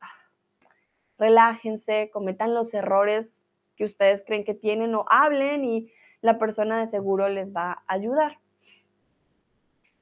relájense, 1.18 2.10
cometan 2.12 2.54
los 2.54 2.74
errores 2.74 3.46
que 3.76 3.86
ustedes 3.86 4.24
creen 4.26 4.44
que 4.44 4.54
tienen 4.54 4.96
o 4.96 5.06
hablen 5.10 5.66
y 5.66 5.92
la 6.22 6.38
persona 6.38 6.80
de 6.80 6.88
seguro 6.88 7.30
les 7.30 7.56
va 7.56 7.72
a 7.72 7.84
ayudar. 7.88 8.40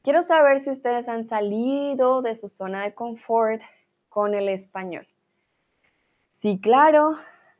Quiero 0.04 0.22
saber 0.24 0.60
si 0.60 0.70
ustedes 0.70 1.08
han 1.08 1.26
salido 1.26 2.22
de 2.22 2.36
su 2.36 2.50
zona 2.50 2.84
de 2.84 2.94
confort 2.94 3.62
con 4.10 4.34
el 4.34 4.50
español. 4.50 5.08
Sí, 6.32 6.60
claro, 6.60 7.16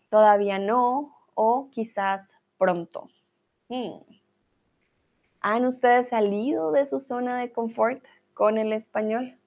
todavía 0.10 0.60
no 0.60 1.16
o 1.36 1.70
quizás 1.72 2.34
pronto. 2.58 3.10
Hmm. 3.70 4.02
¿Han 5.40 5.66
ustedes 5.66 6.10
salido 6.10 6.72
de 6.72 6.86
su 6.86 7.00
zona 7.00 7.40
de 7.40 7.52
confort 7.52 8.04
con 8.34 8.58
el 8.58 8.74
español? 8.74 9.38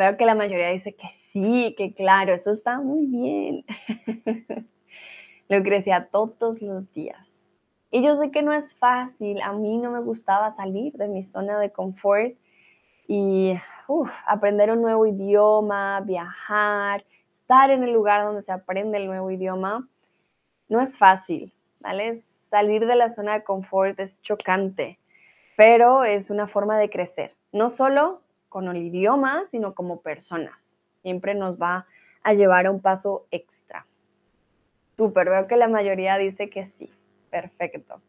Veo 0.00 0.16
que 0.16 0.24
la 0.24 0.34
mayoría 0.34 0.70
dice 0.70 0.94
que 0.94 1.08
sí, 1.30 1.74
que 1.76 1.92
claro, 1.92 2.32
eso 2.32 2.52
está 2.52 2.80
muy 2.80 3.04
bien. 3.04 3.66
Lo 5.50 5.62
crecía 5.62 6.08
todos 6.10 6.62
los 6.62 6.90
días. 6.94 7.28
Y 7.90 8.02
yo 8.02 8.18
sé 8.18 8.30
que 8.30 8.40
no 8.40 8.54
es 8.54 8.74
fácil, 8.74 9.42
a 9.42 9.52
mí 9.52 9.76
no 9.76 9.90
me 9.90 10.00
gustaba 10.00 10.52
salir 10.52 10.94
de 10.94 11.06
mi 11.06 11.22
zona 11.22 11.58
de 11.58 11.70
confort 11.70 12.32
y 13.08 13.52
aprender 14.26 14.70
un 14.72 14.80
nuevo 14.80 15.04
idioma, 15.04 16.00
viajar, 16.00 17.04
estar 17.34 17.70
en 17.70 17.82
el 17.82 17.92
lugar 17.92 18.24
donde 18.24 18.40
se 18.40 18.52
aprende 18.52 18.96
el 18.96 19.06
nuevo 19.06 19.30
idioma, 19.30 19.86
no 20.70 20.80
es 20.80 20.96
fácil, 20.96 21.52
¿vale? 21.78 22.14
Salir 22.14 22.86
de 22.86 22.96
la 22.96 23.10
zona 23.10 23.34
de 23.34 23.44
confort 23.44 24.00
es 24.00 24.22
chocante, 24.22 24.98
pero 25.58 26.04
es 26.04 26.30
una 26.30 26.46
forma 26.46 26.78
de 26.78 26.88
crecer, 26.88 27.34
no 27.52 27.68
solo 27.68 28.22
con 28.50 28.68
el 28.68 28.76
idioma, 28.76 29.44
sino 29.46 29.74
como 29.74 30.02
personas. 30.02 30.76
Siempre 31.00 31.34
nos 31.34 31.56
va 31.56 31.86
a 32.22 32.34
llevar 32.34 32.66
a 32.66 32.70
un 32.70 32.82
paso 32.82 33.26
extra. 33.30 33.86
Súper, 34.98 35.30
veo 35.30 35.46
que 35.46 35.56
la 35.56 35.68
mayoría 35.68 36.18
dice 36.18 36.50
que 36.50 36.66
sí. 36.66 36.90
Perfecto. 37.30 38.02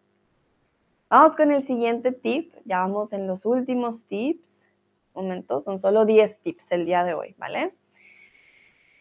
Vamos 1.09 1.37
con 1.37 1.51
el 1.51 1.63
siguiente 1.63 2.11
tip. 2.11 2.53
Ya 2.65 2.79
vamos 2.79 3.13
en 3.13 3.27
los 3.27 3.45
últimos 3.45 4.07
tips. 4.07 4.67
Momento, 5.13 5.61
son 5.61 5.79
solo 5.79 6.05
10 6.05 6.39
tips 6.39 6.71
el 6.71 6.85
día 6.85 7.03
de 7.03 7.13
hoy, 7.13 7.35
¿vale? 7.37 7.73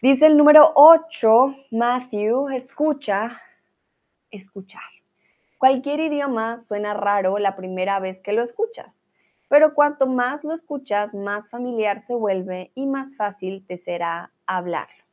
Dice 0.01 0.27
el 0.27 0.37
número 0.37 0.71
8, 0.75 1.55
Matthew, 1.71 2.49
escucha, 2.49 3.41
escuchar. 4.29 4.81
Cualquier 5.57 6.01
idioma 6.01 6.57
suena 6.57 6.93
raro 6.93 7.37
la 7.37 7.55
primera 7.55 7.99
vez 7.99 8.19
que 8.19 8.33
lo 8.33 8.41
escuchas 8.41 9.00
pero 9.51 9.73
cuanto 9.73 10.07
más 10.07 10.45
lo 10.45 10.53
escuchas, 10.53 11.13
más 11.13 11.49
familiar 11.49 11.99
se 11.99 12.13
vuelve 12.13 12.71
y 12.73 12.87
más 12.87 13.17
fácil 13.17 13.65
te 13.67 13.77
será 13.77 14.31
hablarlo. 14.45 15.03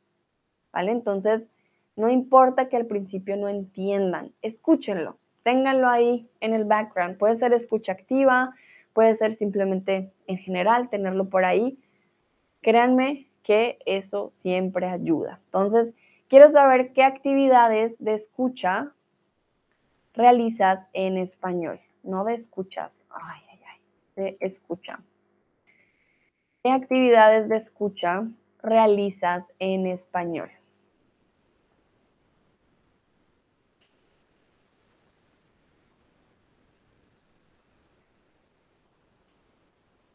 ¿Vale? 0.71 0.93
Entonces, 0.93 1.49
no 1.97 2.09
importa 2.09 2.69
que 2.69 2.77
al 2.77 2.85
principio 2.85 3.35
no 3.35 3.49
entiendan, 3.49 4.31
escúchenlo, 4.41 5.17
ténganlo 5.43 5.89
ahí 5.89 6.29
en 6.39 6.53
el 6.53 6.63
background. 6.63 7.17
Puede 7.17 7.35
ser 7.35 7.51
escucha 7.51 7.91
activa, 7.91 8.55
puede 8.93 9.13
ser 9.13 9.33
simplemente 9.33 10.13
en 10.25 10.37
general 10.37 10.87
tenerlo 10.87 11.27
por 11.27 11.43
ahí. 11.43 11.77
Créanme 12.61 13.27
que 13.43 13.77
eso 13.85 14.29
siempre 14.31 14.87
ayuda. 14.87 15.41
Entonces, 15.47 15.93
quiero 16.29 16.47
saber 16.47 16.93
qué 16.93 17.03
actividades 17.03 18.01
de 18.01 18.13
escucha 18.13 18.93
realizas 20.13 20.87
en 20.93 21.17
español, 21.17 21.81
no 22.03 22.23
de 22.23 22.35
escuchas. 22.35 23.05
Ay, 23.09 23.48
escucha. 24.39 24.99
¿Qué 26.63 26.71
actividades 26.71 27.49
de 27.49 27.57
escucha 27.57 28.23
realizas 28.63 29.51
en 29.59 29.85
español? 29.87 30.49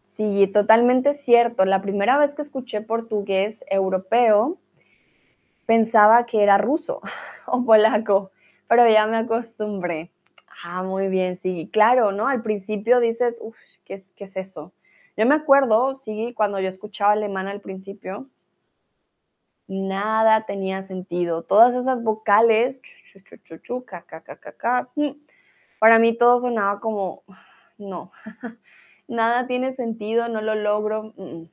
Sí, 0.05 0.46
totalmente 0.46 1.14
cierto. 1.14 1.64
La 1.64 1.82
primera 1.82 2.16
vez 2.16 2.32
que 2.32 2.42
escuché 2.42 2.80
portugués 2.80 3.64
europeo, 3.68 4.59
pensaba 5.66 6.26
que 6.26 6.42
era 6.42 6.59
ruso 6.59 7.00
o 7.46 7.64
polaco, 7.64 8.30
pero 8.68 8.88
ya 8.88 9.07
me 9.07 9.18
acostumbré. 9.18 10.11
Ah, 10.66 10.82
muy 10.82 11.08
bien, 11.08 11.36
sí, 11.36 11.68
claro, 11.70 12.10
¿no? 12.10 12.26
Al 12.26 12.40
principio 12.40 12.98
dices, 12.98 13.36
uff, 13.42 13.54
¿qué 13.84 13.94
es, 13.94 14.10
¿qué 14.16 14.24
es 14.24 14.34
eso? 14.34 14.72
Yo 15.14 15.26
me 15.26 15.34
acuerdo, 15.34 15.94
sí, 15.96 16.32
cuando 16.34 16.58
yo 16.58 16.70
escuchaba 16.70 17.12
alemán 17.12 17.48
al 17.48 17.60
principio, 17.60 18.30
nada 19.66 20.46
tenía 20.46 20.80
sentido. 20.80 21.42
Todas 21.42 21.74
esas 21.74 22.02
vocales, 22.02 22.80
para 25.78 25.98
mí 25.98 26.16
todo 26.16 26.40
sonaba 26.40 26.80
como, 26.80 27.24
no, 27.76 28.10
nada 29.06 29.46
tiene 29.46 29.74
sentido, 29.74 30.28
no 30.28 30.40
lo 30.40 30.54
logro. 30.54 31.12
Mm, 31.18 31.22
mm. 31.22 31.50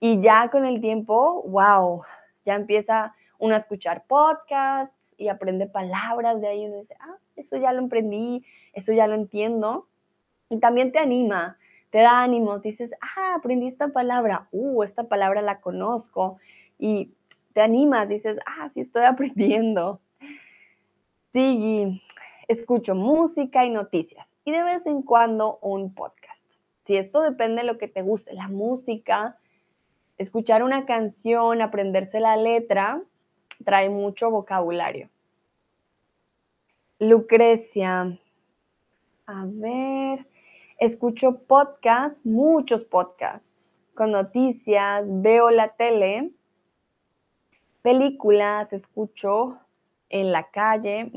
Y 0.00 0.20
ya 0.20 0.50
con 0.50 0.66
el 0.66 0.82
tiempo, 0.82 1.42
wow, 1.44 2.02
ya 2.44 2.56
empieza 2.56 3.14
uno 3.38 3.54
a 3.54 3.58
escuchar 3.58 4.04
podcasts 4.06 4.93
y 5.16 5.28
aprende 5.28 5.66
palabras 5.66 6.40
de 6.40 6.48
ahí 6.48 6.62
y 6.62 6.66
uno 6.66 6.78
dice, 6.78 6.96
ah, 7.00 7.16
eso 7.36 7.56
ya 7.56 7.72
lo 7.72 7.84
aprendí, 7.84 8.44
eso 8.72 8.92
ya 8.92 9.06
lo 9.06 9.14
entiendo. 9.14 9.88
Y 10.50 10.58
también 10.58 10.92
te 10.92 10.98
anima, 10.98 11.58
te 11.90 11.98
da 11.98 12.22
ánimos, 12.22 12.62
dices, 12.62 12.90
ah, 13.00 13.34
aprendí 13.36 13.66
esta 13.66 13.88
palabra, 13.88 14.48
uh, 14.52 14.82
esta 14.82 15.04
palabra 15.04 15.42
la 15.42 15.60
conozco. 15.60 16.38
Y 16.78 17.12
te 17.52 17.60
animas, 17.60 18.08
dices, 18.08 18.38
ah, 18.46 18.68
sí 18.70 18.80
estoy 18.80 19.04
aprendiendo. 19.06 20.00
Sí, 21.32 22.02
escucho 22.48 22.94
música 22.94 23.64
y 23.64 23.70
noticias 23.70 24.26
y 24.44 24.52
de 24.52 24.62
vez 24.62 24.86
en 24.86 25.02
cuando 25.02 25.58
un 25.62 25.94
podcast. 25.94 26.44
Si 26.84 26.96
esto 26.96 27.22
depende 27.22 27.62
de 27.62 27.66
lo 27.66 27.78
que 27.78 27.88
te 27.88 28.02
guste, 28.02 28.34
la 28.34 28.48
música, 28.48 29.38
escuchar 30.18 30.62
una 30.62 30.84
canción, 30.84 31.62
aprenderse 31.62 32.20
la 32.20 32.36
letra, 32.36 33.02
trae 33.64 33.88
mucho 33.90 34.30
vocabulario. 34.30 35.08
Lucrecia, 36.98 38.18
a 39.26 39.44
ver, 39.46 40.26
escucho 40.78 41.38
podcasts, 41.46 42.24
muchos 42.24 42.84
podcasts, 42.84 43.74
con 43.94 44.12
noticias, 44.12 45.08
veo 45.22 45.50
la 45.50 45.68
tele, 45.68 46.32
películas, 47.82 48.72
escucho 48.72 49.58
en 50.08 50.32
la 50.32 50.50
calle. 50.50 51.10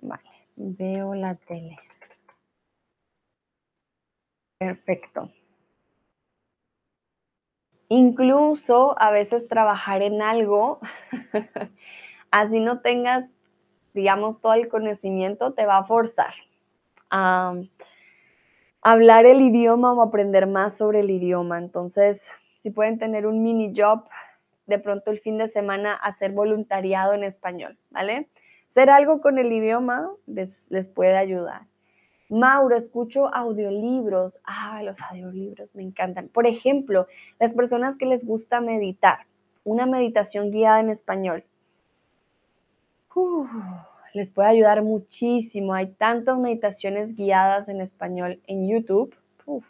Vale, 0.00 0.30
veo 0.56 1.14
la 1.14 1.34
tele. 1.34 1.78
Perfecto. 4.58 5.30
Incluso 7.88 9.00
a 9.00 9.10
veces 9.10 9.48
trabajar 9.48 10.02
en 10.02 10.22
algo, 10.22 10.80
así 12.30 12.60
no 12.60 12.80
tengas, 12.80 13.30
digamos, 13.94 14.40
todo 14.40 14.54
el 14.54 14.68
conocimiento, 14.68 15.52
te 15.52 15.66
va 15.66 15.78
a 15.78 15.84
forzar 15.84 16.34
a 17.10 17.54
hablar 18.82 19.26
el 19.26 19.40
idioma 19.40 19.92
o 19.92 20.02
aprender 20.02 20.46
más 20.46 20.76
sobre 20.76 21.00
el 21.00 21.10
idioma. 21.10 21.58
Entonces, 21.58 22.30
si 22.60 22.70
pueden 22.70 22.98
tener 22.98 23.26
un 23.26 23.42
mini 23.42 23.72
job 23.76 24.04
de 24.66 24.78
pronto 24.78 25.10
el 25.10 25.20
fin 25.20 25.38
de 25.38 25.48
semana 25.48 25.94
hacer 25.94 26.32
voluntariado 26.32 27.14
en 27.14 27.22
español, 27.22 27.78
¿vale? 27.90 28.28
Hacer 28.68 28.90
algo 28.90 29.20
con 29.20 29.38
el 29.38 29.52
idioma 29.52 30.10
les, 30.26 30.70
les 30.70 30.88
puede 30.88 31.16
ayudar. 31.16 31.62
Mauro, 32.28 32.76
escucho 32.76 33.32
audiolibros. 33.34 34.38
Ah, 34.44 34.82
los 34.82 35.00
audiolibros 35.00 35.74
me 35.74 35.82
encantan. 35.82 36.28
Por 36.28 36.46
ejemplo, 36.46 37.06
las 37.38 37.54
personas 37.54 37.96
que 37.96 38.06
les 38.06 38.24
gusta 38.24 38.60
meditar, 38.60 39.20
una 39.64 39.86
meditación 39.86 40.50
guiada 40.50 40.80
en 40.80 40.90
español. 40.90 41.44
les 44.12 44.30
puede 44.30 44.48
ayudar 44.48 44.82
muchísimo. 44.82 45.74
Hay 45.74 45.88
tantas 45.88 46.38
meditaciones 46.38 47.14
guiadas 47.14 47.68
en 47.68 47.80
español 47.80 48.40
en 48.46 48.68
YouTube 48.68 49.14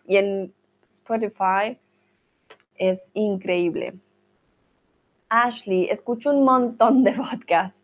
y 0.07 0.17
en 0.17 0.53
Spotify. 0.89 1.79
Es 2.77 3.11
increíble. 3.15 3.95
Ashley, 5.29 5.89
escucho 5.91 6.31
un 6.31 6.45
montón 6.45 7.03
de 7.05 7.13
podcasts. 7.31 7.81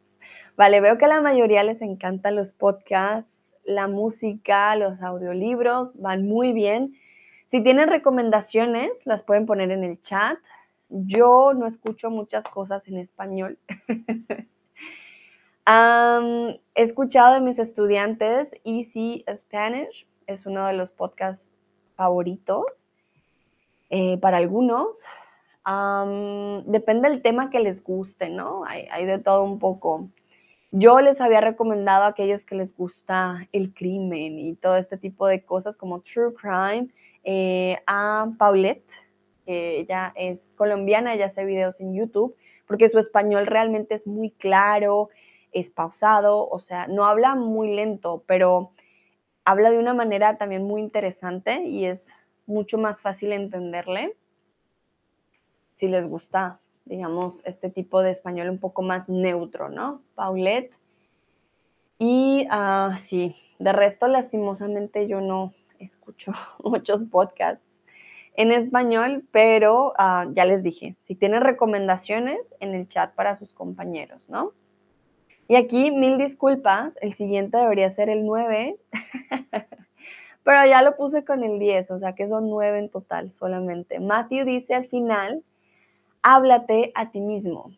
Vale, 0.57 0.81
veo 0.81 0.99
que 0.99 1.07
a 1.07 1.09
la 1.09 1.21
mayoría 1.21 1.63
les 1.63 1.83
encantan 1.83 2.37
los 2.37 2.53
podcasts, 2.53 3.32
la 3.65 3.89
música, 3.89 4.75
los 4.77 5.03
audiolibros, 5.03 5.95
van 6.01 6.27
muy 6.27 6.53
bien. 6.53 6.95
Si 7.47 7.63
tienen 7.63 7.89
recomendaciones, 7.89 9.07
las 9.07 9.23
pueden 9.23 9.47
poner 9.47 9.71
en 9.71 9.85
el 9.85 10.01
chat. 10.01 10.39
Yo 10.89 11.53
no 11.55 11.67
escucho 11.67 12.11
muchas 12.11 12.45
cosas 12.45 12.87
en 12.89 12.99
español. 12.99 13.59
he 15.67 16.83
escuchado 16.83 17.35
de 17.35 17.41
mis 17.41 17.59
estudiantes 17.59 18.51
Easy 18.65 19.25
Spanish, 19.33 20.07
es 20.27 20.45
uno 20.47 20.67
de 20.67 20.73
los 20.73 20.91
podcasts 20.91 21.53
favoritos 21.95 22.89
eh, 23.91 24.19
para 24.19 24.39
algunos 24.39 25.05
depende 26.67 27.09
del 27.09 27.23
tema 27.23 27.51
que 27.51 27.61
les 27.61 27.83
guste, 27.83 28.29
¿no? 28.29 28.65
Hay, 28.65 29.07
de 29.07 29.19
todo 29.19 29.45
un 29.45 29.59
poco. 29.59 30.09
Yo 30.75 31.03
les 31.03 31.21
había 31.21 31.43
recomendado 31.43 32.05
a 32.05 32.09
aquellos 32.09 32.47
que 32.47 32.55
les 32.55 32.75
gusta 32.75 33.47
el 33.53 33.75
crimen 33.75 34.39
y 34.39 34.55
todo 34.55 34.77
este 34.77 34.97
tipo 34.97 35.27
de 35.27 35.45
cosas 35.45 35.77
como 35.77 36.01
True 36.01 36.33
Crime, 36.33 36.89
eh, 37.25 37.77
a 37.87 38.31
Paulette, 38.39 38.91
que 39.45 39.81
ella 39.81 40.15
es 40.17 40.51
colombiana, 40.57 41.13
ella 41.13 41.27
hace 41.27 41.45
videos 41.45 41.79
en 41.83 41.93
YouTube, 41.93 42.35
porque 42.67 42.89
su 42.89 42.99
español 42.99 43.47
realmente 43.47 43.95
es 43.95 44.07
muy 44.07 44.31
claro, 44.31 45.11
es 45.53 45.69
pausado, 45.69 46.49
o 46.49 46.59
sea, 46.59 46.87
no 46.87 47.05
habla 47.05 47.35
muy 47.35 47.77
lento, 47.77 48.25
pero 48.27 48.71
habla 49.45 49.71
de 49.71 49.79
una 49.79 49.93
manera 49.93 50.39
también 50.39 50.63
muy 50.63 50.81
interesante 50.81 51.65
y 51.65 51.85
es 51.85 52.15
mucho 52.47 52.79
más 52.79 53.03
fácil 53.03 53.33
entenderle 53.33 54.17
si 55.75 55.89
les 55.89 56.07
gusta, 56.07 56.61
digamos, 56.93 57.41
este 57.47 57.71
tipo 57.71 58.03
de 58.03 58.11
español 58.11 58.51
un 58.51 58.59
poco 58.59 58.83
más 58.83 59.09
neutro, 59.09 59.71
¿no? 59.71 60.03
Paulette. 60.15 60.75
Y 61.99 62.47
uh, 62.53 62.95
sí, 62.99 63.35
de 63.59 63.73
resto, 63.73 64.09
lastimosamente 64.09 65.09
yo 65.09 65.23
no 65.23 65.55
escucho 65.79 66.33
muchos 66.63 67.05
podcasts 67.05 67.65
en 68.35 68.53
español, 68.53 69.25
pero 69.31 69.95
ah, 69.97 70.27
ya 70.35 70.45
les 70.45 70.63
dije, 70.63 70.97
si 71.01 71.15
tienen 71.15 71.41
recomendaciones 71.41 72.55
en 72.61 72.75
el 72.75 72.87
chat 72.89 73.15
para 73.15 73.37
sus 73.37 73.55
compañeros, 73.55 74.29
¿no? 74.29 74.53
Y 75.49 75.57
aquí, 75.57 75.91
mil 75.91 76.19
disculpas, 76.19 76.99
el 77.01 77.15
siguiente 77.15 77.57
debería 77.57 77.89
ser 77.89 78.11
el 78.11 78.27
9, 78.27 78.77
pero 80.45 80.67
ya 80.67 80.83
lo 80.83 80.95
puse 80.97 81.25
con 81.25 81.43
el 81.43 81.59
10, 81.59 81.91
o 81.91 81.99
sea 81.99 82.15
que 82.15 82.29
son 82.29 82.51
9 82.51 82.79
en 82.81 82.91
total 82.91 83.33
solamente. 83.33 83.99
Matthew 83.99 84.45
dice 84.45 84.75
al 84.75 84.85
final 84.85 85.43
háblate 86.23 86.93
a 86.95 87.11
ti 87.11 87.21
mismo. 87.21 87.73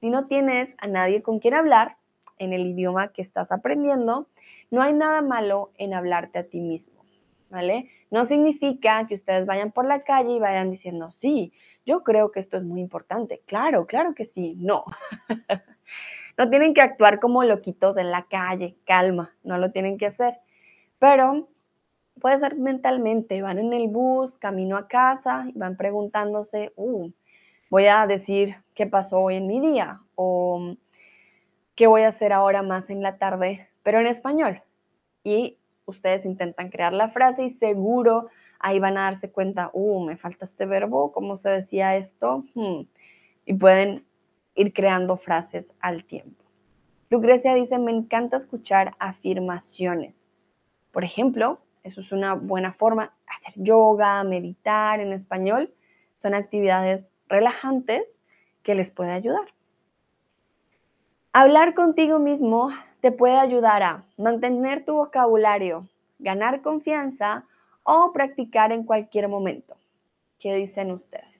Si 0.00 0.10
no 0.10 0.26
tienes 0.26 0.74
a 0.78 0.86
nadie 0.86 1.22
con 1.22 1.38
quien 1.38 1.54
hablar 1.54 1.96
en 2.38 2.52
el 2.52 2.66
idioma 2.66 3.08
que 3.12 3.22
estás 3.22 3.52
aprendiendo, 3.52 4.28
no 4.70 4.82
hay 4.82 4.92
nada 4.92 5.22
malo 5.22 5.72
en 5.76 5.94
hablarte 5.94 6.40
a 6.40 6.44
ti 6.44 6.60
mismo, 6.60 7.04
¿vale? 7.48 7.88
No 8.10 8.26
significa 8.26 9.06
que 9.06 9.14
ustedes 9.14 9.46
vayan 9.46 9.72
por 9.72 9.86
la 9.86 10.02
calle 10.02 10.32
y 10.34 10.40
vayan 10.40 10.70
diciendo, 10.70 11.10
sí, 11.12 11.52
yo 11.86 12.02
creo 12.02 12.30
que 12.32 12.40
esto 12.40 12.56
es 12.56 12.64
muy 12.64 12.80
importante. 12.80 13.42
Claro, 13.46 13.86
claro 13.86 14.14
que 14.14 14.24
sí. 14.24 14.54
No. 14.58 14.84
no 16.38 16.50
tienen 16.50 16.74
que 16.74 16.80
actuar 16.80 17.20
como 17.20 17.44
loquitos 17.44 17.96
en 17.96 18.10
la 18.10 18.26
calle, 18.26 18.76
calma, 18.84 19.34
no 19.42 19.58
lo 19.58 19.70
tienen 19.70 19.98
que 19.98 20.06
hacer. 20.06 20.38
Pero 20.98 21.48
puede 22.20 22.38
ser 22.38 22.56
mentalmente, 22.56 23.42
van 23.42 23.58
en 23.58 23.72
el 23.72 23.88
bus, 23.88 24.36
camino 24.38 24.76
a 24.76 24.88
casa 24.88 25.46
y 25.48 25.58
van 25.58 25.76
preguntándose, 25.76 26.72
uh, 26.76 27.10
voy 27.74 27.86
a 27.86 28.06
decir 28.06 28.54
qué 28.76 28.86
pasó 28.86 29.18
hoy 29.18 29.34
en 29.34 29.48
mi 29.48 29.58
día 29.58 30.00
o 30.14 30.76
qué 31.74 31.88
voy 31.88 32.02
a 32.02 32.08
hacer 32.08 32.32
ahora 32.32 32.62
más 32.62 32.88
en 32.88 33.02
la 33.02 33.18
tarde, 33.18 33.66
pero 33.82 33.98
en 33.98 34.06
español. 34.06 34.62
Y 35.24 35.58
ustedes 35.84 36.24
intentan 36.24 36.70
crear 36.70 36.92
la 36.92 37.08
frase 37.08 37.46
y 37.46 37.50
seguro 37.50 38.28
ahí 38.60 38.78
van 38.78 38.96
a 38.96 39.02
darse 39.02 39.32
cuenta, 39.32 39.70
uh, 39.72 40.04
me 40.04 40.16
falta 40.16 40.44
este 40.44 40.66
verbo, 40.66 41.10
¿cómo 41.10 41.36
se 41.36 41.50
decía 41.50 41.96
esto? 41.96 42.44
Hmm. 42.54 42.82
Y 43.44 43.54
pueden 43.54 44.04
ir 44.54 44.72
creando 44.72 45.16
frases 45.16 45.74
al 45.80 46.04
tiempo. 46.04 46.44
Lucrecia 47.10 47.56
dice, 47.56 47.80
me 47.80 47.90
encanta 47.90 48.36
escuchar 48.36 48.94
afirmaciones. 49.00 50.14
Por 50.92 51.02
ejemplo, 51.02 51.58
eso 51.82 52.02
es 52.02 52.12
una 52.12 52.34
buena 52.34 52.72
forma, 52.72 53.12
hacer 53.26 53.54
yoga, 53.56 54.22
meditar 54.22 55.00
en 55.00 55.12
español, 55.12 55.74
son 56.18 56.34
actividades 56.34 57.10
relajantes 57.34 58.18
que 58.62 58.74
les 58.74 58.90
puede 58.90 59.12
ayudar. 59.12 59.46
Hablar 61.32 61.74
contigo 61.74 62.18
mismo 62.18 62.70
te 63.00 63.10
puede 63.10 63.36
ayudar 63.36 63.82
a 63.82 64.04
mantener 64.16 64.84
tu 64.84 64.94
vocabulario, 64.94 65.88
ganar 66.18 66.62
confianza 66.62 67.44
o 67.82 68.12
practicar 68.12 68.72
en 68.72 68.84
cualquier 68.84 69.28
momento. 69.28 69.76
¿Qué 70.38 70.54
dicen 70.54 70.90
ustedes? 70.92 71.34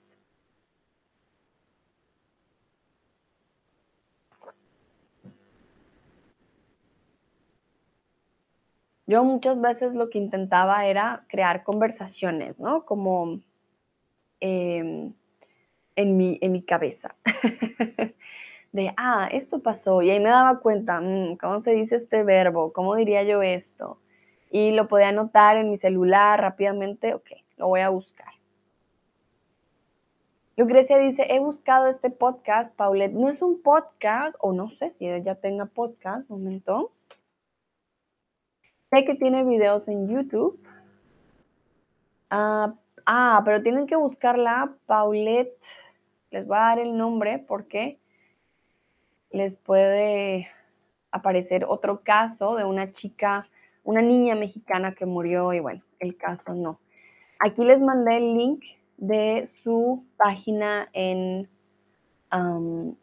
Yo 9.07 9.23
muchas 9.23 9.61
veces 9.61 9.95
lo 9.95 10.09
que 10.09 10.19
intentaba 10.19 10.87
era 10.87 11.25
crear 11.29 11.63
conversaciones, 11.63 12.59
¿no? 12.59 12.85
Como 12.87 13.41
em, 14.41 15.13
en 15.97 16.17
mi, 16.17 16.39
en 16.41 16.53
mi 16.53 16.63
cabeza. 16.63 17.15
de, 18.73 18.93
ah, 18.97 19.29
esto 19.31 19.61
pasó. 19.61 20.03
Y 20.03 20.11
ahí 20.11 20.21
me 20.21 20.31
daba 20.31 20.61
cuenta, 20.61 21.01
mm, 21.01 21.37
¿cómo 21.37 21.59
se 21.61 21.73
dice 21.73 21.97
este 21.97 22.25
verbo? 22.25 22.73
¿Cómo 22.73 22.97
diría 22.97 23.23
yo 23.23 23.43
esto? 23.43 23.99
Y 24.51 24.73
lo 24.73 24.89
podía 24.89 25.09
anotar 25.09 25.57
en 25.57 25.71
mi 25.71 25.77
celular 25.77 26.41
rápidamente, 26.41 27.15
ok, 27.15 27.31
lo 27.57 27.69
voy 27.69 27.81
a 27.81 27.89
buscar. 27.89 28.35
Lucrecia 30.57 30.99
dice, 30.99 31.27
he 31.31 31.41
buscado 31.41 31.89
este 31.89 32.11
podcast, 32.11 32.75
Paulette. 32.77 33.13
No 33.13 33.29
es 33.29 33.43
un 33.43 33.61
podcast, 33.61 34.37
o 34.41 34.53
no 34.53 34.71
sé 34.71 34.91
si 34.91 35.09
ella 35.09 35.35
tenga 35.35 35.67
podcast, 35.67 36.31
momento. 36.31 36.93
Sé 38.91 39.05
que 39.05 39.17
tiene 39.17 39.43
videos 39.43 39.89
en 39.89 40.09
YouTube. 40.09 40.61
Ah, 42.31 42.75
ah, 43.07 43.43
pero 43.45 43.63
tienen 43.63 43.87
que 43.87 43.97
buscarla, 43.97 44.75
Paulette. 44.87 45.65
Les 46.31 46.47
voy 46.47 46.57
a 46.57 46.61
dar 46.61 46.79
el 46.79 46.97
nombre 46.97 47.39
porque 47.39 47.99
les 49.31 49.57
puede 49.57 50.49
aparecer 51.11 51.65
otro 51.69 52.03
caso 52.03 52.57
de 52.57 52.65
una 52.65 52.93
chica, 52.93 53.49
una 53.83 54.03
niña 54.03 54.35
mexicana 54.35 54.95
que 54.95 55.07
murió 55.07 55.53
y 55.53 55.61
bueno, 55.61 55.83
el 56.01 56.17
caso 56.17 56.55
no. 56.55 56.81
Aquí 57.39 57.65
les 57.65 57.83
mandé 57.83 58.17
el 58.17 58.35
link 58.35 58.65
de 58.97 59.47
su 59.47 60.05
página 60.17 60.89
en 60.93 61.49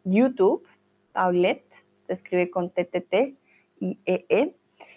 YouTube, 0.04 0.66
Paulette, 1.12 1.84
se 2.04 2.12
escribe 2.12 2.50
con 2.50 2.68
TTT 2.68 3.34
y 3.80 3.98
EE. 4.04 4.54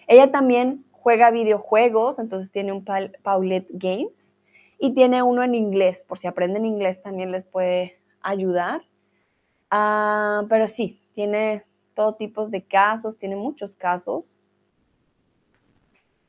Ella 0.08 0.30
también 0.30 0.84
juega 0.90 1.30
videojuegos, 1.30 2.18
entonces 2.18 2.52
tiene 2.52 2.72
un 2.72 2.84
Paulette 3.22 3.68
Games 3.70 4.35
y 4.78 4.94
tiene 4.94 5.22
uno 5.22 5.42
en 5.42 5.54
inglés, 5.54 6.04
por 6.06 6.18
si 6.18 6.26
aprenden 6.26 6.66
inglés 6.66 7.02
también 7.02 7.32
les 7.32 7.44
puede 7.44 7.98
ayudar. 8.20 8.82
Ah, 9.70 10.44
pero 10.48 10.66
sí, 10.66 11.00
tiene 11.14 11.64
todo 11.94 12.14
tipo 12.14 12.48
de 12.48 12.64
casos, 12.64 13.18
tiene 13.18 13.36
muchos 13.36 13.74
casos. 13.74 14.36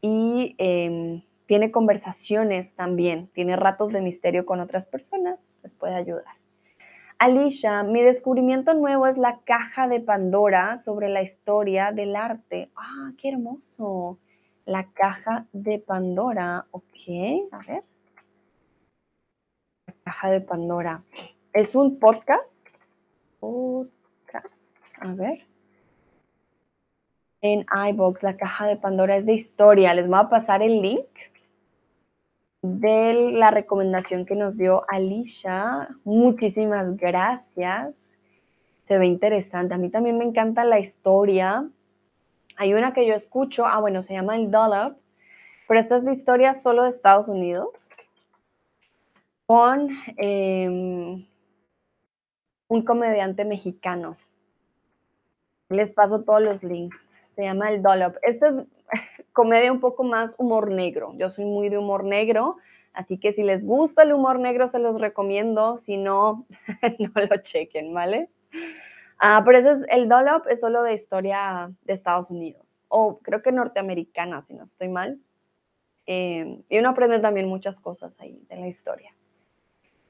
Y 0.02 0.56
em, 0.58 1.24
tiene 1.46 1.72
conversaciones 1.72 2.76
también, 2.76 3.28
tiene 3.34 3.56
ratos 3.56 3.92
de 3.92 4.02
misterio 4.02 4.46
con 4.46 4.60
otras 4.60 4.86
personas, 4.86 5.50
les 5.64 5.74
puede 5.74 5.96
ayudar. 5.96 6.36
Alicia, 7.20 7.82
mi 7.82 8.04
descubrimiento 8.04 8.76
nuevo 8.76 9.08
es 9.08 9.18
la 9.18 9.40
caja 9.44 9.88
de 9.88 10.00
Pandora 10.00 10.76
sobre 10.76 11.10
la 11.10 11.24
historia 11.24 11.92
del 11.92 12.16
arte. 12.16 12.70
Ah, 12.76 13.12
qué 13.18 13.30
hermoso. 13.30 14.20
La 14.66 14.92
caja 14.92 15.48
de 15.52 15.80
Pandora. 15.80 16.68
Ok, 16.70 17.50
a 17.52 17.60
ver. 17.68 17.84
Caja 20.08 20.32
de 20.32 20.40
Pandora. 20.40 21.04
¿Es 21.52 21.76
un 21.76 22.00
podcast? 22.00 22.70
Podcast. 23.42 24.78
A 25.02 25.14
ver. 25.14 25.46
En 27.42 27.66
iBox, 27.90 28.24
la 28.24 28.38
caja 28.38 28.68
de 28.68 28.78
Pandora 28.78 29.18
es 29.18 29.26
de 29.26 29.34
historia. 29.34 29.94
Les 29.94 30.08
voy 30.08 30.18
a 30.18 30.30
pasar 30.30 30.62
el 30.62 30.82
link 30.82 31.10
de 32.62 33.32
la 33.34 33.52
recomendación 33.52 34.26
que 34.26 34.36
nos 34.36 34.58
dio 34.58 34.86
Alicia. 34.88 35.90
Muchísimas 36.06 36.96
gracias. 36.96 37.94
Se 38.84 38.98
ve 38.98 39.08
interesante. 39.08 39.74
A 39.74 39.78
mí 39.78 39.90
también 39.90 40.18
me 40.18 40.24
encanta 40.24 40.64
la 40.64 40.80
historia. 40.80 41.68
Hay 42.56 42.74
una 42.74 42.94
que 42.94 43.06
yo 43.06 43.14
escucho, 43.14 43.66
ah, 43.66 43.82
bueno, 43.82 44.04
se 44.04 44.14
llama 44.14 44.38
El 44.38 44.52
Dollop, 44.52 44.96
pero 45.68 45.82
esta 45.82 45.98
es 45.98 46.06
de 46.06 46.14
historia 46.14 46.54
solo 46.54 46.84
de 46.84 46.90
Estados 46.92 47.28
Unidos, 47.28 47.90
con 49.48 49.90
em, 50.18 51.26
un 52.68 52.82
comediante 52.84 53.46
mexicano. 53.46 54.18
Les 55.70 55.90
paso 55.92 56.24
todos 56.24 56.42
los 56.42 56.64
links. 56.64 57.20
Se 57.26 57.44
llama 57.44 57.72
El 57.72 57.82
Dollop. 57.82 58.18
Esta 58.24 58.50
es 58.50 58.56
comedia 59.34 59.72
un 59.72 59.80
poco 59.80 60.04
más 60.04 60.36
humor 60.38 60.70
negro. 60.70 61.14
Yo 61.16 61.30
soy 61.30 61.46
muy 61.46 61.70
de 61.70 61.78
humor 61.78 62.04
negro, 62.04 62.58
así 62.92 63.18
que 63.20 63.32
si 63.32 63.42
les 63.42 63.66
gusta 63.66 64.04
el 64.04 64.12
humor 64.12 64.40
negro 64.40 64.68
se 64.68 64.80
los 64.80 65.00
recomiendo, 65.00 65.78
si 65.78 65.96
no, 65.96 66.46
no 67.00 67.12
lo 67.16 67.38
chequen, 67.38 67.94
¿vale? 67.94 68.30
Ah, 69.18 69.42
pero 69.46 69.60
ese 69.60 69.72
es 69.72 69.86
el 69.90 70.10
Dollop, 70.10 70.46
es 70.48 70.60
solo 70.60 70.84
de 70.84 70.94
historia 70.94 71.72
de 71.84 71.94
Estados 71.94 72.30
Unidos, 72.30 72.66
o 72.90 73.20
creo 73.20 73.42
que 73.42 73.52
norteamericana, 73.54 74.42
si 74.42 74.54
no 74.54 74.66
estoy 74.66 74.90
mal. 74.90 75.20
Eh, 76.06 76.64
y 76.70 76.80
uno 76.80 76.90
aprende 76.90 77.20
también 77.20 77.48
muchas 77.48 77.80
cosas 77.80 78.20
ahí 78.20 78.46
de 78.50 78.58
la 78.58 78.68
historia. 78.68 79.17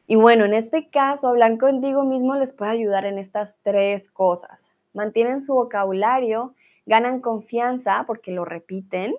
Y 0.10 0.16
bueno, 0.16 0.45
en 0.45 0.53
este 0.53 0.89
caso, 0.89 1.28
hablar 1.28 1.58
contigo 1.58 2.03
mismo 2.03 2.36
les 2.36 2.53
puede 2.53 2.72
ayudar 2.72 3.05
en 3.05 3.18
estas 3.18 3.58
tres 3.62 4.10
cosas. 4.10 4.70
Mantienen 4.93 5.41
su 5.41 5.53
vocabulario 5.53 6.55
ganan 6.86 7.20
confianza 7.20 8.05
porque 8.08 8.32
lo 8.32 8.45
repiten 8.45 9.16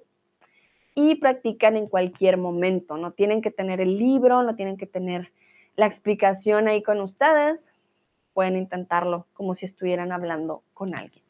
y 0.95 1.17
practican 1.17 1.77
en 1.77 1.87
cualquier 1.87 2.39
momento. 2.39 2.97
No 2.97 3.13
tienen 3.13 3.43
que 3.43 3.51
tener 3.51 3.83
el 3.83 3.99
libro, 3.99 4.43
no 4.43 4.57
tienen 4.57 4.79
que 4.79 4.87
tener 4.87 5.31
la 5.77 5.85
explicación 5.85 6.67
ahí 6.67 6.83
con 6.83 7.03
ustedes. 7.03 7.71
Pueden 8.33 8.57
intentarlo 8.57 9.27
como 9.35 9.55
si 9.55 9.67
estuvieran 9.67 10.11
hablando 10.11 10.63
con 10.73 10.97
alguien. 10.97 11.23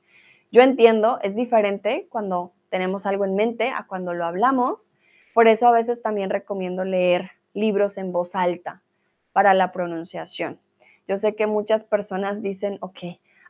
Yo 0.52 0.62
entiendo, 0.62 1.18
es 1.22 1.34
diferente 1.34 2.06
cuando 2.08 2.52
tenemos 2.70 3.06
algo 3.06 3.24
en 3.24 3.34
mente 3.34 3.70
a 3.70 3.86
cuando 3.88 4.14
lo 4.14 4.24
hablamos. 4.24 4.92
Por 5.34 5.48
eso 5.48 5.66
a 5.66 5.72
veces 5.72 6.00
también 6.00 6.30
recomiendo 6.30 6.84
leer 6.84 7.32
libros 7.54 7.98
en 7.98 8.12
voz 8.12 8.36
alta 8.36 8.82
para 9.32 9.54
la 9.54 9.72
pronunciación. 9.72 10.60
Yo 11.06 11.18
sé 11.18 11.34
que 11.34 11.46
muchas 11.46 11.84
personas 11.84 12.42
dicen, 12.42 12.78
ok, 12.80 12.98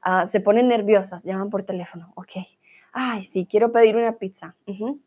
ah, 0.03 0.27
se 0.27 0.41
ponen 0.41 0.69
nerviosas, 0.69 1.23
llaman 1.25 1.51
por 1.51 1.65
teléfono, 1.65 2.13
ok, 2.15 2.33
Ay, 2.93 3.25
sí, 3.25 3.47
quiero 3.49 3.71
pedir 3.71 3.97
una 3.97 4.17
pizza. 4.19 4.57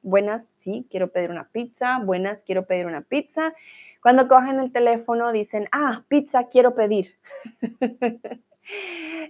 Buenas, 0.01 0.53
sí, 0.55 0.87
quiero 0.89 1.11
pedir 1.11 1.31
una 1.31 1.49
pizza. 1.49 1.99
Buenas, 1.99 2.43
quiero 2.43 2.65
pedir 2.65 2.85
una 2.85 3.01
pizza. 3.01 3.53
Cuando 4.01 4.27
cogen 4.27 4.59
el 4.59 4.71
teléfono 4.71 5.31
dicen, 5.31 5.67
ah, 5.71 6.03
pizza 6.07 6.47
quiero 6.47 6.75
pedir. 6.75 7.15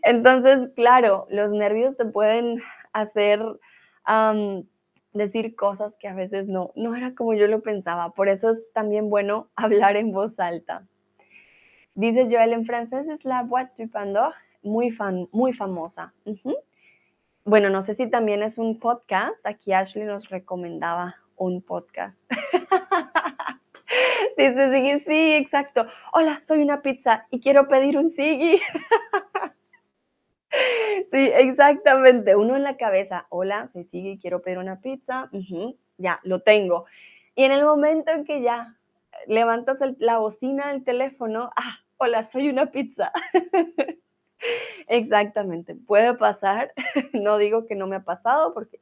Entonces, 0.03 0.69
claro, 0.75 1.27
los 1.29 1.51
nervios 1.51 1.97
te 1.97 2.05
pueden 2.05 2.61
hacer 2.93 3.41
decir 5.13 5.55
cosas 5.55 5.95
que 5.99 6.07
a 6.07 6.13
veces 6.13 6.47
no, 6.47 6.71
no 6.75 6.95
era 6.95 7.15
como 7.15 7.33
yo 7.33 7.47
lo 7.47 7.61
pensaba. 7.61 8.13
Por 8.13 8.29
eso 8.29 8.51
es 8.51 8.71
también 8.73 9.09
bueno 9.09 9.49
hablar 9.55 9.95
en 9.95 10.11
voz 10.11 10.39
alta. 10.39 10.87
Dice 11.95 12.27
Joel 12.31 12.53
en 12.53 12.65
francés, 12.65 13.07
es 13.07 13.25
la 13.25 13.43
boîte 13.43 13.73
du 13.77 13.89
Pandore, 13.89 14.35
muy, 14.63 14.91
fan, 14.91 15.27
muy 15.31 15.53
famosa 15.53 16.13
bueno, 17.43 17.69
no 17.69 17.81
sé 17.81 17.93
si 17.93 18.07
también 18.07 18.43
es 18.43 18.57
un 18.57 18.79
podcast. 18.79 19.45
Aquí 19.45 19.73
Ashley 19.73 20.05
nos 20.05 20.29
recomendaba 20.29 21.15
un 21.35 21.61
podcast. 21.61 22.17
Dice 24.37 24.71
Siggy, 24.71 24.99
sí, 25.05 25.33
exacto. 25.33 25.85
Hola, 26.13 26.41
soy 26.41 26.61
una 26.61 26.81
pizza 26.81 27.27
y 27.31 27.41
quiero 27.41 27.67
pedir 27.67 27.97
un 27.97 28.11
Siggy. 28.11 28.57
sí, 31.11 31.31
exactamente. 31.33 32.35
Uno 32.35 32.55
en 32.55 32.63
la 32.63 32.77
cabeza, 32.77 33.25
hola, 33.29 33.67
soy 33.67 33.83
Siggy, 33.83 34.19
quiero 34.19 34.41
pedir 34.41 34.59
una 34.59 34.79
pizza. 34.79 35.29
ya, 35.97 36.19
lo 36.23 36.41
tengo. 36.41 36.85
Y 37.35 37.43
en 37.43 37.51
el 37.51 37.65
momento 37.65 38.11
en 38.11 38.23
que 38.23 38.41
ya 38.41 38.77
levantas 39.25 39.79
la 39.97 40.19
bocina 40.19 40.69
del 40.69 40.83
teléfono, 40.83 41.51
ah, 41.55 41.79
hola, 42.03 42.23
soy 42.23 42.49
una 42.49 42.71
pizza. 42.71 43.11
Exactamente, 44.87 45.75
puede 45.75 46.15
pasar. 46.15 46.73
No 47.13 47.37
digo 47.37 47.67
que 47.67 47.75
no 47.75 47.85
me 47.85 47.97
ha 47.97 48.03
pasado 48.03 48.55
porque 48.55 48.79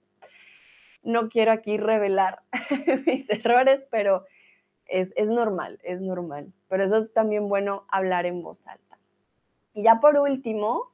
no 1.04 1.28
quiero 1.28 1.52
aquí 1.52 1.78
revelar 1.78 2.42
mis 3.06 3.30
errores, 3.30 3.86
pero 3.92 4.26
es, 4.86 5.12
normal, 5.28 5.80
es 5.84 6.00
normal. 6.00 6.54
Pero 6.70 6.86
eso 6.86 6.96
es 6.96 7.12
también 7.12 7.50
bueno 7.50 7.86
hablar 7.90 8.26
en 8.26 8.42
voz 8.42 8.66
alta. 8.66 8.98
Y 9.74 9.84
ya 9.84 10.00
por 10.00 10.18
último, 10.18 10.90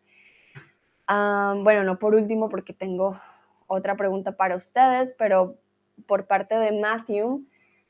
bueno, 1.08 1.84
no 1.84 2.00
por 2.00 2.16
último 2.16 2.50
porque 2.50 2.74
tengo 2.74 3.20
otra 3.68 3.96
pregunta 3.96 4.36
para 4.36 4.56
ustedes, 4.56 5.14
pero 5.16 5.58
por 6.08 6.26
parte 6.26 6.56
de 6.56 6.72
Matthew, 6.72 7.46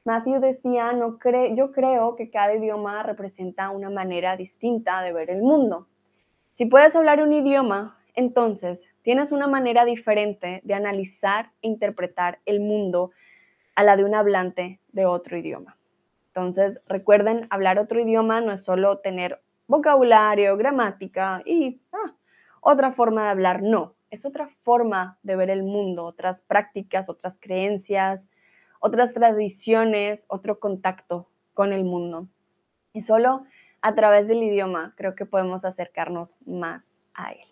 Matthew 0.05 0.39
decía, 0.39 0.93
no 0.93 1.17
yo 1.55 1.71
creo 1.71 2.15
que 2.15 2.29
cada 2.29 2.53
idioma 2.53 3.01
representa 3.01 3.71
una 3.71 3.89
manera 3.89 4.37
distinta 4.37 5.01
de 5.01 5.11
ver 5.11 5.31
el 5.31 5.41
mundo. 5.41 5.87
Si 6.53 6.67
puedes 6.67 6.95
hablar 6.95 7.23
un 7.23 7.33
idioma, 7.33 7.97
entonces 8.13 8.87
tienes 9.01 9.31
una 9.31 9.47
manera 9.47 9.83
diferente 9.83 10.61
de 10.63 10.73
analizar 10.75 11.51
e 11.63 11.69
interpretar 11.69 12.39
el 12.45 12.59
mundo 12.59 13.11
a 13.75 13.83
la 13.83 13.97
de 13.97 14.05
un 14.05 14.13
hablante 14.13 14.79
de 14.89 15.07
otro 15.07 15.37
idioma. 15.37 15.75
Entonces, 16.27 16.81
recuerden, 16.87 17.47
hablar 17.49 17.79
otro 17.79 17.99
idioma 17.99 18.41
no 18.41 18.51
es 18.51 18.63
solo 18.63 18.99
tener 18.99 19.41
vocabulario, 19.67 20.55
gramática 20.55 21.41
y 21.45 21.81
ah, 21.91 22.13
otra 22.61 22.91
forma 22.91 23.23
de 23.23 23.29
hablar, 23.29 23.63
no, 23.63 23.95
es 24.11 24.23
otra 24.23 24.49
forma 24.61 25.17
de 25.23 25.35
ver 25.35 25.49
el 25.49 25.63
mundo, 25.63 26.05
otras 26.05 26.41
prácticas, 26.41 27.09
otras 27.09 27.39
creencias, 27.39 28.27
otras 28.85 29.15
tradiciones, 29.15 30.25
otro 30.27 30.59
contacto 30.59 31.27
con 31.55 31.73
el 31.73 31.83
mundo. 31.83 32.27
Y 32.93 33.01
solo 33.01 33.43
a 33.81 33.95
través 33.95 34.27
del 34.27 34.43
idioma 34.43 34.93
creo 34.95 35.15
que 35.15 35.25
podemos 35.25 35.65
acercarnos 35.65 36.35
más 36.45 36.95
a 37.15 37.31
él. 37.31 37.47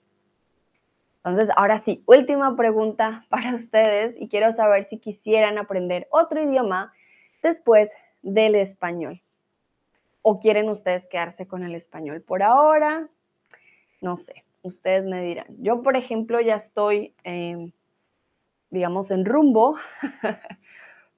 Entonces, 1.18 1.50
ahora 1.56 1.80
sí, 1.80 2.04
última 2.06 2.56
pregunta 2.56 3.26
para 3.30 3.56
ustedes 3.56 4.16
y 4.20 4.30
quiero 4.30 4.54
saber 4.54 4.88
si 4.88 5.00
quisieran 5.00 5.58
aprender 5.58 6.08
otro 6.12 6.40
idioma 6.40 6.94
después 7.42 7.92
del 8.22 8.54
español. 8.54 9.20
¿O 10.22 10.40
quieren 10.40 10.70
ustedes 10.70 11.08
quedarse 11.08 11.48
con 11.48 11.64
el 11.64 11.74
español 11.74 12.22
por 12.22 12.44
ahora? 12.44 13.10
No 14.02 14.18
sé, 14.18 14.46
ustedes 14.62 15.04
me 15.06 15.24
dirán. 15.24 15.48
Yo, 15.58 15.82
por 15.82 15.98
ejemplo, 15.98 16.40
ya 16.42 16.56
estoy, 16.56 17.16
em, 17.24 17.72
digamos, 18.70 19.10
en 19.10 19.26
rumbo 19.26 19.78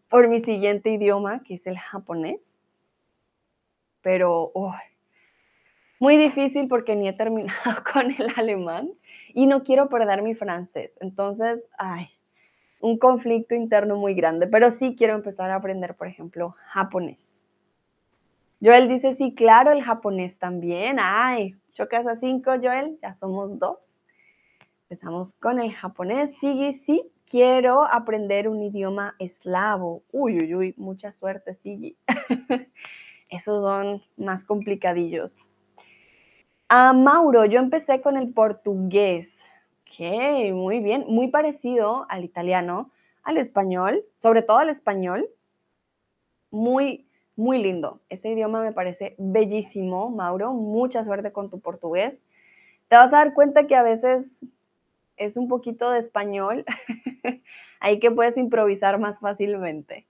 por 0.10 0.28
mi 0.28 0.40
siguiente 0.40 0.90
idioma, 0.90 1.44
que 1.44 1.56
es 1.56 1.68
el 1.68 1.78
japonés. 1.78 2.60
Pero 4.02 4.52
muy 6.00 6.18
difícil 6.18 6.68
porque 6.68 6.96
ni 6.96 7.08
he 7.08 7.14
terminado 7.14 7.84
con 7.94 8.12
el 8.12 8.32
alemán 8.36 8.92
y 9.34 9.48
no 9.48 9.64
quiero 9.64 9.90
perder 9.90 10.22
mi 10.22 10.36
francés. 10.36 10.92
Entonces, 11.00 11.70
ay, 11.78 12.10
un 12.80 12.98
conflicto 12.98 13.56
interno 13.56 13.96
muy 13.96 14.14
grande, 14.14 14.48
pero 14.48 14.70
sí 14.70 14.96
quiero 14.96 15.16
empezar 15.16 15.50
a 15.50 15.56
aprender, 15.56 15.96
por 15.96 16.08
ejemplo, 16.08 16.56
japonés. 16.68 17.44
Joel 18.64 18.88
dice, 18.88 19.16
sí, 19.16 19.34
claro, 19.36 19.72
el 19.72 19.84
japonés 19.84 20.38
también. 20.40 20.98
Ay, 21.00 21.56
chocas 21.74 22.08
a 22.08 22.16
cinco, 22.16 22.52
Joel, 22.62 22.98
ya 23.02 23.14
somos 23.14 23.60
dos. 23.60 24.05
Empezamos 24.88 25.34
con 25.34 25.60
el 25.60 25.74
japonés. 25.74 26.38
Sigue, 26.38 26.72
sí, 26.74 27.12
quiero 27.26 27.84
aprender 27.86 28.48
un 28.48 28.62
idioma 28.62 29.16
eslavo. 29.18 30.04
Uy, 30.12 30.38
uy, 30.38 30.54
uy, 30.54 30.74
mucha 30.78 31.12
suerte, 31.12 31.56
Sigui. 31.56 31.98
Esos 33.30 33.64
son 33.64 34.04
más 34.16 34.44
complicadillos. 34.44 35.40
A 36.70 36.94
Mauro, 36.94 37.46
yo 37.46 37.58
empecé 37.58 38.02
con 38.02 38.16
el 38.16 38.32
portugués. 38.32 39.36
Ok, 39.82 40.54
muy 40.54 40.80
bien, 40.82 41.06
muy 41.08 41.30
parecido 41.30 42.06
al 42.08 42.24
italiano, 42.24 42.92
al 43.24 43.38
español, 43.38 44.06
sobre 44.22 44.44
todo 44.44 44.60
al 44.60 44.70
español. 44.70 45.28
Muy, 46.52 47.08
muy 47.36 47.58
lindo. 47.58 48.02
Ese 48.10 48.30
idioma 48.30 48.62
me 48.62 48.72
parece 48.72 49.16
bellísimo, 49.18 50.12
Mauro. 50.12 50.54
Mucha 50.54 51.04
suerte 51.04 51.32
con 51.32 51.50
tu 51.50 51.60
portugués. 51.60 52.22
Te 52.88 52.98
vas 52.98 53.12
a 53.12 53.18
dar 53.18 53.34
cuenta 53.34 53.66
que 53.66 53.76
a 53.76 53.82
veces 53.82 54.46
es 55.18 55.38
un 55.38 55.48
poquito 55.48 55.92
de 55.92 56.00
español, 56.00 56.66
ahí 57.80 58.00
que 58.00 58.12
puedes 58.12 58.38
improvisar 58.38 59.00
más 59.00 59.20
fácilmente. 59.20 60.06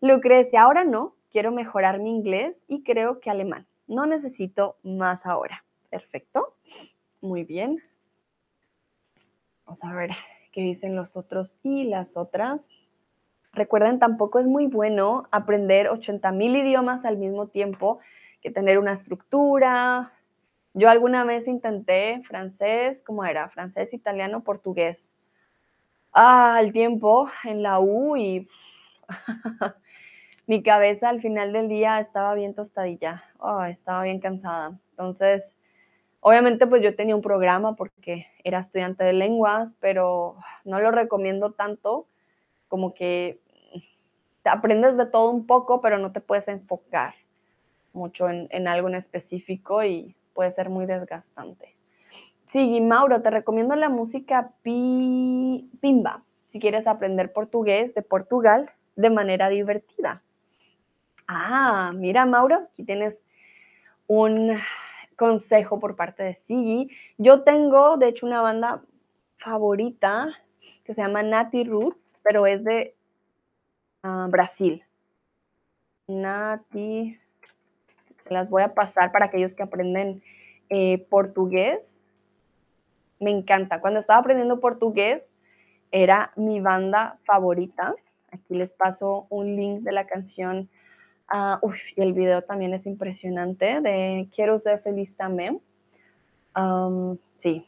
Lucrecia, 0.00 0.62
ahora 0.62 0.84
no, 0.84 1.14
quiero 1.30 1.50
mejorar 1.50 1.98
mi 1.98 2.10
inglés 2.10 2.64
y 2.68 2.82
creo 2.82 3.20
que 3.20 3.30
alemán. 3.30 3.66
No 3.86 4.06
necesito 4.06 4.76
más 4.82 5.26
ahora. 5.26 5.64
Perfecto. 5.90 6.54
Muy 7.20 7.44
bien. 7.44 7.82
Vamos 9.64 9.82
a 9.84 9.92
ver 9.92 10.10
qué 10.52 10.60
dicen 10.60 10.94
los 10.94 11.16
otros 11.16 11.56
y 11.62 11.84
las 11.84 12.16
otras. 12.16 12.70
Recuerden, 13.52 13.98
tampoco 13.98 14.38
es 14.38 14.46
muy 14.46 14.66
bueno 14.66 15.26
aprender 15.30 15.88
80 15.88 16.32
mil 16.32 16.56
idiomas 16.56 17.04
al 17.04 17.16
mismo 17.16 17.46
tiempo 17.46 17.98
que 18.42 18.50
tener 18.50 18.78
una 18.78 18.92
estructura, 18.92 20.12
yo 20.74 20.90
alguna 20.90 21.24
vez 21.24 21.46
intenté 21.46 22.20
francés, 22.26 23.02
¿cómo 23.06 23.24
era? 23.24 23.48
Francés, 23.48 23.94
italiano, 23.94 24.42
portugués. 24.42 25.14
Ah, 26.12 26.56
al 26.56 26.72
tiempo 26.72 27.28
en 27.44 27.62
la 27.62 27.78
U 27.78 28.16
y 28.16 28.48
mi 30.46 30.62
cabeza 30.64 31.08
al 31.08 31.20
final 31.20 31.52
del 31.52 31.68
día 31.68 32.00
estaba 32.00 32.34
bien 32.34 32.54
tostadilla, 32.54 33.24
oh, 33.38 33.62
estaba 33.62 34.02
bien 34.02 34.18
cansada. 34.20 34.78
Entonces, 34.90 35.54
obviamente 36.20 36.66
pues 36.66 36.82
yo 36.82 36.96
tenía 36.96 37.14
un 37.14 37.22
programa 37.22 37.76
porque 37.76 38.26
era 38.42 38.58
estudiante 38.58 39.04
de 39.04 39.12
lenguas, 39.12 39.76
pero 39.80 40.36
no 40.64 40.80
lo 40.80 40.90
recomiendo 40.90 41.52
tanto 41.52 42.08
como 42.66 42.94
que 42.94 43.40
aprendes 44.44 44.96
de 44.96 45.06
todo 45.06 45.30
un 45.30 45.46
poco, 45.46 45.80
pero 45.80 45.98
no 45.98 46.10
te 46.12 46.20
puedes 46.20 46.48
enfocar 46.48 47.14
mucho 47.92 48.28
en, 48.28 48.48
en 48.50 48.66
algo 48.66 48.88
en 48.88 48.96
específico 48.96 49.84
y 49.84 50.16
puede 50.34 50.50
ser 50.50 50.68
muy 50.68 50.86
desgastante. 50.86 51.74
Sí, 52.46 52.80
Mauro, 52.80 53.22
te 53.22 53.30
recomiendo 53.30 53.74
la 53.74 53.88
música 53.88 54.52
Pimba 54.62 56.22
si 56.48 56.60
quieres 56.60 56.86
aprender 56.86 57.32
portugués 57.32 57.94
de 57.94 58.02
Portugal 58.02 58.70
de 58.94 59.10
manera 59.10 59.48
divertida. 59.48 60.22
Ah, 61.26 61.92
mira, 61.94 62.26
Mauro, 62.26 62.68
aquí 62.70 62.84
tienes 62.84 63.20
un 64.06 64.56
consejo 65.16 65.80
por 65.80 65.96
parte 65.96 66.22
de 66.22 66.34
Sigi. 66.34 66.90
Yo 67.18 67.42
tengo, 67.42 67.96
de 67.96 68.08
hecho, 68.08 68.26
una 68.26 68.40
banda 68.40 68.84
favorita 69.36 70.28
que 70.84 70.94
se 70.94 71.02
llama 71.02 71.22
Nati 71.22 71.64
Roots, 71.64 72.16
pero 72.22 72.46
es 72.46 72.62
de 72.62 72.94
ah, 74.02 74.28
Brasil. 74.30 74.84
Nati 76.06 77.18
se 78.24 78.32
las 78.32 78.50
voy 78.50 78.62
a 78.62 78.74
pasar 78.74 79.12
para 79.12 79.26
aquellos 79.26 79.54
que 79.54 79.62
aprenden 79.62 80.22
eh, 80.70 81.06
portugués. 81.10 82.04
Me 83.20 83.30
encanta. 83.30 83.80
Cuando 83.80 84.00
estaba 84.00 84.20
aprendiendo 84.20 84.60
portugués, 84.60 85.32
era 85.92 86.32
mi 86.36 86.60
banda 86.60 87.18
favorita. 87.24 87.94
Aquí 88.32 88.54
les 88.54 88.72
paso 88.72 89.26
un 89.28 89.54
link 89.54 89.82
de 89.82 89.92
la 89.92 90.06
canción. 90.06 90.68
Uh, 91.32 91.72
y 91.96 92.02
el 92.02 92.12
video 92.12 92.42
también 92.42 92.74
es 92.74 92.86
impresionante 92.86 93.80
de 93.80 94.28
Quiero 94.34 94.58
ser 94.58 94.80
feliz 94.80 95.16
también. 95.16 95.60
Sí, 97.38 97.66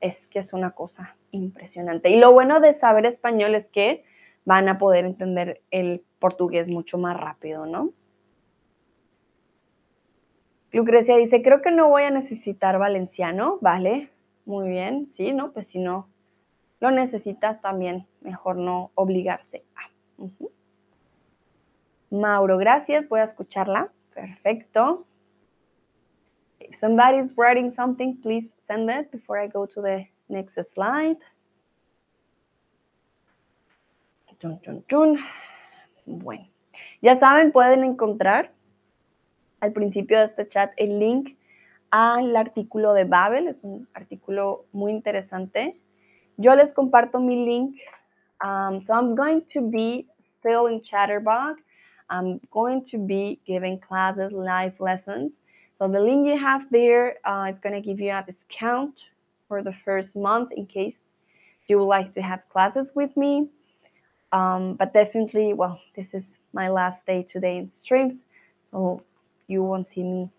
es 0.00 0.26
que 0.28 0.38
es 0.38 0.52
una 0.52 0.70
cosa 0.72 1.16
impresionante. 1.30 2.10
Y 2.10 2.18
lo 2.18 2.32
bueno 2.32 2.60
de 2.60 2.72
saber 2.72 3.06
español 3.06 3.54
es 3.54 3.66
que 3.66 4.04
van 4.44 4.68
a 4.68 4.78
poder 4.78 5.04
entender 5.04 5.60
el 5.70 6.02
portugués 6.18 6.68
mucho 6.68 6.98
más 6.98 7.18
rápido, 7.18 7.66
¿no? 7.66 7.90
Lucrecia 10.76 11.16
dice, 11.16 11.40
creo 11.40 11.62
que 11.62 11.70
no 11.70 11.88
voy 11.88 12.02
a 12.02 12.10
necesitar 12.10 12.78
valenciano, 12.78 13.56
vale, 13.62 14.10
muy 14.44 14.68
bien, 14.68 15.10
sí, 15.10 15.32
¿no? 15.32 15.52
Pues 15.52 15.68
si 15.68 15.78
no 15.78 16.06
lo 16.80 16.90
necesitas 16.90 17.62
también, 17.62 18.06
mejor 18.20 18.56
no 18.56 18.90
obligarse 18.94 19.64
Mauro, 22.10 22.58
gracias, 22.58 23.08
voy 23.08 23.20
a 23.20 23.22
escucharla, 23.22 23.90
perfecto. 24.14 25.06
If 26.60 26.74
somebody's 26.74 27.32
writing 27.38 27.70
something, 27.70 28.20
please 28.20 28.52
send 28.66 28.90
it 28.90 29.10
before 29.10 29.42
I 29.42 29.48
go 29.48 29.66
to 29.66 29.80
the 29.80 30.06
next 30.28 30.58
slide. 30.74 31.16
Bueno, 36.04 36.48
ya 37.00 37.18
saben, 37.18 37.50
pueden 37.50 37.82
encontrar 37.82 38.52
al 39.66 39.72
principio 39.72 40.18
de 40.18 40.24
este 40.24 40.48
chat 40.48 40.72
el 40.76 40.98
link 40.98 41.36
al 41.90 42.36
artículo 42.36 42.94
de 42.94 43.04
Babel, 43.04 43.48
es 43.48 43.60
un 43.62 43.88
artículo 43.94 44.66
muy 44.72 44.92
interesante. 44.92 45.78
Yo 46.36 46.54
les 46.54 46.72
comparto 46.72 47.20
mi 47.20 47.44
link. 47.44 47.76
Um, 48.42 48.82
so 48.82 48.92
I'm 48.92 49.14
going 49.14 49.42
to 49.52 49.62
be 49.62 50.06
still 50.20 50.66
in 50.66 50.82
Chatterbox. 50.82 51.60
I'm 52.10 52.40
going 52.50 52.84
to 52.90 52.98
be 52.98 53.40
giving 53.46 53.78
classes, 53.78 54.30
live 54.32 54.78
lessons. 54.78 55.42
So 55.74 55.88
the 55.88 56.00
link 56.00 56.26
you 56.26 56.38
have 56.38 56.66
there, 56.70 57.16
uh, 57.24 57.46
it's 57.48 57.58
going 57.58 57.74
to 57.74 57.80
give 57.80 58.00
you 58.00 58.10
a 58.10 58.22
discount 58.24 59.00
for 59.48 59.62
the 59.62 59.72
first 59.72 60.16
month 60.16 60.52
in 60.52 60.66
case 60.66 61.08
you 61.68 61.78
would 61.78 61.86
like 61.86 62.12
to 62.14 62.22
have 62.22 62.42
classes 62.50 62.92
with 62.94 63.16
me. 63.16 63.48
Um, 64.32 64.74
but 64.74 64.92
definitely, 64.92 65.54
well, 65.54 65.80
this 65.94 66.14
is 66.14 66.38
my 66.52 66.68
last 66.68 67.06
day 67.06 67.22
today 67.22 67.58
in 67.58 67.70
streams. 67.70 68.24
So 68.70 69.02
you 69.48 69.62
won't 69.62 69.86
see 69.86 70.02
me 70.02 70.30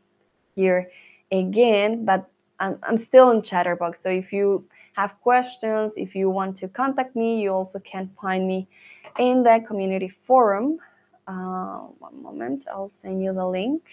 here 0.55 0.91
again, 1.31 2.05
but 2.05 2.29
I'm, 2.59 2.79
I'm 2.83 2.97
still 2.97 3.27
on 3.27 3.41
Chatterbox. 3.43 4.01
So 4.01 4.09
if 4.09 4.33
you 4.33 4.65
have 4.93 5.19
questions, 5.21 5.93
if 5.97 6.15
you 6.15 6.29
want 6.29 6.57
to 6.57 6.67
contact 6.67 7.15
me, 7.15 7.41
you 7.41 7.51
also 7.51 7.79
can 7.79 8.09
find 8.21 8.47
me 8.47 8.67
in 9.19 9.43
the 9.43 9.63
community 9.67 10.09
forum. 10.09 10.79
Uh, 11.27 11.79
one 11.99 12.21
moment, 12.23 12.65
I'll 12.71 12.89
send 12.89 13.23
you 13.23 13.33
the 13.33 13.45
link. 13.45 13.83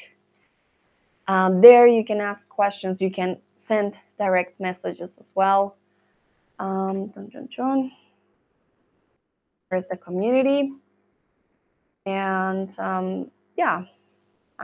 Um, 1.27 1.61
there 1.61 1.86
you 1.86 2.05
can 2.05 2.20
ask 2.20 2.49
questions. 2.49 3.01
You 3.01 3.11
can 3.11 3.39
send 3.57 3.99
direct 4.19 4.61
messages 4.61 5.19
as 5.19 5.32
well. 5.35 5.77
Um, 6.59 7.09
dun, 7.09 7.28
dun, 7.28 7.49
dun. 7.57 7.93
There's 9.70 9.89
the 9.89 9.97
community. 9.97 10.73
And 12.07 12.78
um, 12.78 13.31
yeah, 13.57 13.85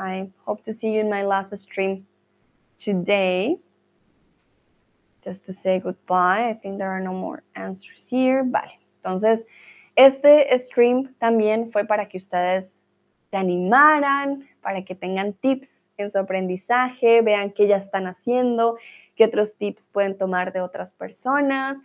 I 0.00 0.30
hope 0.46 0.64
to 0.64 0.72
see 0.72 0.94
you 0.94 1.00
in 1.00 1.10
my 1.10 1.22
last 1.22 1.56
stream 1.58 2.06
today. 2.78 3.58
Just 5.22 5.44
to 5.46 5.52
say 5.52 5.78
goodbye. 5.78 6.48
I 6.48 6.54
think 6.54 6.78
there 6.78 6.90
are 6.90 7.00
no 7.00 7.12
more 7.12 7.42
answers 7.54 8.08
here. 8.08 8.42
Vale. 8.42 8.80
Entonces, 9.04 9.44
este 9.96 10.58
stream 10.58 11.14
también 11.20 11.70
fue 11.70 11.84
para 11.84 12.08
que 12.08 12.16
ustedes 12.16 12.80
se 13.30 13.36
animaran, 13.36 14.48
para 14.62 14.82
que 14.84 14.94
tengan 14.94 15.34
tips 15.34 15.86
en 15.98 16.08
su 16.08 16.18
aprendizaje, 16.18 17.20
vean 17.20 17.50
qué 17.50 17.66
ya 17.66 17.76
están 17.76 18.06
haciendo, 18.06 18.78
qué 19.16 19.26
otros 19.26 19.58
tips 19.58 19.88
pueden 19.88 20.16
tomar 20.16 20.54
de 20.54 20.62
otras 20.62 20.92
personas. 20.92 21.76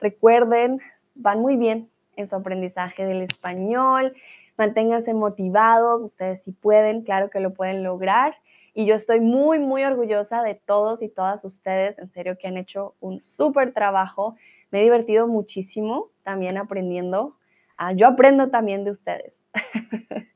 Recuerden, 0.00 0.80
van 1.14 1.40
muy 1.40 1.56
bien 1.56 1.90
en 2.16 2.26
su 2.26 2.34
aprendizaje 2.34 3.04
del 3.04 3.20
español 3.20 4.14
manténganse 4.58 5.14
motivados, 5.14 6.02
ustedes 6.02 6.42
si 6.42 6.52
pueden, 6.52 7.02
claro 7.02 7.30
que 7.30 7.40
lo 7.40 7.54
pueden 7.54 7.82
lograr. 7.82 8.34
y 8.74 8.86
yo 8.86 8.94
estoy 8.94 9.20
muy, 9.20 9.58
muy 9.58 9.82
orgullosa 9.84 10.42
de 10.42 10.54
todos 10.54 11.02
y 11.02 11.08
todas 11.08 11.44
ustedes, 11.44 11.98
en 11.98 12.10
serio 12.10 12.36
que 12.38 12.46
han 12.46 12.56
hecho 12.56 12.94
un 13.00 13.22
súper 13.22 13.72
trabajo. 13.72 14.36
Me 14.70 14.80
he 14.80 14.82
divertido 14.84 15.26
muchísimo 15.26 16.10
también 16.22 16.58
aprendiendo. 16.58 17.36
Ah, 17.76 17.92
yo 17.92 18.06
aprendo 18.06 18.50
también 18.50 18.84
de 18.84 18.92
ustedes. 18.92 19.44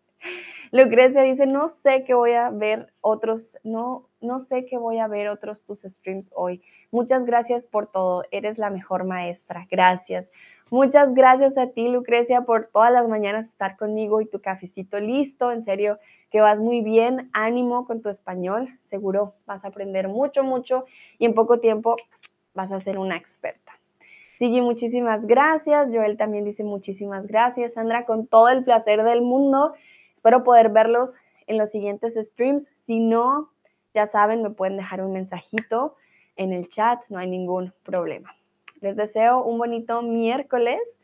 Lucrecia 0.73 1.23
dice, 1.23 1.47
no 1.47 1.69
sé 1.69 2.03
qué 2.05 2.15
voy 2.15 2.33
a 2.33 2.51
ver 2.51 2.93
otros, 3.01 3.59
no, 3.63 4.09
no 4.23 4.41
sé 4.41 4.65
qué 4.67 4.79
voy 4.79 4.99
a 4.99 5.09
ver 5.09 5.29
otros 5.29 5.63
tus 5.63 5.83
streams 5.83 6.31
hoy. 6.35 6.63
Muchas 6.91 7.25
gracias 7.25 7.65
por 7.65 7.87
todo, 7.87 8.25
eres 8.31 8.59
la 8.59 8.71
mejor 8.71 9.05
maestra, 9.05 9.67
gracias. 9.71 10.29
Muchas 10.73 11.13
gracias 11.13 11.59
a 11.59 11.67
ti, 11.67 11.89
Lucrecia, 11.89 12.43
por 12.43 12.71
todas 12.73 12.91
las 12.91 13.07
mañanas 13.07 13.47
estar 13.47 13.77
conmigo 13.77 14.23
y 14.23 14.27
tu 14.27 14.41
cafecito 14.41 14.99
listo. 15.01 15.53
En 15.53 15.61
serio, 15.63 15.99
que 16.31 16.41
vas 16.41 16.63
muy 16.63 16.81
bien. 16.81 17.29
Ánimo 17.35 17.87
con 17.87 18.01
tu 18.01 18.09
español. 18.09 18.71
Seguro 18.83 19.35
vas 19.45 19.67
a 19.67 19.69
aprender 19.69 20.09
mucho, 20.09 20.43
mucho 20.43 20.87
y 21.19 21.27
en 21.27 21.35
poco 21.35 21.61
tiempo 21.61 21.97
vas 22.55 22.73
a 22.73 22.81
ser 22.81 22.99
una 22.99 23.19
experta. 23.19 23.73
Sigue, 24.39 24.63
muchísimas 24.63 25.27
gracias. 25.27 25.89
Joel 25.93 26.17
también 26.17 26.47
dice 26.47 26.65
muchísimas 26.65 27.27
gracias. 27.27 27.75
Sandra, 27.75 28.07
con 28.07 28.27
todo 28.27 28.49
el 28.49 28.65
placer 28.65 29.05
del 29.05 29.21
mundo. 29.21 29.75
Espero 30.15 30.43
poder 30.43 30.71
verlos 30.71 31.19
en 31.47 31.59
los 31.59 31.71
siguientes 31.71 32.15
streams. 32.15 32.73
Si 32.77 32.99
no, 32.99 33.52
ya 33.95 34.07
saben, 34.07 34.43
me 34.43 34.51
pueden 34.51 34.77
dejar 34.77 35.03
un 35.03 35.13
mensajito 35.13 35.97
en 36.37 36.53
el 36.53 36.69
chat, 36.69 37.01
no 37.09 37.19
hay 37.19 37.29
ningún 37.29 37.73
problema. 37.83 38.35
Les 38.81 38.97
deseo 38.97 39.45
un 39.45 39.59
bonito 39.59 40.03
miércoles 40.03 40.99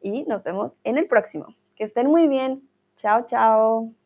y 0.00 0.22
nos 0.24 0.44
vemos 0.44 0.76
en 0.84 0.98
el 0.98 1.06
próximo. 1.06 1.54
Que 1.74 1.84
estén 1.84 2.06
muy 2.06 2.28
bien. 2.28 2.68
Chao, 2.96 3.24
chao. 3.26 4.03